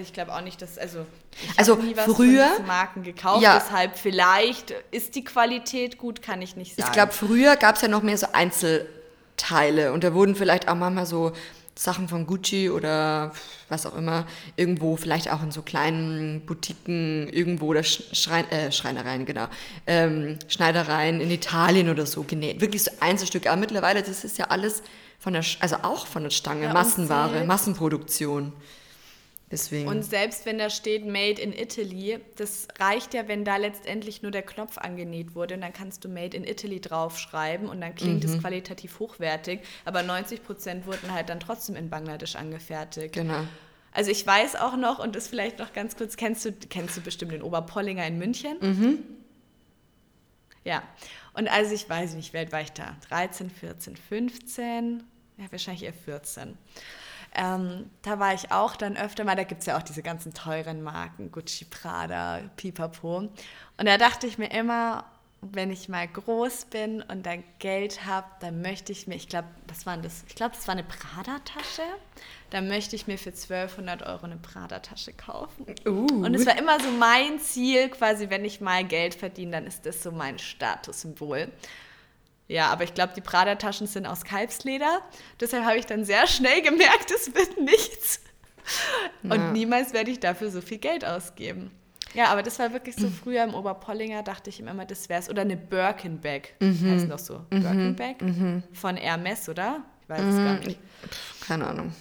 Ich 0.00 0.12
glaube 0.14 0.34
auch 0.34 0.40
nicht, 0.40 0.62
dass, 0.62 0.78
also 0.78 1.04
ich 1.42 1.58
Also 1.58 1.74
nie 1.76 1.94
was 1.96 2.06
früher- 2.06 2.46
von 2.56 2.66
Marken 2.66 3.02
gekauft, 3.02 3.42
Ja. 3.42 3.58
deshalb 3.58 3.98
vielleicht 3.98 4.70
ist 4.90 5.14
die 5.14 5.24
Qualität 5.24 5.98
gut, 5.98 6.22
kann 6.22 6.40
ich 6.40 6.56
nicht 6.56 6.76
sagen. 6.76 6.88
Ich 6.88 6.92
glaube, 6.92 7.12
früher 7.12 7.56
gab 7.56 7.76
es 7.76 7.82
ja 7.82 7.88
noch 7.88 8.02
mehr 8.02 8.16
so 8.16 8.26
Einzelteile 8.32 9.92
und 9.92 10.02
da 10.04 10.14
wurden 10.14 10.34
vielleicht 10.34 10.68
auch 10.68 10.74
manchmal 10.74 11.06
so 11.06 11.32
Sachen 11.74 12.06
von 12.08 12.26
Gucci 12.26 12.68
oder 12.70 13.32
was 13.70 13.86
auch 13.86 13.96
immer 13.96 14.26
irgendwo, 14.56 14.96
vielleicht 14.96 15.32
auch 15.32 15.42
in 15.42 15.50
so 15.50 15.62
kleinen 15.62 16.44
Boutiquen 16.44 17.28
irgendwo 17.30 17.66
oder 17.68 17.80
Sch- 17.80 18.14
Schrein, 18.14 18.50
äh, 18.50 18.70
Schreinereien, 18.72 19.24
genau, 19.24 19.46
ähm, 19.86 20.38
Schneidereien 20.48 21.20
in 21.20 21.30
Italien 21.30 21.88
oder 21.88 22.04
so 22.04 22.22
genäht. 22.24 22.60
Wirklich 22.60 22.84
so 22.84 22.90
Einzelstücke. 23.00 23.50
Aber 23.50 23.58
mittlerweile, 23.58 24.02
das 24.02 24.22
ist 24.22 24.36
ja 24.36 24.46
alles 24.46 24.82
von 25.18 25.32
der, 25.32 25.44
also 25.60 25.76
auch 25.82 26.06
von 26.06 26.24
der 26.24 26.30
Stange, 26.30 26.64
Ja, 26.64 26.72
Massenware, 26.74 27.44
Massenproduktion. 27.44 28.52
Deswegen. 29.52 29.86
Und 29.86 30.02
selbst 30.02 30.46
wenn 30.46 30.58
da 30.58 30.70
steht 30.70 31.04
Made 31.06 31.40
in 31.40 31.52
Italy, 31.52 32.18
das 32.36 32.66
reicht 32.80 33.12
ja, 33.14 33.28
wenn 33.28 33.44
da 33.44 33.58
letztendlich 33.58 34.22
nur 34.22 34.30
der 34.32 34.42
Knopf 34.42 34.78
angenäht 34.78 35.34
wurde 35.34 35.54
und 35.54 35.60
dann 35.60 35.74
kannst 35.74 36.04
du 36.04 36.08
Made 36.08 36.34
in 36.36 36.44
Italy 36.44 36.80
draufschreiben 36.80 37.68
und 37.68 37.80
dann 37.82 37.94
klingt 37.94 38.24
Mhm. 38.24 38.30
es 38.30 38.38
qualitativ 38.40 38.98
hochwertig, 38.98 39.60
aber 39.84 40.00
90% 40.02 40.86
wurden 40.86 41.12
halt 41.12 41.28
dann 41.28 41.38
trotzdem 41.38 41.76
in 41.76 41.90
Bangladesch 41.90 42.34
angefertigt. 42.34 43.12
genau. 43.14 43.42
Also 43.94 44.10
ich 44.10 44.26
weiß 44.26 44.56
auch 44.56 44.76
noch, 44.78 44.98
und 45.00 45.14
das 45.14 45.28
vielleicht 45.28 45.58
noch 45.58 45.74
ganz 45.74 45.96
kurz, 45.96 46.16
kennst 46.16 46.46
du, 46.46 46.52
kennst 46.70 46.96
du 46.96 47.02
bestimmt 47.02 47.32
den 47.32 47.42
Oberpollinger 47.42 48.06
in 48.06 48.16
München? 48.16 48.56
Mhm. 48.62 48.98
Ja, 50.64 50.82
und 51.34 51.46
also 51.52 51.74
ich 51.74 51.88
weiß 51.90 52.14
nicht, 52.14 52.32
wie 52.32 52.38
alt 52.38 52.52
war 52.52 52.62
ich 52.62 52.72
da? 52.72 52.96
13, 53.10 53.50
14, 53.50 53.96
15? 53.96 55.02
Ja, 55.36 55.44
wahrscheinlich 55.50 55.82
eher 55.84 55.92
14. 55.92 56.56
Ähm, 57.34 57.90
da 58.02 58.18
war 58.18 58.34
ich 58.34 58.52
auch 58.52 58.76
dann 58.76 58.96
öfter 58.96 59.24
mal, 59.24 59.36
da 59.36 59.44
gibt 59.44 59.60
es 59.60 59.66
ja 59.66 59.78
auch 59.78 59.82
diese 59.82 60.02
ganzen 60.02 60.34
teuren 60.34 60.82
Marken, 60.82 61.32
Gucci, 61.32 61.64
Prada, 61.64 62.40
Pipapo. 62.56 63.16
Und 63.16 63.32
da 63.78 63.96
dachte 63.96 64.26
ich 64.26 64.36
mir 64.36 64.50
immer, 64.50 65.04
wenn 65.42 65.72
ich 65.72 65.88
mal 65.88 66.06
groß 66.06 66.66
bin 66.66 67.02
und 67.02 67.26
dann 67.26 67.42
Geld 67.58 68.06
habe, 68.06 68.28
dann 68.40 68.62
möchte 68.62 68.92
ich 68.92 69.08
mir, 69.08 69.16
ich 69.16 69.28
glaube, 69.28 69.48
was 69.66 69.86
war 69.86 69.96
das? 69.96 70.22
Ich 70.28 70.36
glaube, 70.36 70.54
das 70.54 70.68
war 70.68 70.72
eine 70.72 70.84
Prada-Tasche. 70.84 71.82
Dann 72.50 72.68
möchte 72.68 72.94
ich 72.94 73.08
mir 73.08 73.18
für 73.18 73.30
1200 73.30 74.06
Euro 74.06 74.26
eine 74.26 74.36
Prada-Tasche 74.36 75.12
kaufen. 75.14 75.66
Uh. 75.84 76.24
Und 76.24 76.34
es 76.34 76.46
war 76.46 76.56
immer 76.56 76.78
so 76.78 76.90
mein 76.92 77.40
Ziel, 77.40 77.88
quasi, 77.88 78.30
wenn 78.30 78.44
ich 78.44 78.60
mal 78.60 78.84
Geld 78.84 79.14
verdiene, 79.14 79.52
dann 79.52 79.66
ist 79.66 79.84
das 79.84 80.02
so 80.02 80.12
mein 80.12 80.38
Statussymbol. 80.38 81.50
Ja, 82.48 82.66
aber 82.68 82.84
ich 82.84 82.92
glaube, 82.94 83.12
die 83.16 83.20
Prada-Taschen 83.20 83.86
sind 83.86 84.04
aus 84.06 84.24
Kalbsleder. 84.24 85.00
Deshalb 85.40 85.64
habe 85.64 85.78
ich 85.78 85.86
dann 85.86 86.04
sehr 86.04 86.26
schnell 86.26 86.60
gemerkt, 86.62 87.10
es 87.10 87.34
wird 87.34 87.60
nichts. 87.60 88.20
Und 89.22 89.32
Ja. 89.32 89.50
niemals 89.52 89.92
werde 89.92 90.10
ich 90.10 90.20
dafür 90.20 90.50
so 90.50 90.60
viel 90.60 90.78
Geld 90.78 91.04
ausgeben. 91.04 91.70
Ja, 92.14 92.26
aber 92.26 92.42
das 92.42 92.58
war 92.58 92.72
wirklich 92.74 92.94
so 92.96 93.08
früher 93.08 93.42
im 93.42 93.54
Oberpollinger, 93.54 94.22
dachte 94.22 94.50
ich 94.50 94.60
immer, 94.60 94.84
das 94.84 95.08
wäre 95.08 95.20
es. 95.20 95.30
Oder 95.30 95.42
eine 95.42 95.56
Birkenbag, 95.56 96.42
heißt 96.60 97.08
noch 97.08 97.18
so. 97.18 97.40
Birkenbag 97.48 98.16
von 98.74 98.96
Hermes, 98.98 99.48
oder? 99.48 99.80
Ich 100.02 100.08
weiß 100.10 100.20
es 100.20 100.36
gar 100.36 100.54
nicht. 100.58 100.78
Keine 101.46 101.66
Ahnung. 101.66 101.92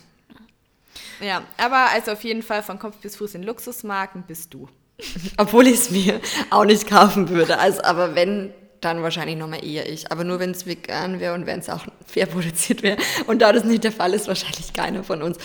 Ja, 1.22 1.44
aber 1.58 1.90
also 1.92 2.12
auf 2.12 2.24
jeden 2.26 2.42
Fall 2.42 2.62
von 2.62 2.78
Kopf 2.78 2.98
bis 2.98 3.16
Fuß 3.16 3.36
in 3.36 3.44
Luxusmarken 3.44 4.24
bist 4.24 4.54
du. 4.54 4.68
Obwohl 5.38 5.68
ich 5.68 5.76
es 5.76 5.92
mir 5.92 6.20
auch 6.50 6.66
nicht 6.66 6.88
kaufen 6.88 7.30
würde. 7.30 7.58
Also, 7.58 7.82
aber 7.84 8.14
wenn, 8.14 8.54
dann 8.82 9.02
wahrscheinlich 9.04 9.38
nochmal 9.38 9.64
eher 9.64 9.90
ich. 9.90 10.12
Aber 10.12 10.24
nur 10.24 10.40
wenn 10.40 10.52
es 10.52 10.66
vegan 10.66 11.20
wäre 11.20 11.34
und 11.34 11.46
wenn 11.46 11.60
es 11.60 11.70
auch 11.70 11.86
fair 12.06 12.26
produziert 12.28 12.84
wäre. 12.84 12.98
Und 13.28 13.42
da 13.42 13.54
das 13.54 13.64
nicht 13.64 13.84
der 13.84 13.92
Fall 13.92 14.14
ist, 14.14 14.28
wahrscheinlich 14.28 14.74
keiner 14.74 15.04
von 15.04 15.22
uns. 15.22 15.38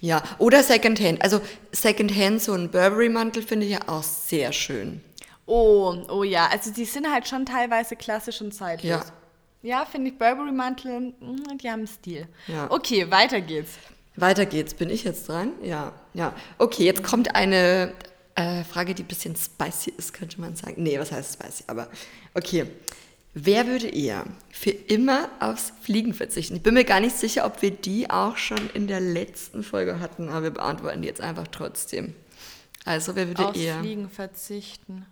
Ja, 0.00 0.22
oder 0.38 0.62
Secondhand. 0.62 1.22
Also 1.22 1.40
Secondhand, 1.70 2.42
so 2.42 2.54
ein 2.54 2.70
Burberry-Mantel 2.70 3.42
finde 3.42 3.66
ich 3.66 3.72
ja 3.72 3.80
auch 3.86 4.02
sehr 4.02 4.52
schön. 4.52 5.00
Oh, 5.46 5.94
oh 6.08 6.24
ja, 6.24 6.48
also 6.48 6.72
die 6.72 6.84
sind 6.84 7.10
halt 7.10 7.28
schon 7.28 7.46
teilweise 7.46 7.96
klassisch 7.96 8.40
und 8.40 8.52
zeitlos. 8.52 8.90
Ja. 8.90 9.04
Ja, 9.62 9.84
finde 9.84 10.10
ich 10.10 10.18
Burberry-Mantel, 10.18 11.14
mm, 11.20 11.58
die 11.62 11.70
haben 11.70 11.86
Stil. 11.86 12.26
Ja. 12.48 12.68
Okay, 12.68 13.08
weiter 13.10 13.40
geht's. 13.40 13.74
Weiter 14.16 14.44
geht's. 14.44 14.74
Bin 14.74 14.90
ich 14.90 15.04
jetzt 15.04 15.28
dran? 15.28 15.52
Ja, 15.62 15.92
ja. 16.14 16.34
Okay, 16.58 16.84
jetzt 16.84 17.04
kommt 17.04 17.36
eine 17.36 17.94
äh, 18.34 18.64
Frage, 18.64 18.94
die 18.94 19.04
ein 19.04 19.06
bisschen 19.06 19.36
spicy 19.36 19.92
ist, 19.96 20.12
könnte 20.12 20.40
man 20.40 20.56
sagen. 20.56 20.82
Nee, 20.82 20.98
was 20.98 21.12
heißt 21.12 21.34
spicy? 21.34 21.64
Aber 21.68 21.88
okay. 22.34 22.66
Wer 23.34 23.66
würde 23.66 23.88
eher 23.88 24.24
für 24.50 24.70
immer 24.70 25.30
aufs 25.40 25.72
Fliegen 25.80 26.12
verzichten? 26.12 26.56
Ich 26.56 26.62
bin 26.62 26.74
mir 26.74 26.84
gar 26.84 27.00
nicht 27.00 27.16
sicher, 27.16 27.46
ob 27.46 27.62
wir 27.62 27.70
die 27.70 28.10
auch 28.10 28.36
schon 28.36 28.68
in 28.74 28.86
der 28.86 29.00
letzten 29.00 29.62
Folge 29.62 30.00
hatten, 30.00 30.28
aber 30.28 30.42
wir 30.44 30.50
beantworten 30.50 31.00
die 31.00 31.08
jetzt 31.08 31.22
einfach 31.22 31.48
trotzdem. 31.48 32.14
Also, 32.84 33.16
wer 33.16 33.28
würde 33.28 33.46
Aufs 33.46 33.58
eher? 33.58 33.78
Fliegen 33.78 34.10
verzichten. 34.10 35.06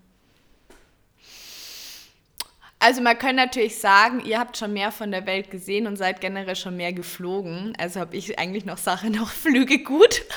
Also 2.83 3.03
man 3.03 3.19
kann 3.19 3.37
natürlich 3.37 3.77
sagen, 3.77 4.25
ihr 4.25 4.39
habt 4.39 4.57
schon 4.57 4.73
mehr 4.73 4.91
von 4.91 5.11
der 5.11 5.27
Welt 5.27 5.51
gesehen 5.51 5.87
und 5.87 5.97
seid 5.97 6.23
generell 6.23 6.57
schon 6.57 6.79
mehr 6.79 6.95
geflogen. 6.95 7.75
Also 7.79 8.01
habe 8.01 8.17
ich 8.17 8.39
eigentlich 8.39 8.65
noch 8.65 8.79
Sache 8.79 9.11
noch 9.11 9.31
Flüge 9.31 9.83
gut. 9.83 10.23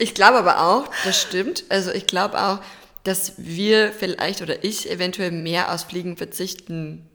Ich 0.00 0.14
glaube 0.14 0.38
aber 0.38 0.60
auch, 0.60 0.88
das 1.04 1.20
stimmt. 1.20 1.64
Also 1.70 1.90
ich 1.90 2.06
glaube 2.06 2.40
auch, 2.40 2.60
dass 3.04 3.34
wir 3.38 3.92
vielleicht 3.92 4.42
oder 4.42 4.64
ich 4.64 4.90
eventuell 4.90 5.30
mehr 5.30 5.72
aufs 5.72 5.84
Fliegen 5.84 6.16
verzichten 6.16 7.08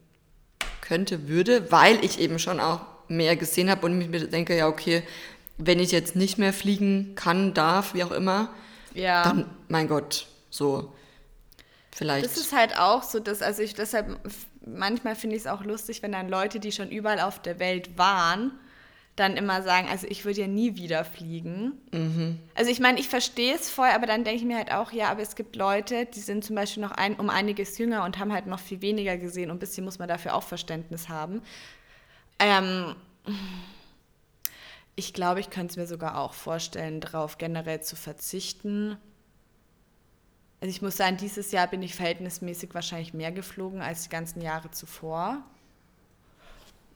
könnte, 0.82 1.28
würde, 1.28 1.72
weil 1.72 2.04
ich 2.04 2.20
eben 2.20 2.40
schon 2.40 2.60
auch 2.60 2.82
mehr 3.08 3.36
gesehen 3.36 3.70
habe 3.70 3.86
und 3.86 3.98
mir 3.98 4.28
denke, 4.28 4.58
ja, 4.58 4.68
okay, 4.68 5.04
wenn 5.58 5.80
ich 5.80 5.92
jetzt 5.92 6.16
nicht 6.16 6.38
mehr 6.38 6.54
fliegen 6.54 7.16
kann, 7.16 7.54
darf, 7.54 7.94
wie 7.94 8.04
auch 8.04 8.12
immer, 8.12 8.50
Ja. 8.94 9.24
dann, 9.24 9.50
mein 9.68 9.88
Gott, 9.88 10.28
so, 10.50 10.94
vielleicht. 11.92 12.26
Das 12.26 12.38
ist 12.38 12.54
halt 12.54 12.78
auch 12.78 13.04
so, 13.04 13.20
dass, 13.20 13.42
also 13.42 13.62
ich 13.62 13.76
deshalb, 13.76 14.20
manchmal 14.66 15.16
finde 15.16 15.36
ich 15.36 15.44
es 15.44 15.48
auch 15.48 15.64
lustig, 15.64 16.02
wenn 16.02 16.12
dann 16.12 16.30
Leute, 16.30 16.60
die 16.60 16.72
schon 16.72 16.90
überall 16.90 17.20
auf 17.20 17.42
der 17.42 17.60
Welt 17.60 17.98
waren, 17.98 18.52
dann 19.16 19.38
immer 19.38 19.62
sagen, 19.62 19.88
also 19.90 20.08
ich 20.08 20.26
würde 20.26 20.42
ja 20.42 20.48
nie 20.48 20.76
wieder 20.76 21.06
fliegen. 21.06 21.74
Also 22.56 22.72
ich 22.72 22.80
meine, 22.80 23.00
ich 23.00 23.08
verstehe 23.08 23.54
es 23.54 23.70
voll, 23.70 23.90
aber 23.94 24.08
dann 24.08 24.24
denke 24.24 24.40
ich 24.40 24.46
mir 24.46 24.58
halt 24.58 24.72
auch, 24.72 24.92
ja, 24.92 25.10
aber 25.10 25.22
es 25.22 25.36
gibt 25.36 25.56
Leute, 25.56 26.06
die 26.06 26.20
sind 26.20 26.44
zum 26.44 26.56
Beispiel 26.56 26.82
noch 26.82 26.92
ein, 26.92 27.16
um 27.16 27.30
einiges 27.30 27.78
jünger 27.78 28.06
und 28.06 28.18
haben 28.18 28.34
halt 28.34 28.48
noch 28.48 28.60
viel 28.60 28.82
weniger 28.82 29.18
gesehen 29.18 29.52
und 29.52 29.58
ein 29.58 29.60
bisschen 29.60 29.86
muss 29.86 30.00
man 30.00 30.08
dafür 30.08 30.34
auch 30.34 30.44
Verständnis 30.44 31.10
haben. 31.10 31.44
Ähm, 32.40 32.96
ich 34.96 35.14
glaube, 35.14 35.40
ich 35.40 35.52
könnte 35.52 35.72
es 35.72 35.78
mir 35.78 35.88
sogar 35.88 36.18
auch 36.18 36.34
vorstellen, 36.34 37.00
darauf 37.00 37.38
generell 37.38 37.82
zu 37.82 37.96
verzichten. 37.96 38.98
Also 40.60 40.72
ich 40.72 40.82
muss 40.82 40.98
sagen, 40.98 41.18
dieses 41.18 41.52
Jahr 41.52 41.68
bin 41.68 41.84
ich 41.84 41.94
verhältnismäßig 41.94 42.74
wahrscheinlich 42.74 43.14
mehr 43.14 43.32
geflogen 43.32 43.82
als 43.82 44.04
die 44.04 44.10
ganzen 44.10 44.42
Jahre 44.42 44.72
zuvor. 44.72 45.44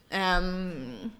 Ähm, 0.10 1.12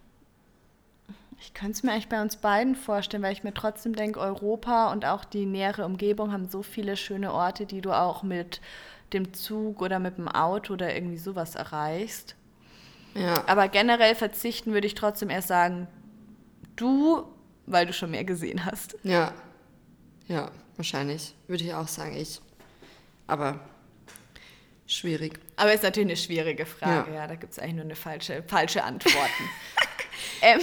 ich 1.40 1.54
könnte 1.54 1.72
es 1.72 1.82
mir 1.82 1.92
eigentlich 1.92 2.08
bei 2.08 2.20
uns 2.20 2.36
beiden 2.36 2.74
vorstellen, 2.74 3.22
weil 3.22 3.32
ich 3.32 3.44
mir 3.44 3.54
trotzdem 3.54 3.94
denke, 3.94 4.18
Europa 4.20 4.90
und 4.92 5.04
auch 5.04 5.24
die 5.24 5.46
nähere 5.46 5.84
Umgebung 5.84 6.32
haben 6.32 6.48
so 6.48 6.62
viele 6.62 6.96
schöne 6.96 7.32
Orte, 7.32 7.64
die 7.66 7.80
du 7.80 7.92
auch 7.92 8.22
mit 8.22 8.60
dem 9.12 9.32
Zug 9.32 9.80
oder 9.80 9.98
mit 10.00 10.18
dem 10.18 10.28
Auto 10.28 10.72
oder 10.74 10.94
irgendwie 10.94 11.18
sowas 11.18 11.54
erreichst. 11.54 12.34
ja. 13.14 13.42
Aber 13.46 13.68
generell 13.68 14.14
verzichten 14.14 14.72
würde 14.72 14.86
ich 14.86 14.94
trotzdem 14.94 15.30
erst 15.30 15.48
sagen, 15.48 15.86
du, 16.76 17.24
weil 17.66 17.86
du 17.86 17.92
schon 17.92 18.10
mehr 18.10 18.24
gesehen 18.24 18.64
hast. 18.64 18.96
Ja, 19.02 19.32
ja, 20.26 20.50
wahrscheinlich, 20.76 21.34
würde 21.46 21.64
ich 21.64 21.72
auch 21.72 21.88
sagen, 21.88 22.16
ich. 22.16 22.40
Aber 23.26 23.60
schwierig. 24.86 25.38
Aber 25.56 25.72
ist 25.72 25.82
natürlich 25.84 26.08
eine 26.08 26.16
schwierige 26.16 26.66
Frage, 26.66 27.10
ja, 27.12 27.20
Ja. 27.20 27.26
da 27.26 27.34
gibt 27.36 27.52
es 27.52 27.58
eigentlich 27.58 27.74
nur 27.76 27.84
eine 27.84 27.96
falsche, 27.96 28.42
falsche 28.46 28.82
Antworten. 28.84 29.44
ähm, 30.42 30.60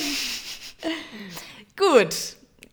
gut, 1.78 2.16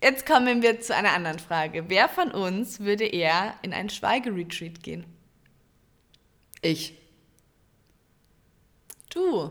jetzt 0.03 0.27
kommen 0.27 0.63
wir 0.63 0.81
zu 0.81 0.95
einer 0.95 1.13
anderen 1.13 1.39
Frage. 1.39 1.85
Wer 1.89 2.09
von 2.09 2.31
uns 2.31 2.81
würde 2.81 3.05
eher 3.07 3.55
in 3.63 3.73
einen 3.73 3.91
Schweigeretreat 3.91 4.83
gehen? 4.83 5.05
Ich, 6.61 6.95
Du. 9.13 9.51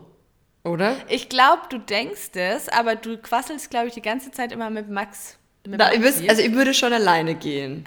oder? 0.64 0.96
Ich 1.08 1.28
glaube, 1.28 1.62
du 1.70 1.78
denkst 1.78 2.30
es, 2.34 2.68
aber 2.68 2.96
du 2.96 3.16
quasselst, 3.18 3.70
glaube 3.70 3.88
ich, 3.88 3.94
die 3.94 4.02
ganze 4.02 4.30
Zeit 4.32 4.50
immer 4.52 4.70
mit 4.70 4.88
Max. 4.90 5.36
Mit 5.66 5.78
Na, 5.78 5.92
ich 5.94 6.00
würd- 6.00 6.28
also 6.28 6.42
ich 6.42 6.52
würde 6.52 6.74
schon 6.74 6.92
alleine 6.92 7.34
gehen. 7.36 7.84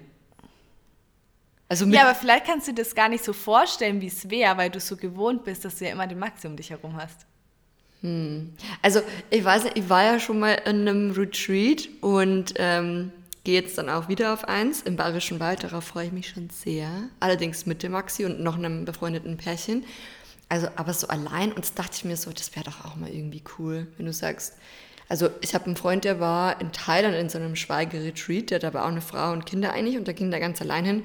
Also 1.67 1.85
ja, 1.87 2.03
aber 2.03 2.15
vielleicht 2.15 2.45
kannst 2.45 2.67
du 2.67 2.73
dir 2.73 2.83
das 2.83 2.93
gar 2.95 3.09
nicht 3.09 3.23
so 3.23 3.33
vorstellen, 3.33 3.99
wie 3.99 4.07
es 4.07 4.29
wäre, 4.29 4.55
weil 4.55 4.69
du 4.69 4.79
so 4.79 4.95
gewohnt 4.95 5.43
bist, 5.43 5.65
dass 5.65 5.77
du 5.79 5.85
ja 5.85 5.91
immer 5.91 6.05
den 6.07 6.19
Maxi 6.19 6.47
um 6.47 6.55
dich 6.55 6.69
herum 6.69 6.95
hast. 6.95 7.25
Also 8.81 9.01
ich 9.31 9.43
weiß 9.43 9.63
nicht, 9.63 9.77
ich 9.77 9.89
war 9.89 10.03
ja 10.03 10.19
schon 10.19 10.39
mal 10.39 10.53
in 10.65 10.87
einem 10.87 11.11
Retreat 11.11 11.89
und 12.01 12.53
ähm, 12.57 13.11
gehe 13.43 13.59
jetzt 13.59 13.77
dann 13.77 13.89
auch 13.89 14.09
wieder 14.09 14.33
auf 14.33 14.47
eins 14.47 14.81
im 14.81 14.95
Bayerischen 14.95 15.39
Wald. 15.39 15.63
Darauf 15.63 15.85
freue 15.85 16.07
ich 16.07 16.11
mich 16.11 16.29
schon 16.29 16.49
sehr. 16.49 16.89
Allerdings 17.19 17.65
mit 17.65 17.81
dem 17.81 17.93
Maxi 17.93 18.25
und 18.25 18.41
noch 18.41 18.57
einem 18.57 18.85
befreundeten 18.85 19.37
Pärchen. 19.37 19.85
Also 20.49 20.67
aber 20.75 20.93
so 20.93 21.07
allein 21.07 21.51
und 21.51 21.65
das 21.65 21.73
dachte 21.73 21.93
ich 21.95 22.05
mir 22.05 22.17
so, 22.17 22.31
das 22.31 22.55
wäre 22.55 22.65
doch 22.65 22.85
auch 22.85 22.95
mal 22.95 23.09
irgendwie 23.09 23.43
cool, 23.57 23.87
wenn 23.97 24.05
du 24.05 24.13
sagst, 24.13 24.53
Also 25.07 25.29
ich 25.41 25.53
habe 25.53 25.65
einen 25.65 25.75
Freund, 25.75 26.03
der 26.03 26.19
war 26.19 26.59
in 26.61 26.71
Thailand 26.71 27.15
in 27.15 27.29
so 27.29 27.37
einem 27.37 27.55
Schweigeretreat, 27.55 28.49
der 28.49 28.57
hat 28.57 28.65
aber 28.65 28.83
auch 28.83 28.89
eine 28.89 29.01
Frau 29.01 29.31
und 29.31 29.45
Kinder 29.45 29.71
eigentlich 29.71 29.97
und 29.97 30.07
da 30.07 30.13
ging 30.13 30.31
der 30.31 30.39
ganz 30.39 30.61
allein 30.61 30.85
hin. 30.85 31.03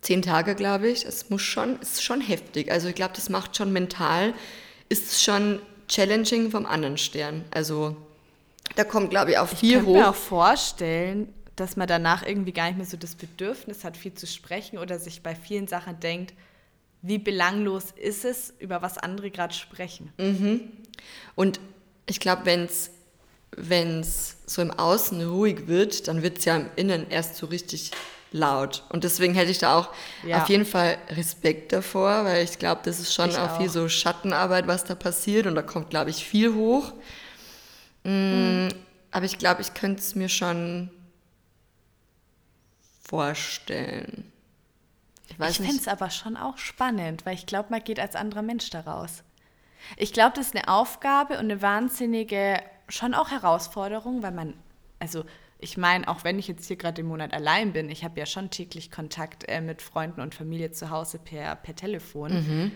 Zehn 0.00 0.20
Tage, 0.20 0.54
glaube 0.54 0.88
ich. 0.88 1.06
Es 1.06 1.30
muss 1.30 1.40
schon, 1.40 1.78
ist 1.80 2.02
schon 2.02 2.20
heftig. 2.20 2.70
Also 2.70 2.88
ich 2.88 2.94
glaube, 2.94 3.14
das 3.16 3.30
macht 3.30 3.56
schon 3.56 3.72
mental, 3.72 4.34
ist 4.90 5.22
schon 5.22 5.60
challenging 5.88 6.50
vom 6.50 6.66
anderen 6.66 6.98
Stern. 6.98 7.44
Also 7.50 7.96
da 8.76 8.84
kommt, 8.84 9.10
glaube 9.10 9.32
ich, 9.32 9.38
auch 9.38 9.48
viel 9.48 9.76
hoch. 9.76 9.80
Ich 9.80 9.84
kann 9.84 9.92
mir 9.92 10.08
auch 10.10 10.14
vorstellen, 10.14 11.32
dass 11.56 11.76
man 11.76 11.86
danach 11.86 12.26
irgendwie 12.26 12.52
gar 12.52 12.66
nicht 12.66 12.76
mehr 12.76 12.86
so 12.86 12.96
das 12.96 13.14
Bedürfnis 13.14 13.84
hat, 13.84 13.96
viel 13.96 14.14
zu 14.14 14.26
sprechen 14.26 14.78
oder 14.78 14.98
sich 14.98 15.22
bei 15.22 15.34
vielen 15.34 15.68
Sachen 15.68 16.00
denkt, 16.00 16.34
wie 17.02 17.18
belanglos 17.18 17.92
ist 17.96 18.24
es, 18.24 18.54
über 18.58 18.82
was 18.82 18.98
andere 18.98 19.30
gerade 19.30 19.54
sprechen. 19.54 20.12
Mhm. 20.18 20.60
Und 21.34 21.60
ich 22.06 22.18
glaube, 22.18 22.46
wenn 22.46 22.64
es 22.64 22.90
wenn 23.56 24.00
es 24.00 24.36
so 24.46 24.62
im 24.62 24.70
Außen 24.70 25.26
ruhig 25.28 25.66
wird, 25.66 26.08
dann 26.08 26.22
wird 26.22 26.38
es 26.38 26.44
ja 26.44 26.56
im 26.56 26.66
Innen 26.76 27.08
erst 27.10 27.36
so 27.36 27.46
richtig 27.46 27.92
laut. 28.34 28.82
Und 28.88 29.04
deswegen 29.04 29.34
hätte 29.34 29.52
ich 29.52 29.58
da 29.58 29.78
auch 29.78 29.90
ja. 30.24 30.42
auf 30.42 30.48
jeden 30.48 30.66
Fall 30.66 30.98
Respekt 31.10 31.72
davor, 31.72 32.24
weil 32.24 32.42
ich 32.42 32.58
glaube, 32.58 32.80
das 32.84 32.98
ist 32.98 33.14
schon 33.14 33.30
auch, 33.36 33.52
auch, 33.52 33.56
viel 33.58 33.70
so 33.70 33.88
Schattenarbeit, 33.88 34.66
was 34.66 34.84
da 34.84 34.96
passiert. 34.96 35.46
Und 35.46 35.54
da 35.54 35.62
kommt, 35.62 35.88
glaube 35.88 36.10
ich, 36.10 36.24
viel 36.24 36.52
hoch. 36.52 36.92
Mhm. 38.02 38.70
Aber 39.12 39.24
ich 39.24 39.38
glaube, 39.38 39.62
ich 39.62 39.72
könnte 39.74 40.00
es 40.00 40.16
mir 40.16 40.28
schon 40.28 40.90
vorstellen. 43.08 44.32
Ich, 45.28 45.38
ich 45.38 45.56
fände 45.56 45.76
es 45.76 45.86
aber 45.86 46.10
schon 46.10 46.36
auch 46.36 46.58
spannend, 46.58 47.24
weil 47.24 47.34
ich 47.34 47.46
glaube, 47.46 47.68
man 47.70 47.84
geht 47.84 48.00
als 48.00 48.16
anderer 48.16 48.42
Mensch 48.42 48.68
daraus. 48.70 49.22
Ich 49.96 50.12
glaube, 50.12 50.32
das 50.34 50.48
ist 50.48 50.56
eine 50.56 50.66
Aufgabe 50.66 51.34
und 51.34 51.44
eine 51.44 51.62
wahnsinnige 51.62 52.60
schon 52.88 53.14
auch 53.14 53.30
Herausforderung, 53.30 54.24
weil 54.24 54.32
man, 54.32 54.54
also 54.98 55.24
ich 55.64 55.78
meine, 55.78 56.06
auch 56.08 56.24
wenn 56.24 56.38
ich 56.38 56.46
jetzt 56.46 56.66
hier 56.66 56.76
gerade 56.76 57.00
im 57.00 57.08
Monat 57.08 57.32
allein 57.32 57.72
bin, 57.72 57.88
ich 57.88 58.04
habe 58.04 58.20
ja 58.20 58.26
schon 58.26 58.50
täglich 58.50 58.90
Kontakt 58.90 59.48
äh, 59.48 59.62
mit 59.62 59.80
Freunden 59.80 60.20
und 60.20 60.34
Familie 60.34 60.72
zu 60.72 60.90
Hause 60.90 61.18
per, 61.18 61.56
per 61.56 61.74
Telefon. 61.74 62.32
Mhm. 62.32 62.72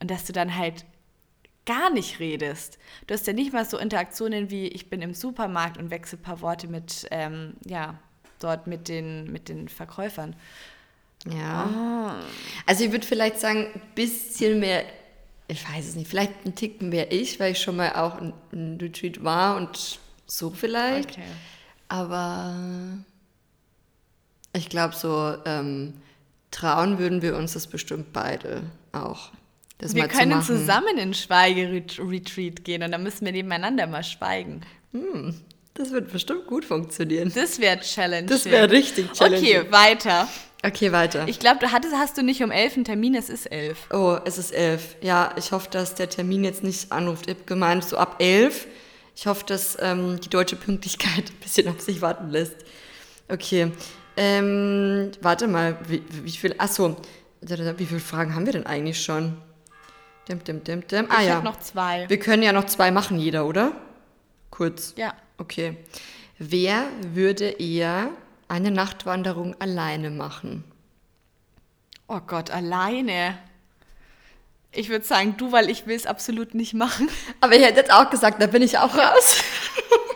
Und 0.00 0.08
dass 0.08 0.24
du 0.24 0.32
dann 0.32 0.56
halt 0.56 0.84
gar 1.66 1.90
nicht 1.90 2.20
redest. 2.20 2.78
Du 3.08 3.14
hast 3.14 3.26
ja 3.26 3.32
nicht 3.32 3.52
mal 3.52 3.64
so 3.64 3.76
Interaktionen 3.76 4.50
wie 4.50 4.68
ich 4.68 4.88
bin 4.88 5.02
im 5.02 5.14
Supermarkt 5.14 5.78
und 5.78 5.90
wechsle 5.90 6.16
ein 6.16 6.22
paar 6.22 6.40
Worte 6.40 6.68
mit, 6.68 7.08
ähm, 7.10 7.54
ja, 7.66 7.98
dort 8.38 8.68
mit 8.68 8.86
den, 8.86 9.32
mit 9.32 9.48
den 9.48 9.68
Verkäufern. 9.68 10.36
Ja. 11.26 11.68
Oh. 11.68 12.24
Also 12.66 12.84
ich 12.84 12.92
würde 12.92 13.04
vielleicht 13.04 13.40
sagen, 13.40 13.66
ein 13.74 13.82
bisschen 13.96 14.60
mehr 14.60 14.84
ich 15.50 15.66
weiß 15.66 15.88
es 15.88 15.94
nicht, 15.96 16.08
vielleicht 16.08 16.44
ein 16.44 16.54
Ticken 16.54 16.92
wäre 16.92 17.08
ich, 17.08 17.40
weil 17.40 17.52
ich 17.52 17.60
schon 17.60 17.76
mal 17.76 17.94
auch 17.94 18.20
ein, 18.20 18.34
ein 18.52 18.78
Retreat 18.80 19.24
war 19.24 19.56
und 19.56 19.98
so 20.26 20.50
vielleicht. 20.50 21.12
Okay. 21.12 21.22
Aber 21.88 22.54
ich 24.54 24.68
glaube, 24.68 24.94
so 24.94 25.34
ähm, 25.44 25.94
trauen 26.50 26.98
würden 26.98 27.22
wir 27.22 27.36
uns 27.36 27.54
das 27.54 27.66
bestimmt 27.66 28.12
beide 28.12 28.62
auch. 28.92 29.30
Das 29.78 29.94
wir 29.94 30.08
können 30.08 30.42
zu 30.42 30.58
zusammen 30.58 30.98
in 30.98 31.14
Schweigeretreat 31.14 32.64
gehen 32.64 32.82
und 32.82 32.90
dann 32.90 33.02
müssen 33.02 33.24
wir 33.24 33.32
nebeneinander 33.32 33.86
mal 33.86 34.02
schweigen. 34.02 34.62
Hm, 34.92 35.40
das 35.74 35.92
wird 35.92 36.10
bestimmt 36.10 36.46
gut 36.46 36.64
funktionieren. 36.64 37.30
Das 37.32 37.60
wäre 37.60 37.78
Challenge. 37.78 38.26
Das 38.26 38.44
wäre 38.44 38.70
richtig 38.70 39.12
Challenge. 39.12 39.38
Okay, 39.38 39.64
weiter. 39.70 40.28
Okay, 40.64 40.90
weiter. 40.90 41.28
Ich 41.28 41.38
glaube, 41.38 41.60
du 41.60 41.70
hattest, 41.70 41.94
hast 41.94 42.18
du 42.18 42.22
nicht 42.22 42.42
um 42.42 42.50
elf 42.50 42.74
einen 42.74 42.84
Termin, 42.84 43.14
es 43.14 43.30
ist 43.30 43.46
elf. 43.46 43.86
Oh, 43.92 44.18
es 44.24 44.38
ist 44.38 44.50
elf. 44.50 44.96
Ja, 45.00 45.32
ich 45.36 45.52
hoffe, 45.52 45.68
dass 45.70 45.94
der 45.94 46.10
Termin 46.10 46.42
jetzt 46.42 46.64
nicht 46.64 46.90
anruft. 46.90 47.28
Ich 47.28 47.36
habe 47.36 47.44
gemeint, 47.44 47.84
so 47.84 47.96
ab 47.96 48.16
elf. 48.18 48.66
Ich 49.18 49.26
hoffe, 49.26 49.44
dass 49.46 49.76
ähm, 49.80 50.20
die 50.20 50.28
deutsche 50.28 50.54
Pünktlichkeit 50.54 51.24
ein 51.30 51.40
bisschen 51.42 51.66
auf 51.66 51.80
sich 51.80 52.00
warten 52.00 52.30
lässt. 52.30 52.54
Okay. 53.28 53.72
Ähm, 54.16 55.10
warte 55.20 55.48
mal, 55.48 55.76
wie, 55.88 56.04
wie 56.08 56.30
viel, 56.30 56.54
achso, 56.56 56.94
wie 57.40 57.86
viele 57.86 57.98
Fragen 57.98 58.36
haben 58.36 58.46
wir 58.46 58.52
denn 58.52 58.64
eigentlich 58.64 59.02
schon? 59.02 59.36
Dim, 60.28 60.44
dim, 60.44 60.62
dim, 60.62 60.86
dim. 60.86 61.06
Ah, 61.08 61.20
ich 61.20 61.26
ja. 61.26 61.34
habe 61.34 61.44
noch 61.44 61.58
zwei. 61.58 62.08
Wir 62.08 62.20
können 62.20 62.44
ja 62.44 62.52
noch 62.52 62.66
zwei 62.66 62.92
machen, 62.92 63.18
jeder, 63.18 63.46
oder? 63.46 63.72
Kurz. 64.50 64.94
Ja. 64.96 65.14
Okay. 65.36 65.76
Wer 66.38 66.84
würde 67.12 67.48
eher 67.48 68.10
eine 68.46 68.70
Nachtwanderung 68.70 69.60
alleine 69.60 70.10
machen? 70.10 70.62
Oh 72.06 72.20
Gott, 72.24 72.52
alleine. 72.52 73.36
Ich 74.72 74.88
würde 74.90 75.04
sagen, 75.04 75.36
du, 75.36 75.52
weil 75.52 75.70
ich 75.70 75.86
will 75.86 75.96
es 75.96 76.06
absolut 76.06 76.54
nicht 76.54 76.74
machen. 76.74 77.08
Aber 77.40 77.54
ich 77.54 77.62
hätte 77.62 77.78
jetzt 77.80 77.92
auch 77.92 78.10
gesagt, 78.10 78.40
da 78.42 78.46
bin 78.46 78.62
ich 78.62 78.78
auch 78.78 78.94
raus. 78.94 79.42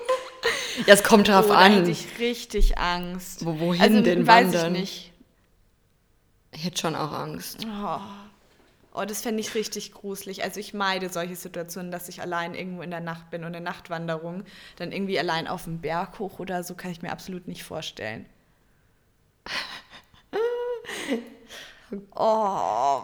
ja, 0.86 0.94
es 0.94 1.02
kommt 1.02 1.28
drauf 1.28 1.46
oh, 1.48 1.52
an. 1.52 1.72
Da 1.72 1.78
hätte 1.78 1.90
ich 1.90 2.18
richtig 2.18 2.78
Angst. 2.78 3.44
Wo, 3.44 3.58
wohin 3.58 3.80
also, 3.80 4.00
denn 4.02 4.26
weiß 4.26 4.46
wandern? 4.46 4.74
Ich 4.74 4.80
nicht. 4.80 5.12
Ich 6.52 6.64
hätte 6.64 6.78
schon 6.78 6.94
auch 6.94 7.12
Angst. 7.12 7.66
Oh. 7.66 8.00
Oh, 8.94 9.04
das 9.06 9.22
fände 9.22 9.40
ich 9.40 9.54
richtig 9.54 9.92
gruselig. 9.94 10.44
Also 10.44 10.60
ich 10.60 10.74
meide 10.74 11.08
solche 11.08 11.34
Situationen, 11.34 11.90
dass 11.90 12.10
ich 12.10 12.20
allein 12.20 12.54
irgendwo 12.54 12.82
in 12.82 12.90
der 12.90 13.00
Nacht 13.00 13.30
bin 13.30 13.44
und 13.44 13.56
eine 13.56 13.64
Nachtwanderung, 13.64 14.44
dann 14.76 14.92
irgendwie 14.92 15.18
allein 15.18 15.48
auf 15.48 15.64
dem 15.64 15.80
Berg 15.80 16.18
hoch 16.18 16.38
oder 16.38 16.62
so, 16.62 16.74
kann 16.74 16.90
ich 16.90 17.00
mir 17.00 17.10
absolut 17.10 17.48
nicht 17.48 17.64
vorstellen. 17.64 18.26
oh, 22.14 23.02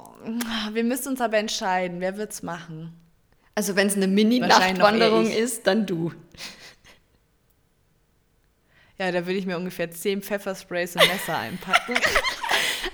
wir 0.72 0.84
müssen 0.84 1.08
uns 1.08 1.20
aber 1.20 1.38
entscheiden, 1.38 2.00
wer 2.00 2.16
wird's 2.16 2.42
machen? 2.42 2.92
Also 3.54 3.76
wenn 3.76 3.88
es 3.88 3.96
eine 3.96 4.06
Mini-Nachtwanderung 4.06 5.30
ist, 5.30 5.66
dann 5.66 5.86
du. 5.86 6.12
Ja, 8.98 9.12
da 9.12 9.26
würde 9.26 9.38
ich 9.38 9.46
mir 9.46 9.56
ungefähr 9.56 9.90
zehn 9.90 10.22
Pfeffersprays 10.22 10.96
und 10.96 11.06
Messer 11.06 11.38
einpacken. 11.38 11.94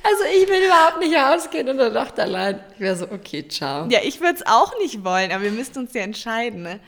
Also 0.06 0.22
ich 0.24 0.46
will 0.48 0.62
überhaupt 0.66 0.98
nicht 0.98 1.14
rausgehen 1.14 1.66
in 1.66 1.78
der 1.78 1.90
Nacht 1.90 2.20
allein. 2.20 2.60
Ich 2.74 2.80
wäre 2.80 2.94
so, 2.94 3.10
okay, 3.10 3.48
ciao. 3.48 3.88
Ja, 3.88 4.00
ich 4.02 4.20
würde 4.20 4.34
es 4.34 4.46
auch 4.46 4.78
nicht 4.78 5.02
wollen, 5.02 5.32
aber 5.32 5.44
wir 5.44 5.50
müssten 5.50 5.78
uns 5.78 5.94
ja 5.94 6.02
entscheiden, 6.02 6.62
ne? 6.62 6.80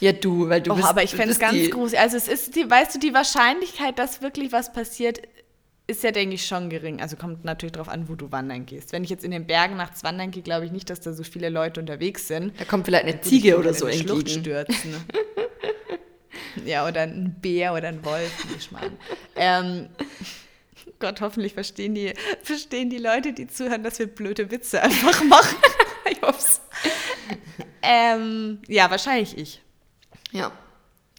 Ja, 0.00 0.12
du, 0.12 0.48
weil 0.48 0.60
du 0.60 0.72
oh, 0.72 0.74
bist 0.74 0.88
aber 0.88 1.04
ich 1.04 1.14
fände 1.14 1.30
es 1.30 1.38
ganz 1.38 1.70
gruselig. 1.70 2.00
Also 2.00 2.16
es 2.16 2.26
ist, 2.26 2.56
die, 2.56 2.68
weißt 2.68 2.96
du, 2.96 2.98
die 2.98 3.14
Wahrscheinlichkeit, 3.14 3.98
dass 3.98 4.22
wirklich 4.22 4.50
was 4.50 4.72
passiert, 4.72 5.20
ist 5.88 6.04
ja, 6.04 6.12
denke 6.12 6.34
ich, 6.34 6.46
schon 6.46 6.68
gering. 6.68 7.00
Also 7.00 7.16
kommt 7.16 7.44
natürlich 7.44 7.72
darauf 7.72 7.88
an, 7.88 8.08
wo 8.08 8.14
du 8.14 8.30
wandern 8.30 8.66
gehst. 8.66 8.92
Wenn 8.92 9.02
ich 9.04 9.10
jetzt 9.10 9.24
in 9.24 9.30
den 9.30 9.46
Bergen 9.46 9.76
nachts 9.76 10.04
wandern 10.04 10.30
gehe, 10.30 10.42
glaube 10.42 10.66
ich 10.66 10.70
nicht, 10.70 10.90
dass 10.90 11.00
da 11.00 11.14
so 11.14 11.24
viele 11.24 11.48
Leute 11.48 11.80
unterwegs 11.80 12.28
sind. 12.28 12.52
Da 12.60 12.64
kommt 12.64 12.84
vielleicht 12.84 13.04
eine 13.04 13.20
Ziege 13.22 13.58
oder 13.58 13.72
so 13.72 13.86
in 13.86 13.98
Schlucht 13.98 14.30
stürzen. 14.30 14.94
Ja, 16.64 16.88
oder 16.88 17.02
ein 17.02 17.36
Bär 17.40 17.72
oder 17.72 17.88
ein 17.88 18.04
Wolf, 18.04 18.32
ich 18.56 18.72
meine. 18.72 18.96
ähm, 19.36 19.88
Gott, 20.98 21.20
hoffentlich 21.20 21.54
verstehen 21.54 21.94
die, 21.94 22.12
verstehen 22.42 22.90
die 22.90 22.98
Leute, 22.98 23.32
die 23.32 23.46
zuhören, 23.46 23.84
dass 23.84 23.98
wir 23.98 24.08
blöde 24.08 24.50
Witze 24.50 24.82
einfach 24.82 25.22
machen. 25.24 25.56
ich 26.10 26.20
hoffe 26.20 26.60
ähm, 27.82 28.60
Ja, 28.66 28.90
wahrscheinlich 28.90 29.38
ich. 29.38 29.62
Ja. 30.32 30.50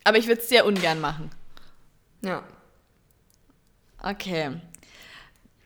Aber 0.03 0.17
ich 0.17 0.27
würde 0.27 0.41
es 0.41 0.49
sehr 0.49 0.65
ungern 0.65 0.99
machen. 0.99 1.29
Ja. 2.21 2.43
Okay. 4.01 4.59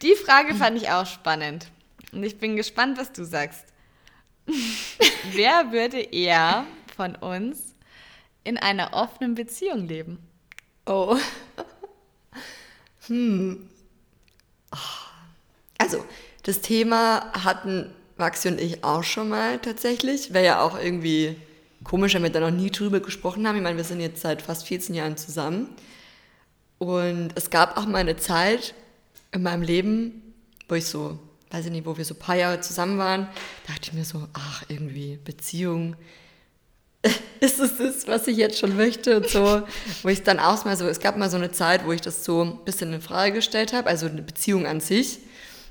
Die 0.02 0.16
Frage 0.16 0.56
fand 0.56 0.78
ich 0.78 0.90
auch 0.90 1.06
spannend. 1.06 1.68
Und 2.12 2.24
ich 2.24 2.40
bin 2.40 2.56
gespannt, 2.56 2.98
was 2.98 3.12
du 3.12 3.26
sagst. 3.26 3.66
Wer 5.32 5.72
würde 5.72 6.00
eher 6.00 6.66
von 6.96 7.16
uns 7.16 7.74
in 8.44 8.58
einer 8.58 8.94
offenen 8.94 9.36
Beziehung 9.36 9.88
leben? 9.88 10.20
Oh. 10.86 11.18
Hm. 13.08 13.70
Also, 15.78 16.04
das 16.44 16.62
Thema 16.62 17.32
hatten 17.44 17.94
Maxi 18.18 18.48
und 18.48 18.60
ich 18.60 18.84
auch 18.84 19.04
schon 19.04 19.30
mal 19.30 19.60
tatsächlich. 19.60 20.34
Wäre 20.34 20.46
ja 20.46 20.62
auch 20.62 20.78
irgendwie 20.78 21.36
komisch, 21.84 22.14
wenn 22.14 22.24
wir 22.24 22.30
da 22.30 22.40
noch 22.40 22.52
nie 22.52 22.72
drüber 22.72 23.00
gesprochen 23.00 23.48
haben. 23.48 23.58
Ich 23.58 23.64
meine, 23.64 23.78
wir 23.78 23.84
sind 23.84 24.00
jetzt 24.00 24.22
seit 24.22 24.42
fast 24.42 24.68
14 24.68 24.96
Jahren 24.96 25.18
zusammen. 25.18 25.70
Und 26.92 27.32
es 27.36 27.50
gab 27.50 27.78
auch 27.78 27.86
mal 27.86 28.00
eine 28.00 28.18
Zeit 28.18 28.74
in 29.32 29.44
meinem 29.44 29.62
Leben, 29.62 30.34
wo 30.68 30.76
ich 30.76 30.86
so, 30.86 31.20
weiß 31.52 31.66
ich 31.66 31.72
nicht, 31.72 31.86
wo 31.86 31.98
wir 31.98 32.06
so 32.06 32.14
ein 32.14 32.20
paar 32.20 32.36
Jahre 32.36 32.62
zusammen 32.62 32.98
waren, 32.98 33.28
dachte 33.68 33.82
ich 33.84 33.94
mir 33.94 34.06
so, 34.06 34.28
ach, 34.34 34.64
irgendwie 34.68 35.20
Beziehung, 35.24 35.96
ist 37.40 37.60
es 37.60 37.78
das, 37.78 38.08
was 38.08 38.28
ich 38.28 38.38
jetzt 38.38 38.60
schon 38.60 38.76
möchte? 38.76 39.18
Und 39.18 39.30
so, 39.30 39.64
wo 40.04 40.10
ich 40.10 40.24
dann 40.24 40.40
auch 40.40 40.64
mal 40.66 40.78
so, 40.78 40.88
es 40.88 41.00
gab 41.00 41.18
mal 41.18 41.30
so 41.30 41.38
eine 41.38 41.52
Zeit, 41.52 41.86
wo 41.86 41.92
ich 41.92 42.02
das 42.02 42.24
so 42.24 42.44
ein 42.44 42.64
bisschen 42.66 42.94
in 42.94 43.02
Frage 43.02 43.34
gestellt 43.34 43.74
habe, 43.74 43.90
also 43.90 44.06
eine 44.06 44.22
Beziehung 44.22 44.66
an 44.66 44.80
sich, 44.80 45.20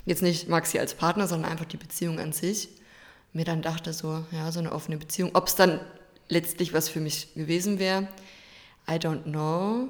jetzt 0.05 0.21
nicht 0.21 0.49
Maxi 0.49 0.79
als 0.79 0.93
Partner, 0.93 1.27
sondern 1.27 1.51
einfach 1.51 1.65
die 1.65 1.77
Beziehung 1.77 2.19
an 2.19 2.33
sich, 2.33 2.69
mir 3.31 3.45
dann 3.45 3.61
dachte 3.61 3.93
so, 3.93 4.23
ja, 4.31 4.51
so 4.51 4.59
eine 4.59 4.71
offene 4.71 4.97
Beziehung, 4.97 5.31
ob 5.33 5.47
es 5.47 5.55
dann 5.55 5.79
letztlich 6.29 6.73
was 6.73 6.89
für 6.89 6.99
mich 6.99 7.33
gewesen 7.33 7.79
wäre, 7.79 8.07
I 8.87 8.93
don't 8.93 9.23
know. 9.23 9.89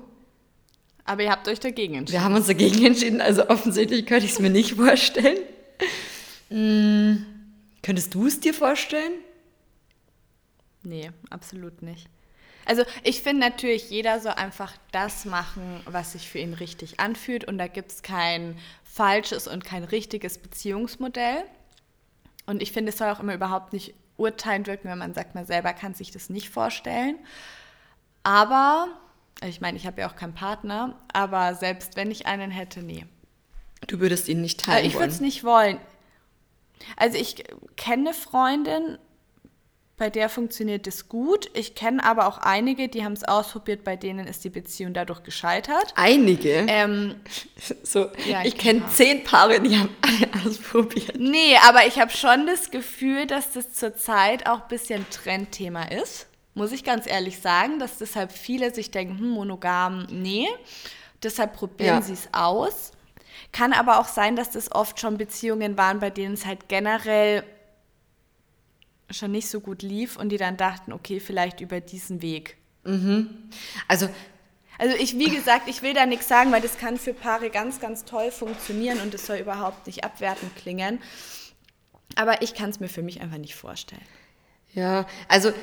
Aber 1.05 1.23
ihr 1.23 1.31
habt 1.31 1.47
euch 1.47 1.59
dagegen 1.59 1.95
entschieden. 1.95 2.19
Wir 2.19 2.23
haben 2.23 2.35
uns 2.35 2.47
dagegen 2.47 2.85
entschieden, 2.85 3.21
also 3.21 3.49
offensichtlich 3.49 4.05
könnte 4.05 4.25
ich 4.25 4.33
es 4.33 4.39
mir 4.39 4.49
nicht 4.49 4.73
vorstellen. 4.75 5.39
Hm, 6.49 7.25
könntest 7.81 8.13
du 8.13 8.27
es 8.27 8.39
dir 8.39 8.53
vorstellen? 8.53 9.13
Nee, 10.83 11.11
absolut 11.29 11.81
nicht. 11.81 12.07
Also 12.65 12.83
ich 13.03 13.21
finde 13.21 13.45
natürlich, 13.45 13.89
jeder 13.89 14.19
soll 14.19 14.33
einfach 14.33 14.73
das 14.91 15.25
machen, 15.25 15.81
was 15.85 16.13
sich 16.13 16.29
für 16.29 16.39
ihn 16.39 16.53
richtig 16.53 16.99
anfühlt. 16.99 17.45
Und 17.45 17.57
da 17.57 17.67
gibt 17.67 17.91
es 17.91 18.01
kein 18.01 18.57
falsches 18.83 19.47
und 19.47 19.65
kein 19.65 19.83
richtiges 19.83 20.37
Beziehungsmodell. 20.37 21.43
Und 22.45 22.61
ich 22.61 22.71
finde, 22.71 22.91
es 22.91 22.97
soll 22.97 23.09
auch 23.09 23.19
immer 23.19 23.33
überhaupt 23.33 23.73
nicht 23.73 23.93
urteilend 24.17 24.67
wirken, 24.67 24.89
wenn 24.89 24.97
man 24.97 25.13
sagt, 25.13 25.35
man 25.35 25.45
selber 25.45 25.73
kann 25.73 25.93
sich 25.93 26.11
das 26.11 26.29
nicht 26.29 26.49
vorstellen. 26.49 27.17
Aber, 28.23 28.87
ich 29.41 29.61
meine, 29.61 29.77
ich 29.77 29.85
habe 29.85 30.01
ja 30.01 30.09
auch 30.09 30.15
keinen 30.15 30.33
Partner, 30.33 30.97
aber 31.11 31.55
selbst 31.55 31.95
wenn 31.95 32.11
ich 32.11 32.25
einen 32.27 32.51
hätte, 32.51 32.81
nee. 32.81 33.05
Du 33.87 33.99
würdest 33.99 34.29
ihn 34.29 34.41
nicht 34.41 34.61
teilen 34.61 34.85
Ich 34.85 34.93
würde 34.93 35.07
es 35.07 35.19
nicht 35.19 35.43
wollen. 35.43 35.77
Also 36.97 37.17
ich 37.17 37.43
kenne 37.75 38.09
eine 38.09 38.13
Freundin, 38.13 38.97
bei 39.97 40.09
der 40.09 40.27
funktioniert 40.27 40.87
es 40.87 41.07
gut. 41.07 41.49
Ich 41.53 41.75
kenne 41.75 42.03
aber 42.03 42.27
auch 42.27 42.39
einige, 42.39 42.89
die 42.89 43.05
haben 43.05 43.13
es 43.13 43.23
ausprobiert, 43.23 43.83
bei 43.83 43.95
denen 43.95 44.27
ist 44.27 44.43
die 44.43 44.49
Beziehung 44.49 44.93
dadurch 44.93 45.23
gescheitert. 45.23 45.93
Einige? 45.95 46.65
Ähm, 46.67 47.15
so, 47.83 48.09
ja, 48.27 48.41
ich, 48.41 48.53
ich 48.53 48.57
kenne 48.57 48.85
zehn 48.87 49.23
Paare, 49.23 49.61
die 49.61 49.77
haben 49.77 49.95
alle 50.01 50.45
ausprobiert. 50.45 51.19
Nee, 51.19 51.55
aber 51.67 51.85
ich 51.85 51.99
habe 51.99 52.11
schon 52.11 52.47
das 52.47 52.71
Gefühl, 52.71 53.27
dass 53.27 53.51
das 53.53 53.73
zurzeit 53.73 54.47
auch 54.47 54.63
ein 54.63 54.67
bisschen 54.67 55.05
Trendthema 55.09 55.83
ist. 55.83 56.27
Muss 56.55 56.71
ich 56.71 56.83
ganz 56.83 57.07
ehrlich 57.07 57.39
sagen, 57.39 57.79
dass 57.79 57.97
deshalb 57.97 58.31
viele 58.31 58.73
sich 58.73 58.91
denken, 58.91 59.17
hm, 59.17 59.29
monogam, 59.29 60.05
nee. 60.09 60.47
Deshalb 61.23 61.53
probieren 61.53 61.95
ja. 61.95 62.01
sie 62.01 62.13
es 62.13 62.29
aus. 62.31 62.91
Kann 63.51 63.73
aber 63.73 63.99
auch 63.99 64.07
sein, 64.07 64.35
dass 64.35 64.51
das 64.51 64.71
oft 64.71 64.99
schon 64.99 65.17
Beziehungen 65.17 65.77
waren, 65.77 65.99
bei 65.99 66.09
denen 66.09 66.33
es 66.33 66.45
halt 66.45 66.69
generell 66.69 67.43
schon 69.09 69.31
nicht 69.31 69.49
so 69.49 69.59
gut 69.59 69.81
lief 69.81 70.17
und 70.17 70.29
die 70.29 70.37
dann 70.37 70.57
dachten, 70.57 70.91
okay, 70.91 71.19
vielleicht 71.19 71.61
über 71.61 71.81
diesen 71.81 72.21
Weg. 72.21 72.57
Mhm. 72.83 73.49
Also 73.87 74.09
also 74.77 74.95
ich, 74.95 75.17
wie 75.17 75.29
gesagt, 75.29 75.67
ich 75.69 75.81
will 75.81 75.93
da 75.93 76.05
nichts 76.05 76.27
sagen, 76.27 76.51
weil 76.51 76.61
das 76.61 76.77
kann 76.77 76.97
für 76.97 77.13
Paare 77.13 77.49
ganz, 77.49 77.79
ganz 77.79 78.05
toll 78.05 78.31
funktionieren 78.31 78.99
und 79.01 79.13
es 79.13 79.25
soll 79.25 79.37
überhaupt 79.37 79.87
nicht 79.87 80.03
abwertend 80.03 80.55
klingen. 80.55 80.99
Aber 82.15 82.41
ich 82.41 82.53
kann 82.53 82.69
es 82.69 82.79
mir 82.79 82.89
für 82.89 83.01
mich 83.01 83.21
einfach 83.21 83.37
nicht 83.37 83.55
vorstellen. 83.55 84.01
Ja, 84.73 85.07
also 85.27 85.53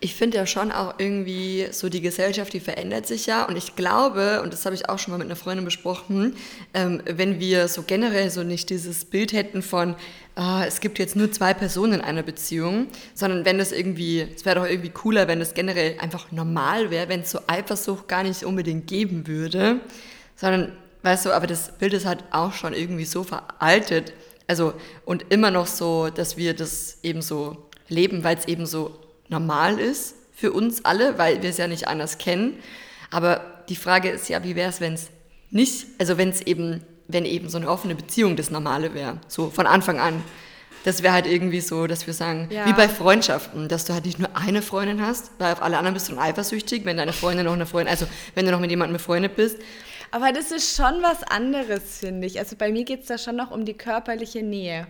ich 0.00 0.14
finde 0.14 0.36
ja 0.36 0.46
schon 0.46 0.70
auch 0.70 0.94
irgendwie 0.98 1.66
so 1.72 1.88
die 1.88 2.00
Gesellschaft, 2.00 2.52
die 2.52 2.60
verändert 2.60 3.06
sich 3.06 3.26
ja. 3.26 3.44
Und 3.44 3.56
ich 3.56 3.74
glaube, 3.74 4.42
und 4.42 4.52
das 4.52 4.64
habe 4.64 4.74
ich 4.74 4.88
auch 4.88 4.98
schon 4.98 5.12
mal 5.12 5.18
mit 5.18 5.26
einer 5.26 5.36
Freundin 5.36 5.64
besprochen, 5.64 6.36
ähm, 6.74 7.02
wenn 7.04 7.40
wir 7.40 7.68
so 7.68 7.82
generell 7.82 8.30
so 8.30 8.42
nicht 8.42 8.70
dieses 8.70 9.04
Bild 9.04 9.32
hätten 9.32 9.62
von, 9.62 9.96
ah, 10.36 10.64
es 10.64 10.80
gibt 10.80 10.98
jetzt 10.98 11.16
nur 11.16 11.32
zwei 11.32 11.52
Personen 11.52 11.94
in 11.94 12.00
einer 12.00 12.22
Beziehung, 12.22 12.86
sondern 13.14 13.44
wenn 13.44 13.58
das 13.58 13.72
irgendwie, 13.72 14.26
es 14.34 14.44
wäre 14.44 14.60
doch 14.60 14.66
irgendwie 14.66 14.90
cooler, 14.90 15.26
wenn 15.26 15.40
das 15.40 15.54
generell 15.54 15.98
einfach 15.98 16.30
normal 16.30 16.90
wäre, 16.90 17.08
wenn 17.08 17.20
es 17.20 17.32
so 17.32 17.40
Eifersucht 17.48 18.06
gar 18.06 18.22
nicht 18.22 18.44
unbedingt 18.44 18.86
geben 18.86 19.26
würde, 19.26 19.80
sondern, 20.36 20.72
weißt 21.02 21.26
du, 21.26 21.32
aber 21.32 21.48
das 21.48 21.76
Bild 21.78 21.92
ist 21.92 22.06
halt 22.06 22.22
auch 22.30 22.52
schon 22.52 22.72
irgendwie 22.72 23.04
so 23.04 23.24
veraltet. 23.24 24.12
Also, 24.46 24.74
und 25.04 25.26
immer 25.30 25.50
noch 25.50 25.66
so, 25.66 26.08
dass 26.08 26.36
wir 26.36 26.54
das 26.54 26.98
eben 27.02 27.20
so 27.20 27.68
leben, 27.88 28.22
weil 28.22 28.36
es 28.36 28.46
eben 28.46 28.64
so 28.64 28.96
normal 29.28 29.78
ist 29.78 30.14
für 30.34 30.52
uns 30.52 30.84
alle, 30.84 31.18
weil 31.18 31.42
wir 31.42 31.50
es 31.50 31.58
ja 31.58 31.66
nicht 31.66 31.88
anders 31.88 32.18
kennen. 32.18 32.58
Aber 33.10 33.40
die 33.68 33.76
Frage 33.76 34.10
ist 34.10 34.28
ja, 34.28 34.44
wie 34.44 34.54
wäre 34.56 34.70
es, 34.70 34.80
wenn 34.80 34.94
es 34.94 35.08
nicht, 35.50 35.86
also 35.98 36.18
wenn 36.18 36.28
es 36.30 36.42
eben, 36.42 36.82
wenn 37.06 37.24
eben 37.24 37.48
so 37.48 37.58
eine 37.58 37.68
offene 37.68 37.94
Beziehung 37.94 38.36
das 38.36 38.50
Normale 38.50 38.94
wäre, 38.94 39.18
so 39.28 39.50
von 39.50 39.66
Anfang 39.66 39.98
an. 39.98 40.22
Das 40.84 41.02
wäre 41.02 41.12
halt 41.12 41.26
irgendwie 41.26 41.60
so, 41.60 41.86
dass 41.86 42.06
wir 42.06 42.14
sagen, 42.14 42.48
ja. 42.50 42.66
wie 42.66 42.72
bei 42.72 42.88
Freundschaften, 42.88 43.68
dass 43.68 43.84
du 43.84 43.94
halt 43.94 44.06
nicht 44.06 44.20
nur 44.20 44.28
eine 44.34 44.62
Freundin 44.62 45.02
hast, 45.02 45.32
weil 45.38 45.52
auf 45.52 45.60
alle 45.60 45.76
anderen 45.76 45.94
bist 45.94 46.08
du 46.08 46.12
dann 46.12 46.22
eifersüchtig, 46.22 46.84
wenn 46.84 46.96
deine 46.96 47.12
Freundin 47.12 47.46
noch 47.46 47.52
eine 47.52 47.66
Freundin, 47.66 47.90
also 47.90 48.06
wenn 48.34 48.46
du 48.46 48.52
noch 48.52 48.60
mit 48.60 48.70
jemandem 48.70 48.96
befreundet 48.96 49.34
bist. 49.34 49.58
Aber 50.10 50.32
das 50.32 50.52
ist 50.52 50.76
schon 50.76 51.02
was 51.02 51.22
anderes, 51.24 51.98
finde 51.98 52.26
ich. 52.26 52.38
Also 52.38 52.56
bei 52.56 52.70
mir 52.70 52.84
geht 52.84 53.02
es 53.02 53.08
da 53.08 53.18
schon 53.18 53.36
noch 53.36 53.50
um 53.50 53.64
die 53.64 53.74
körperliche 53.74 54.42
Nähe. 54.42 54.86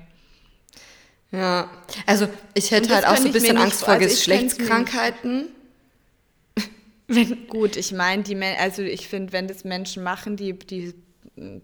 Ja, 1.30 1.70
also 2.06 2.28
ich 2.54 2.70
hätte 2.70 2.94
halt 2.94 3.06
auch 3.06 3.16
so 3.16 3.26
ein 3.26 3.32
bisschen 3.32 3.58
Angst 3.58 3.80
vor 3.80 3.94
also 3.94 4.08
Geschlechtskrankheiten. 4.08 5.48
Wenn 7.06 7.46
Gut, 7.48 7.76
ich 7.76 7.92
meine, 7.92 8.22
die 8.22 8.36
also 8.36 8.82
ich 8.82 9.08
finde, 9.08 9.32
wenn 9.32 9.48
das 9.48 9.64
Menschen 9.64 10.02
machen, 10.02 10.36
die, 10.36 10.52
die 10.52 10.94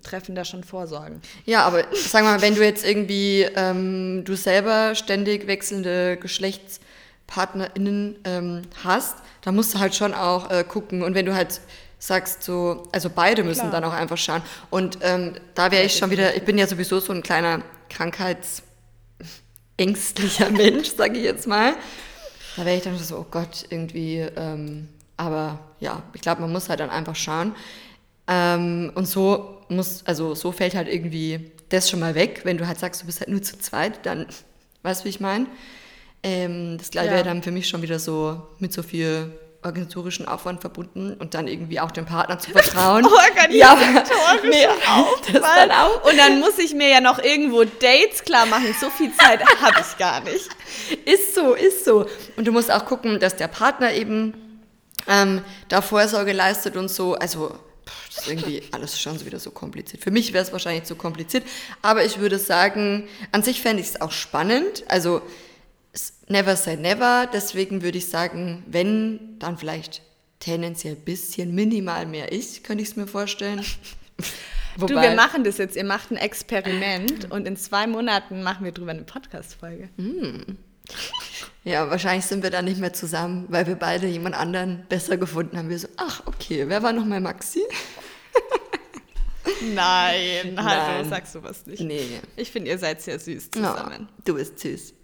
treffen 0.03 0.35
da 0.35 0.45
schon 0.45 0.65
Vorsorgen. 0.65 1.21
Ja, 1.45 1.65
aber 1.65 1.85
sag 1.93 2.25
mal, 2.25 2.41
wenn 2.41 2.55
du 2.55 2.65
jetzt 2.65 2.85
irgendwie 2.85 3.47
ähm, 3.55 4.23
du 4.25 4.37
selber 4.37 4.95
ständig 4.95 5.47
wechselnde 5.47 6.17
GeschlechtspartnerInnen 6.17 8.17
ähm, 8.25 8.63
hast, 8.83 9.17
dann 9.43 9.55
musst 9.55 9.75
du 9.75 9.81
halt 9.81 9.95
schon 9.95 10.15
auch 10.15 10.51
äh, 10.51 10.65
gucken. 10.65 11.03
Und 11.03 11.15
wenn 11.15 11.27
du 11.27 11.35
halt 11.35 11.61
sagst 11.99 12.43
so, 12.43 12.85
also 12.93 13.11
beide 13.11 13.45
müssen 13.45 13.69
Klar. 13.69 13.81
dann 13.81 13.85
auch 13.85 13.93
einfach 13.93 14.19
schauen. 14.19 14.43
Und 14.71 14.99
ähm, 15.03 15.35
da 15.55 15.71
wäre 15.71 15.85
ich 15.85 15.97
schon 15.97 16.11
wieder, 16.11 16.37
ich 16.37 16.45
bin 16.45 16.59
ja 16.59 16.67
sowieso 16.67 17.01
so 17.01 17.13
ein 17.13 17.23
kleiner 17.23 17.63
Krankheits- 17.89 18.63
ängstlicher 19.77 20.51
Mensch, 20.53 20.91
sage 20.91 21.19
ich 21.19 21.25
jetzt 21.25 21.47
mal. 21.47 21.75
Da 22.57 22.65
wäre 22.65 22.77
ich 22.77 22.83
dann 22.83 22.97
so, 22.99 23.19
oh 23.19 23.27
Gott, 23.31 23.67
irgendwie, 23.71 24.19
ähm, 24.19 24.89
aber 25.17 25.59
ja, 25.81 26.03
ich 26.13 26.21
glaube, 26.21 26.43
man 26.43 26.53
muss 26.53 26.69
halt 26.69 26.81
dann 26.81 26.91
einfach 26.91 27.17
schauen. 27.17 27.55
Ähm, 28.27 28.93
und 28.95 29.07
so 29.07 29.59
muss, 29.69 30.05
also 30.07 30.35
so 30.35 30.53
fällt 30.53 30.75
halt 30.75 30.89
irgendwie 30.89 31.51
das 31.69 31.91
schon 31.91 32.01
mal 32.01 32.15
weg, 32.15 32.43
wenn 32.45 32.57
du 32.57 32.67
halt 32.67 32.79
sagst, 32.79 33.03
du 33.03 33.07
bist 33.07 33.21
halt 33.21 33.31
nur 33.31 33.43
zu 33.43 33.59
zweit, 33.59 34.07
dann, 34.07 34.27
weißt 34.83 35.01
du, 35.01 35.05
wie 35.07 35.11
ich 35.11 35.21
meine? 35.21 35.47
Ähm, 36.23 36.79
das 36.79 36.91
gleiche 36.91 37.09
ja. 37.09 37.15
wäre 37.15 37.25
dann 37.25 37.43
für 37.43 37.51
mich 37.51 37.69
schon 37.69 37.83
wieder 37.83 37.99
so 37.99 38.43
mit 38.59 38.73
so 38.73 38.83
viel 38.83 39.33
organisatorischen 39.65 40.29
Aufwand 40.29 40.61
verbunden 40.61 41.15
und 41.15 41.35
dann 41.35 41.49
irgendwie 41.49 41.81
auch 41.81 41.91
dem 41.91 42.07
Partner 42.07 42.39
zu 42.39 42.51
vertrauen. 42.53 43.05
Organisatorischen 43.05 44.53
ja, 44.53 44.71
Aufwand. 44.71 45.73
Auch. 45.73 46.05
Und 46.05 46.19
dann 46.19 46.41
muss 46.41 46.59
ich 46.59 46.75
mir 46.75 46.89
ja 46.89 47.01
noch 47.01 47.19
irgendwo 47.19 47.65
Dates 47.65 48.23
klar 48.25 48.47
machen. 48.47 48.75
So 48.81 48.91
viel 48.91 49.13
Zeit 49.15 49.41
habe 49.61 49.81
ich 49.81 49.97
gar 49.99 50.21
nicht. 50.21 50.49
Ist 51.05 51.35
so, 51.35 51.55
ist 51.55 51.85
so. 51.85 52.07
Und 52.37 52.47
du 52.47 52.53
musst 52.53 52.71
auch 52.71 52.85
gucken, 52.85 53.19
dass 53.19 53.37
der 53.37 53.49
Partner 53.49 53.93
eben 53.93 54.35
ähm, 55.09 55.43
da 55.69 55.81
Vorsorge 55.81 56.33
leistet 56.33 56.77
und 56.77 56.89
so. 56.89 57.15
Also 57.15 57.55
das 58.09 58.25
ist 58.25 58.29
irgendwie 58.29 58.63
alles 58.73 59.01
schon 59.01 59.19
so 59.19 59.27
wieder 59.27 59.39
so 59.39 59.51
kompliziert. 59.51 60.03
Für 60.03 60.11
mich 60.11 60.33
wäre 60.33 60.45
es 60.45 60.53
wahrscheinlich 60.53 60.85
zu 60.85 60.95
kompliziert, 60.95 61.45
aber 61.83 62.05
ich 62.05 62.19
würde 62.19 62.39
sagen, 62.39 63.09
an 63.33 63.43
sich 63.43 63.61
fände 63.63 63.83
ich 63.83 63.89
es 63.89 64.01
auch 64.01 64.13
spannend. 64.13 64.85
Also 64.89 65.23
never 66.29 66.57
say 66.57 66.77
never. 66.77 67.29
Deswegen 67.33 67.83
würde 67.83 67.99
ich 67.99 68.09
sagen, 68.09 68.65
wenn, 68.67 69.39
dann 69.39 69.59
vielleicht 69.59 70.03
tendenziell 70.41 70.95
ein 70.95 71.05
bisschen, 71.05 71.55
minimal 71.55 72.07
mehr 72.07 72.33
ich, 72.33 72.63
könnte 72.63 72.83
ich 72.83 72.91
es 72.91 72.97
mir 72.97 73.07
vorstellen. 73.07 73.65
Wobei, 74.77 74.95
du, 74.95 75.01
wir 75.01 75.15
machen 75.15 75.45
das 75.45 75.59
jetzt. 75.59 75.77
Ihr 75.77 75.85
macht 75.85 76.11
ein 76.11 76.17
Experiment 76.17 77.31
und 77.31 77.47
in 77.47 77.57
zwei 77.57 77.87
Monaten 77.87 78.43
machen 78.43 78.65
wir 78.65 78.73
drüber 78.73 78.91
eine 78.91 79.03
Podcast-Folge. 79.03 79.89
Mm. 79.97 80.57
Ja, 81.63 81.89
wahrscheinlich 81.89 82.27
sind 82.27 82.43
wir 82.43 82.51
dann 82.51 82.67
nicht 82.67 82.79
mehr 82.79 82.93
zusammen, 82.93 83.47
weil 83.49 83.67
wir 83.67 83.77
beide 83.77 84.07
jemand 84.07 84.35
anderen 84.35 84.85
besser 84.89 85.17
gefunden 85.17 85.57
haben. 85.57 85.71
Wir 85.71 85.79
so, 85.79 85.89
ach, 85.97 86.23
okay, 86.27 86.65
wer 86.69 86.83
war 86.83 86.93
noch 86.93 87.07
mal 87.07 87.21
Maxi? 87.21 87.63
Nein, 89.75 90.57
hallo, 90.57 91.03
Nein. 91.03 91.09
sagst 91.09 91.35
du 91.35 91.43
was 91.43 91.67
nicht. 91.67 91.81
Nee. 91.81 92.21
Ich 92.37 92.51
finde, 92.51 92.71
ihr 92.71 92.79
seid 92.79 93.01
sehr 93.01 93.19
süß 93.19 93.51
zusammen. 93.51 94.09
Oh, 94.11 94.23
du 94.25 94.35
bist 94.35 94.59
süß. 94.59 94.95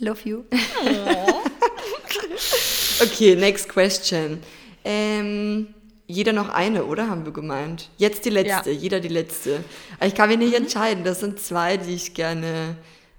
I 0.00 0.04
love 0.04 0.24
you. 0.24 0.44
okay, 3.02 3.34
next 3.34 3.68
question. 3.68 4.40
Ähm, 4.84 5.74
jeder 6.06 6.32
noch 6.32 6.48
eine, 6.48 6.84
oder? 6.84 7.08
Haben 7.08 7.24
wir 7.24 7.32
gemeint. 7.32 7.90
Jetzt 7.98 8.24
die 8.24 8.30
letzte, 8.30 8.70
ja. 8.70 8.78
jeder 8.78 9.00
die 9.00 9.08
letzte. 9.08 9.64
Ich 10.00 10.14
kann 10.14 10.28
mich 10.28 10.38
nicht 10.38 10.50
mhm. 10.50 10.64
entscheiden. 10.64 11.04
Das 11.04 11.20
sind 11.20 11.40
zwei, 11.40 11.76
die 11.76 11.94
ich 11.94 12.14
gerne 12.14 12.76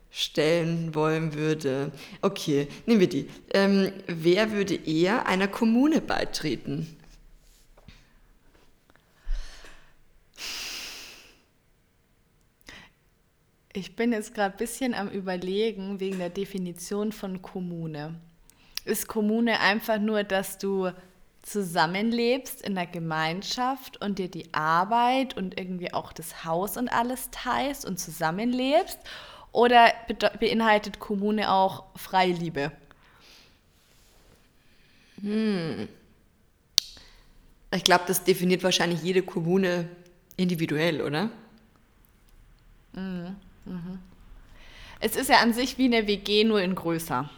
stellen 0.09 0.95
wollen 0.95 1.33
würde. 1.33 1.91
Okay, 2.21 2.67
nehmen 2.85 3.01
wir 3.01 3.09
die. 3.09 3.29
Ähm, 3.53 3.91
wer 4.07 4.51
würde 4.51 4.75
eher 4.75 5.27
einer 5.27 5.47
Kommune 5.47 6.01
beitreten? 6.01 6.95
Ich 13.73 13.95
bin 13.95 14.11
jetzt 14.11 14.33
gerade 14.33 14.55
ein 14.55 14.57
bisschen 14.57 14.95
am 14.95 15.09
Überlegen 15.09 15.99
wegen 15.99 16.17
der 16.17 16.31
Definition 16.31 17.11
von 17.11 17.41
Kommune. 17.41 18.15
Ist 18.83 19.07
Kommune 19.07 19.59
einfach 19.59 19.99
nur, 19.99 20.23
dass 20.23 20.57
du 20.57 20.91
zusammenlebst 21.43 22.61
in 22.63 22.73
der 22.73 22.87
Gemeinschaft 22.87 24.01
und 24.01 24.17
dir 24.17 24.27
die 24.27 24.51
Arbeit 24.53 25.37
und 25.37 25.59
irgendwie 25.59 25.93
auch 25.93 26.11
das 26.13 26.43
Haus 26.45 26.77
und 26.77 26.89
alles 26.89 27.29
teilst 27.31 27.85
und 27.85 27.99
zusammenlebst? 27.99 28.97
Oder 29.51 29.93
beinhaltet 30.39 30.99
Kommune 30.99 31.51
auch 31.51 31.85
Freiliebe? 31.95 32.71
Hm. 35.21 35.87
Ich 37.75 37.83
glaube, 37.83 38.05
das 38.07 38.23
definiert 38.23 38.63
wahrscheinlich 38.63 39.03
jede 39.03 39.21
Kommune 39.21 39.89
individuell, 40.37 41.01
oder? 41.01 41.29
Mhm. 42.93 43.35
Mhm. 43.69 43.99
Es 44.99 45.15
ist 45.15 45.29
ja 45.29 45.37
an 45.37 45.53
sich 45.53 45.77
wie 45.77 45.85
eine 45.85 46.07
WG, 46.07 46.43
nur 46.43 46.61
in 46.61 46.75
größer. 46.75 47.29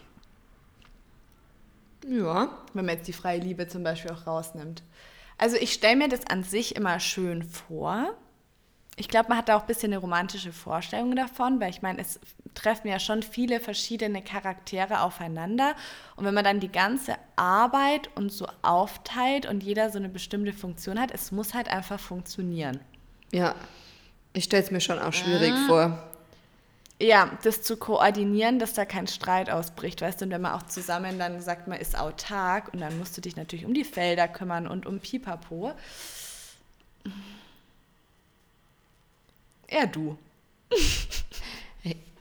Ja. 2.07 2.49
Wenn 2.73 2.85
man 2.85 2.95
jetzt 2.95 3.07
die 3.07 3.13
freie 3.13 3.39
Liebe 3.39 3.67
zum 3.67 3.83
Beispiel 3.83 4.11
auch 4.11 4.25
rausnimmt. 4.25 4.81
Also 5.37 5.57
ich 5.57 5.73
stelle 5.73 5.95
mir 5.95 6.09
das 6.09 6.25
an 6.27 6.43
sich 6.43 6.75
immer 6.75 6.99
schön 6.99 7.43
vor. 7.43 8.13
Ich 8.97 9.07
glaube, 9.07 9.29
man 9.29 9.37
hat 9.37 9.49
da 9.49 9.57
auch 9.57 9.61
ein 9.61 9.67
bisschen 9.67 9.91
eine 9.91 9.99
romantische 9.99 10.51
Vorstellung 10.51 11.15
davon, 11.15 11.59
weil 11.59 11.69
ich 11.69 11.81
meine, 11.81 12.01
es 12.01 12.19
treffen 12.53 12.87
ja 12.87 12.99
schon 12.99 13.23
viele 13.23 13.59
verschiedene 13.59 14.21
Charaktere 14.21 15.01
aufeinander. 15.01 15.75
Und 16.15 16.25
wenn 16.25 16.33
man 16.33 16.43
dann 16.43 16.59
die 16.59 16.71
ganze 16.71 17.15
Arbeit 17.35 18.09
und 18.15 18.31
so 18.31 18.47
aufteilt 18.61 19.45
und 19.45 19.63
jeder 19.63 19.89
so 19.89 19.97
eine 19.97 20.09
bestimmte 20.09 20.53
Funktion 20.53 20.99
hat, 20.99 21.11
es 21.11 21.31
muss 21.31 21.53
halt 21.53 21.69
einfach 21.69 21.99
funktionieren. 21.99 22.79
Ja. 23.31 23.55
Ich 24.33 24.45
stelle 24.45 24.63
es 24.63 24.71
mir 24.71 24.81
schon 24.81 24.99
auch 24.99 25.13
schwierig 25.13 25.53
vor. 25.67 26.10
Ja, 27.01 27.35
das 27.41 27.63
zu 27.63 27.77
koordinieren, 27.77 28.59
dass 28.59 28.73
da 28.73 28.85
kein 28.85 29.07
Streit 29.07 29.49
ausbricht, 29.49 30.01
weißt 30.01 30.21
du, 30.21 30.25
und 30.25 30.31
wenn 30.31 30.41
man 30.41 30.53
auch 30.53 30.67
zusammen 30.67 31.17
dann 31.17 31.41
sagt, 31.41 31.67
man 31.67 31.79
ist 31.79 31.97
autark 31.97 32.71
und 32.73 32.79
dann 32.79 32.95
musst 32.99 33.17
du 33.17 33.21
dich 33.21 33.35
natürlich 33.35 33.65
um 33.65 33.73
die 33.73 33.83
Felder 33.83 34.27
kümmern 34.27 34.67
und 34.67 34.85
um 34.85 34.99
Pipapo. 34.99 35.73
Ja, 39.67 39.87
du. 39.87 40.15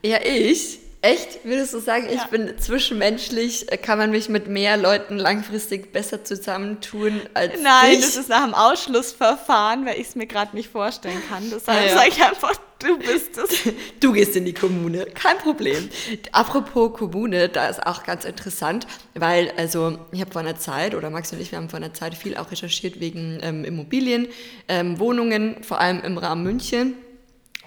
Ja, 0.03 0.19
ich? 0.25 0.79
Echt? 1.03 1.45
Würdest 1.45 1.73
du 1.73 1.79
sagen, 1.81 2.07
Ja. 2.07 2.13
ich 2.17 2.25
bin 2.25 2.59
zwischenmenschlich, 2.59 3.73
äh, 3.73 3.79
kann 3.79 3.97
man 3.99 4.11
mich 4.11 4.29
mit 4.29 4.49
mehr 4.49 4.77
Leuten 4.77 5.17
langfristig 5.17 5.93
besser 5.93 6.25
zusammentun 6.25 7.23
als 7.33 7.55
Nein, 7.63 7.93
ich? 7.95 8.01
das 8.01 8.17
ist 8.17 8.29
nach 8.29 8.45
dem 8.45 8.53
Ausschlussverfahren, 8.53 9.87
weil 9.87 9.99
ich 9.99 10.09
es 10.09 10.15
mir 10.15 10.27
gerade 10.27 10.55
nicht 10.55 10.69
vorstellen 10.69 11.23
kann. 11.31 11.43
Deshalb 11.51 11.81
Ah, 11.81 11.85
ja. 11.87 11.95
sage 11.97 12.09
ich 12.11 12.23
einfach, 12.23 12.53
du 12.81 12.99
bist 12.99 13.39
es. 13.39 13.73
Du 14.01 14.13
gehst 14.13 14.37
in 14.37 14.45
die 14.45 14.53
Kommune, 14.53 15.07
kein 15.07 15.39
Problem. 15.39 15.89
Apropos 16.33 16.93
Kommune, 16.99 17.49
da 17.49 17.69
ist 17.69 17.87
auch 17.87 18.03
ganz 18.05 18.25
interessant, 18.27 18.87
weil 19.15 19.53
also 19.57 19.99
ich 20.13 20.21
habe 20.21 20.31
vor 20.33 20.41
einer 20.43 20.57
Zeit, 20.57 20.95
oder 20.95 21.09
Max 21.11 21.33
und 21.33 21.41
ich, 21.41 21.51
wir 21.51 21.59
haben 21.59 21.71
vor 21.71 21.79
einer 21.79 21.95
Zeit 21.95 22.15
viel 22.15 22.37
auch 22.37 22.51
recherchiert 22.51 23.01
wegen 23.01 23.39
ähm, 23.43 23.65
Immobilien, 23.65 24.29
ähm, 24.69 24.99
Wohnungen, 24.99 25.63
vor 25.65 25.81
allem 25.81 26.03
im 26.03 26.19
Rahmen 26.19 26.43
München. 26.43 26.95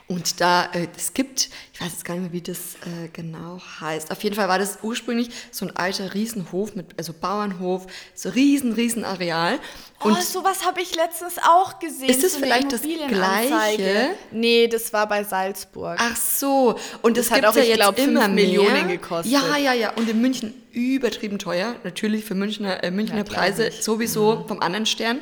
Und 0.07 0.41
da, 0.41 0.65
äh, 0.73 0.87
es 0.97 1.13
gibt, 1.13 1.49
ich 1.73 1.81
weiß 1.81 1.91
jetzt 1.91 2.05
gar 2.05 2.13
nicht 2.15 2.23
mehr, 2.23 2.33
wie 2.33 2.41
das 2.41 2.75
äh, 2.85 3.07
genau 3.13 3.61
heißt. 3.79 4.11
Auf 4.11 4.21
jeden 4.23 4.35
Fall 4.35 4.47
war 4.49 4.59
das 4.59 4.79
ursprünglich 4.83 5.29
so 5.51 5.65
ein 5.65 5.75
alter 5.75 6.13
Riesenhof, 6.13 6.75
mit, 6.75 6.87
also 6.97 7.13
Bauernhof, 7.13 7.87
so 8.13 8.29
riesen, 8.29 8.73
riesen 8.73 9.05
Areal. 9.05 9.59
Und 9.99 10.11
Und 10.11 10.17
oh, 10.17 10.21
sowas 10.21 10.65
habe 10.65 10.81
ich 10.81 10.95
letztens 10.95 11.35
auch 11.37 11.79
gesehen. 11.79 12.09
Ist 12.09 12.23
es 12.23 12.33
so 12.33 12.39
vielleicht 12.39 12.71
das. 12.71 12.81
Gleiche? 12.81 14.09
Nee, 14.31 14.67
das 14.67 14.91
war 14.91 15.07
bei 15.07 15.23
Salzburg. 15.23 15.97
Ach 15.99 16.17
so, 16.17 16.77
und 17.01 17.17
das, 17.17 17.29
Das 17.29 17.37
hat 17.37 17.45
auch, 17.45 17.55
ja 17.55 17.61
ich 17.61 17.69
jetzt 17.69 17.77
glaub, 17.77 17.95
fünf 17.95 18.09
immer 18.09 18.27
mehr. 18.27 18.45
Millionen 18.45 18.87
gekostet. 18.89 19.31
Ja, 19.31 19.55
ja, 19.57 19.73
ja. 19.73 19.93
Und 19.93 20.09
in 20.09 20.21
München 20.21 20.53
übertrieben 20.73 21.39
teuer. 21.39 21.75
Natürlich 21.83 22.25
für 22.25 22.35
Münchner, 22.35 22.83
äh, 22.83 22.91
Münchner 22.91 23.19
Ja, 23.19 23.23
Preise 23.23 23.71
sowieso 23.71 24.43
vom 24.47 24.59
anderen 24.59 24.85
Stern. 24.85 25.21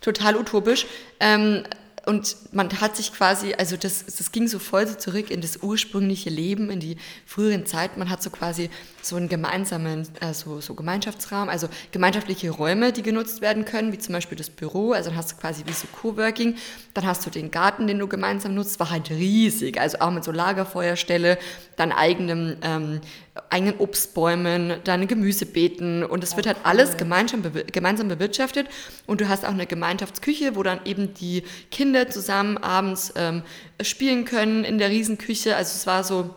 Total 0.00 0.36
utopisch. 0.36 0.86
Ähm, 1.20 1.64
und 2.10 2.34
man 2.50 2.68
hat 2.80 2.96
sich 2.96 3.12
quasi, 3.12 3.54
also 3.54 3.76
das, 3.76 4.04
das 4.04 4.32
ging 4.32 4.48
so 4.48 4.58
voll 4.58 4.84
so 4.84 4.94
zurück 4.96 5.30
in 5.30 5.40
das 5.40 5.58
ursprüngliche 5.62 6.28
Leben, 6.28 6.68
in 6.68 6.80
die 6.80 6.96
früheren 7.24 7.66
Zeiten. 7.66 8.00
Man 8.00 8.10
hat 8.10 8.20
so 8.20 8.30
quasi 8.30 8.68
so 9.00 9.14
einen 9.14 9.28
gemeinsamen, 9.28 10.08
äh, 10.20 10.34
so, 10.34 10.74
Gemeinschaftsraum, 10.74 11.48
also 11.48 11.68
gemeinschaftliche 11.92 12.50
Räume, 12.50 12.92
die 12.92 13.04
genutzt 13.04 13.42
werden 13.42 13.64
können, 13.64 13.92
wie 13.92 13.98
zum 13.98 14.12
Beispiel 14.12 14.36
das 14.36 14.50
Büro. 14.50 14.90
Also 14.90 15.10
dann 15.10 15.18
hast 15.20 15.30
du 15.30 15.36
quasi 15.36 15.62
wie 15.66 15.72
so 15.72 15.86
Coworking. 16.02 16.56
Dann 16.94 17.06
hast 17.06 17.24
du 17.26 17.30
den 17.30 17.52
Garten, 17.52 17.86
den 17.86 18.00
du 18.00 18.08
gemeinsam 18.08 18.56
nutzt, 18.56 18.80
war 18.80 18.90
halt 18.90 19.08
riesig. 19.10 19.80
Also 19.80 20.00
auch 20.00 20.10
mit 20.10 20.24
so 20.24 20.32
Lagerfeuerstelle, 20.32 21.38
dann 21.80 21.92
eigenem, 21.92 22.56
ähm, 22.62 23.00
eigenen 23.48 23.78
Obstbäumen, 23.78 24.74
dann 24.84 25.08
Gemüsebeeten 25.08 26.04
und 26.04 26.22
es 26.22 26.36
wird 26.36 26.46
halt 26.46 26.58
alles 26.62 26.98
gemeinsam, 26.98 27.42
gemeinsam 27.72 28.08
bewirtschaftet 28.08 28.68
und 29.06 29.20
du 29.20 29.28
hast 29.28 29.44
auch 29.44 29.52
eine 29.52 29.66
Gemeinschaftsküche, 29.66 30.56
wo 30.56 30.62
dann 30.62 30.80
eben 30.84 31.14
die 31.14 31.42
Kinder 31.70 32.08
zusammen 32.10 32.58
abends 32.58 33.12
ähm, 33.16 33.42
spielen 33.80 34.26
können 34.26 34.64
in 34.64 34.78
der 34.78 34.90
Riesenküche. 34.90 35.56
Also 35.56 35.74
es 35.74 35.86
war 35.86 36.04
so 36.04 36.34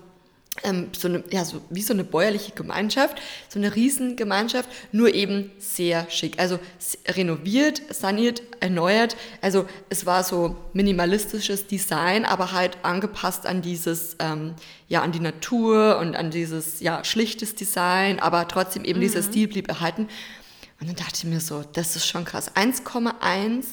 ähm, 0.61 0.89
so 0.95 1.07
eine, 1.07 1.23
ja, 1.31 1.43
so 1.43 1.61
wie 1.69 1.81
so 1.81 1.93
eine 1.93 2.03
bäuerliche 2.03 2.51
Gemeinschaft, 2.51 3.19
so 3.49 3.57
eine 3.57 3.75
Riesengemeinschaft, 3.75 4.69
nur 4.91 5.13
eben 5.13 5.51
sehr 5.57 6.09
schick. 6.11 6.37
Also 6.37 6.59
renoviert, 7.07 7.81
saniert, 7.89 8.43
erneuert. 8.59 9.17
Also 9.41 9.65
es 9.89 10.05
war 10.05 10.23
so 10.23 10.55
minimalistisches 10.73 11.65
Design, 11.65 12.23
aber 12.25 12.51
halt 12.51 12.77
angepasst 12.83 13.47
an 13.47 13.63
dieses, 13.63 14.15
ähm, 14.19 14.53
ja, 14.87 15.01
an 15.01 15.11
die 15.11 15.19
Natur 15.19 15.97
und 15.99 16.15
an 16.15 16.29
dieses, 16.29 16.79
ja, 16.81 17.03
schlichtes 17.03 17.55
Design, 17.55 18.19
aber 18.19 18.47
trotzdem 18.47 18.85
eben 18.85 19.01
dieser 19.01 19.23
Stil 19.23 19.47
blieb 19.47 19.67
erhalten. 19.69 20.07
Und 20.79 20.87
dann 20.87 20.95
dachte 20.95 21.15
ich 21.15 21.23
mir 21.23 21.39
so, 21.39 21.63
das 21.73 21.95
ist 21.95 22.05
schon 22.05 22.25
krass. 22.25 22.55
1,1 22.55 23.63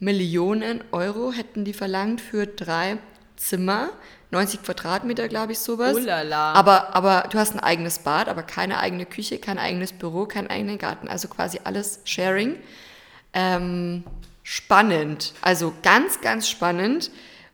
Millionen 0.00 0.82
Euro 0.90 1.30
hätten 1.30 1.64
die 1.64 1.74
verlangt 1.74 2.20
für 2.20 2.46
drei 2.46 2.98
Zimmer. 3.36 3.90
90 4.34 4.62
Quadratmeter, 4.62 5.28
glaube 5.28 5.52
ich, 5.52 5.60
sowas. 5.60 5.94
Oh 5.96 5.98
la 5.98 6.22
la. 6.22 6.52
Aber, 6.52 6.94
aber 6.94 7.28
du 7.30 7.38
hast 7.38 7.54
ein 7.54 7.60
eigenes 7.60 8.00
Bad, 8.00 8.28
aber 8.28 8.42
keine 8.42 8.78
eigene 8.78 9.06
Küche, 9.06 9.38
kein 9.38 9.58
eigenes 9.58 9.92
Büro, 9.92 10.26
keinen 10.26 10.48
eigenen 10.48 10.78
Garten. 10.78 11.08
Also 11.08 11.28
quasi 11.28 11.60
alles 11.64 12.00
Sharing. 12.04 12.56
Ähm, 13.32 14.04
spannend. 14.42 15.32
Also 15.40 15.72
ganz, 15.82 16.20
ganz 16.20 16.48
spannend. 16.48 17.10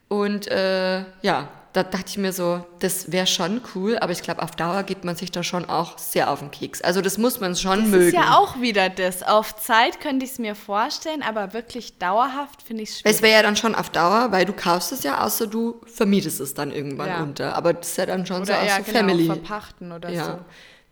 Und 0.08 0.48
äh, 0.48 1.04
ja, 1.22 1.48
da 1.72 1.82
dachte 1.84 2.06
ich 2.08 2.18
mir 2.18 2.32
so, 2.32 2.64
das 2.80 3.12
wäre 3.12 3.26
schon 3.28 3.60
cool, 3.74 3.96
aber 3.98 4.10
ich 4.12 4.22
glaube, 4.22 4.42
auf 4.42 4.50
Dauer 4.52 4.82
geht 4.82 5.04
man 5.04 5.14
sich 5.14 5.30
da 5.30 5.42
schon 5.44 5.64
auch 5.64 5.98
sehr 5.98 6.30
auf 6.30 6.40
den 6.40 6.50
Keks. 6.50 6.80
Also 6.82 7.00
das 7.00 7.16
muss 7.16 7.38
man 7.40 7.54
schon 7.54 7.80
Das 7.82 7.88
mögen. 7.90 8.06
ist 8.08 8.14
ja 8.14 8.36
auch 8.38 8.60
wieder 8.60 8.88
das. 8.88 9.22
Auf 9.22 9.54
Zeit 9.56 10.00
könnte 10.00 10.24
ich 10.24 10.32
es 10.32 10.38
mir 10.38 10.54
vorstellen, 10.56 11.22
aber 11.22 11.52
wirklich 11.52 11.98
dauerhaft 11.98 12.62
finde 12.62 12.82
ich 12.82 12.90
es 12.90 12.98
schwierig. 13.00 13.16
Es 13.16 13.22
wäre 13.22 13.34
ja 13.36 13.42
dann 13.42 13.54
schon 13.56 13.74
auf 13.76 13.90
Dauer, 13.90 14.32
weil 14.32 14.44
du 14.46 14.52
kaufst 14.52 14.90
es 14.92 15.04
ja, 15.04 15.24
außer 15.24 15.46
du 15.46 15.80
vermietest 15.86 16.40
es 16.40 16.54
dann 16.54 16.72
irgendwann 16.72 17.08
Ja. 17.08 17.22
unter. 17.22 17.54
Aber 17.56 17.72
das 17.74 17.90
ist 17.90 17.98
ja 17.98 18.06
dann 18.06 18.26
schon 18.26 18.38
Oder 18.42 18.46
so 18.46 18.52
auch 18.54 18.62
eher 18.64 18.76
so 18.78 18.82
genau, 18.82 18.98
Family. 18.98 19.26
verpachten 19.26 19.92
oder 19.92 20.10
ja, 20.10 20.24
so. 20.24 20.38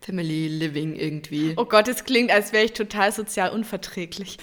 Family 0.01 0.47
Living 0.47 0.95
irgendwie. 0.95 1.55
Oh 1.57 1.65
Gott, 1.65 1.89
es 1.89 2.05
klingt, 2.05 2.31
als 2.31 2.53
wäre 2.53 2.63
ich 2.63 2.71
total 2.71 3.11
sozial 3.11 3.49
unverträglich. 3.49 4.37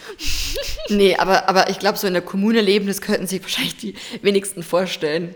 Nee, 0.90 1.16
aber, 1.16 1.48
aber 1.48 1.70
ich 1.70 1.78
glaube, 1.78 1.96
so 1.98 2.06
in 2.06 2.12
der 2.12 2.20
Kommune 2.22 2.60
leben, 2.60 2.86
das 2.86 3.00
könnten 3.00 3.26
sich 3.26 3.40
wahrscheinlich 3.42 3.76
die 3.78 3.94
wenigsten 4.22 4.62
vorstellen. 4.62 5.34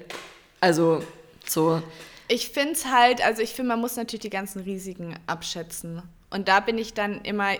Also 0.60 1.02
so. 1.46 1.82
Ich 2.28 2.50
finde 2.50 2.72
es 2.72 2.86
halt, 2.86 3.24
also 3.24 3.42
ich 3.42 3.50
finde, 3.50 3.70
man 3.70 3.80
muss 3.80 3.96
natürlich 3.96 4.22
die 4.22 4.30
ganzen 4.30 4.62
Risiken 4.62 5.16
abschätzen. 5.26 6.02
Und 6.30 6.48
da 6.48 6.60
bin 6.60 6.78
ich 6.78 6.94
dann 6.94 7.22
immer 7.22 7.54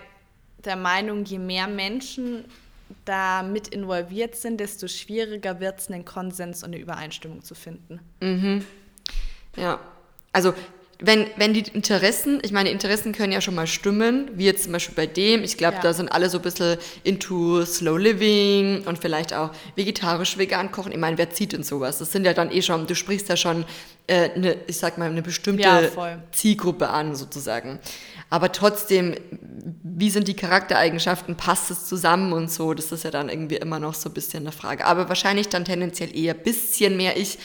der 0.63 0.75
Meinung, 0.75 1.25
je 1.25 1.39
mehr 1.39 1.67
Menschen 1.67 2.45
da 3.05 3.43
mit 3.43 3.69
involviert 3.69 4.35
sind, 4.35 4.59
desto 4.59 4.87
schwieriger 4.87 5.59
wird 5.59 5.79
es, 5.79 5.89
einen 5.89 6.05
Konsens 6.05 6.63
und 6.63 6.73
eine 6.73 6.77
Übereinstimmung 6.77 7.43
zu 7.43 7.55
finden. 7.55 7.99
Ja, 9.55 9.79
also 10.31 10.53
wenn, 11.03 11.25
wenn 11.35 11.53
die 11.53 11.61
Interessen, 11.73 12.39
ich 12.43 12.51
meine, 12.51 12.69
Interessen 12.69 13.11
können 13.11 13.33
ja 13.33 13.41
schon 13.41 13.55
mal 13.55 13.65
stimmen, 13.65 14.29
wie 14.35 14.45
jetzt 14.45 14.63
zum 14.65 14.71
Beispiel 14.73 14.95
bei 14.95 15.07
dem, 15.07 15.43
ich 15.43 15.57
glaube, 15.57 15.75
Ja. 15.77 15.81
da 15.81 15.93
sind 15.93 16.09
alle 16.09 16.29
so 16.29 16.37
ein 16.37 16.43
bisschen 16.43 16.77
into 17.03 17.65
Slow 17.65 17.97
Living 17.97 18.83
und 18.85 18.99
vielleicht 18.99 19.33
auch 19.33 19.49
vegetarisch, 19.75 20.37
vegan 20.37 20.71
kochen. 20.71 20.91
Ich 20.91 20.99
meine, 20.99 21.17
wer 21.17 21.31
zieht 21.31 21.53
denn 21.53 21.63
sowas? 21.63 21.97
Das 21.97 22.11
sind 22.11 22.23
ja 22.25 22.33
dann 22.33 22.51
eh 22.51 22.61
schon, 22.61 22.85
du 22.85 22.93
sprichst 22.95 23.29
ja 23.29 23.35
schon, 23.35 23.65
äh, 24.07 24.29
eine, 24.35 24.57
ich 24.67 24.77
sag 24.77 24.97
mal, 24.99 25.09
eine 25.09 25.21
bestimmte 25.23 25.63
Ja. 25.63 25.81
Zielgruppe 26.31 26.89
an, 26.89 27.15
sozusagen. 27.15 27.79
Aber 28.29 28.51
trotzdem, 28.51 29.15
wie 29.83 30.09
sind 30.11 30.27
die 30.27 30.35
Charaktereigenschaften, 30.35 31.35
passt 31.35 31.71
es 31.71 31.85
zusammen 31.87 32.31
und 32.31 32.51
so, 32.51 32.73
das 32.73 32.91
ist 32.91 33.03
ja 33.03 33.11
dann 33.11 33.27
irgendwie 33.29 33.55
immer 33.57 33.79
noch 33.79 33.93
so 33.95 34.09
ein 34.09 34.13
bisschen 34.13 34.43
eine 34.43 34.51
Frage. 34.51 34.85
Aber 34.85 35.09
wahrscheinlich 35.09 35.49
dann 35.49 35.65
tendenziell 35.65 36.15
eher 36.15 36.33
ein 36.35 36.43
bisschen 36.43 36.95
mehr 36.95 37.17
ich, 37.17 37.39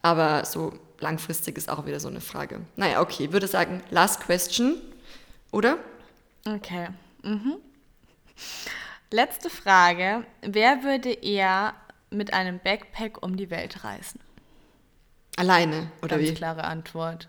aber 0.00 0.44
so 0.44 0.72
langfristig 1.04 1.56
ist 1.58 1.68
auch 1.68 1.86
wieder 1.86 2.00
so 2.00 2.08
eine 2.08 2.20
Frage. 2.20 2.60
Naja, 2.76 3.00
okay, 3.00 3.32
würde 3.32 3.46
sagen, 3.46 3.82
last 3.90 4.20
question, 4.20 4.76
oder? 5.52 5.76
Okay. 6.46 6.88
Mhm. 7.22 7.56
Letzte 9.10 9.50
Frage. 9.50 10.24
Wer 10.42 10.82
würde 10.82 11.10
eher 11.12 11.74
mit 12.10 12.32
einem 12.32 12.58
Backpack 12.58 13.22
um 13.22 13.36
die 13.36 13.50
Welt 13.50 13.84
reisen? 13.84 14.18
Alleine, 15.36 15.90
oder 16.02 16.16
Ganz 16.16 16.30
wie? 16.30 16.34
klare 16.34 16.64
Antwort. 16.64 17.28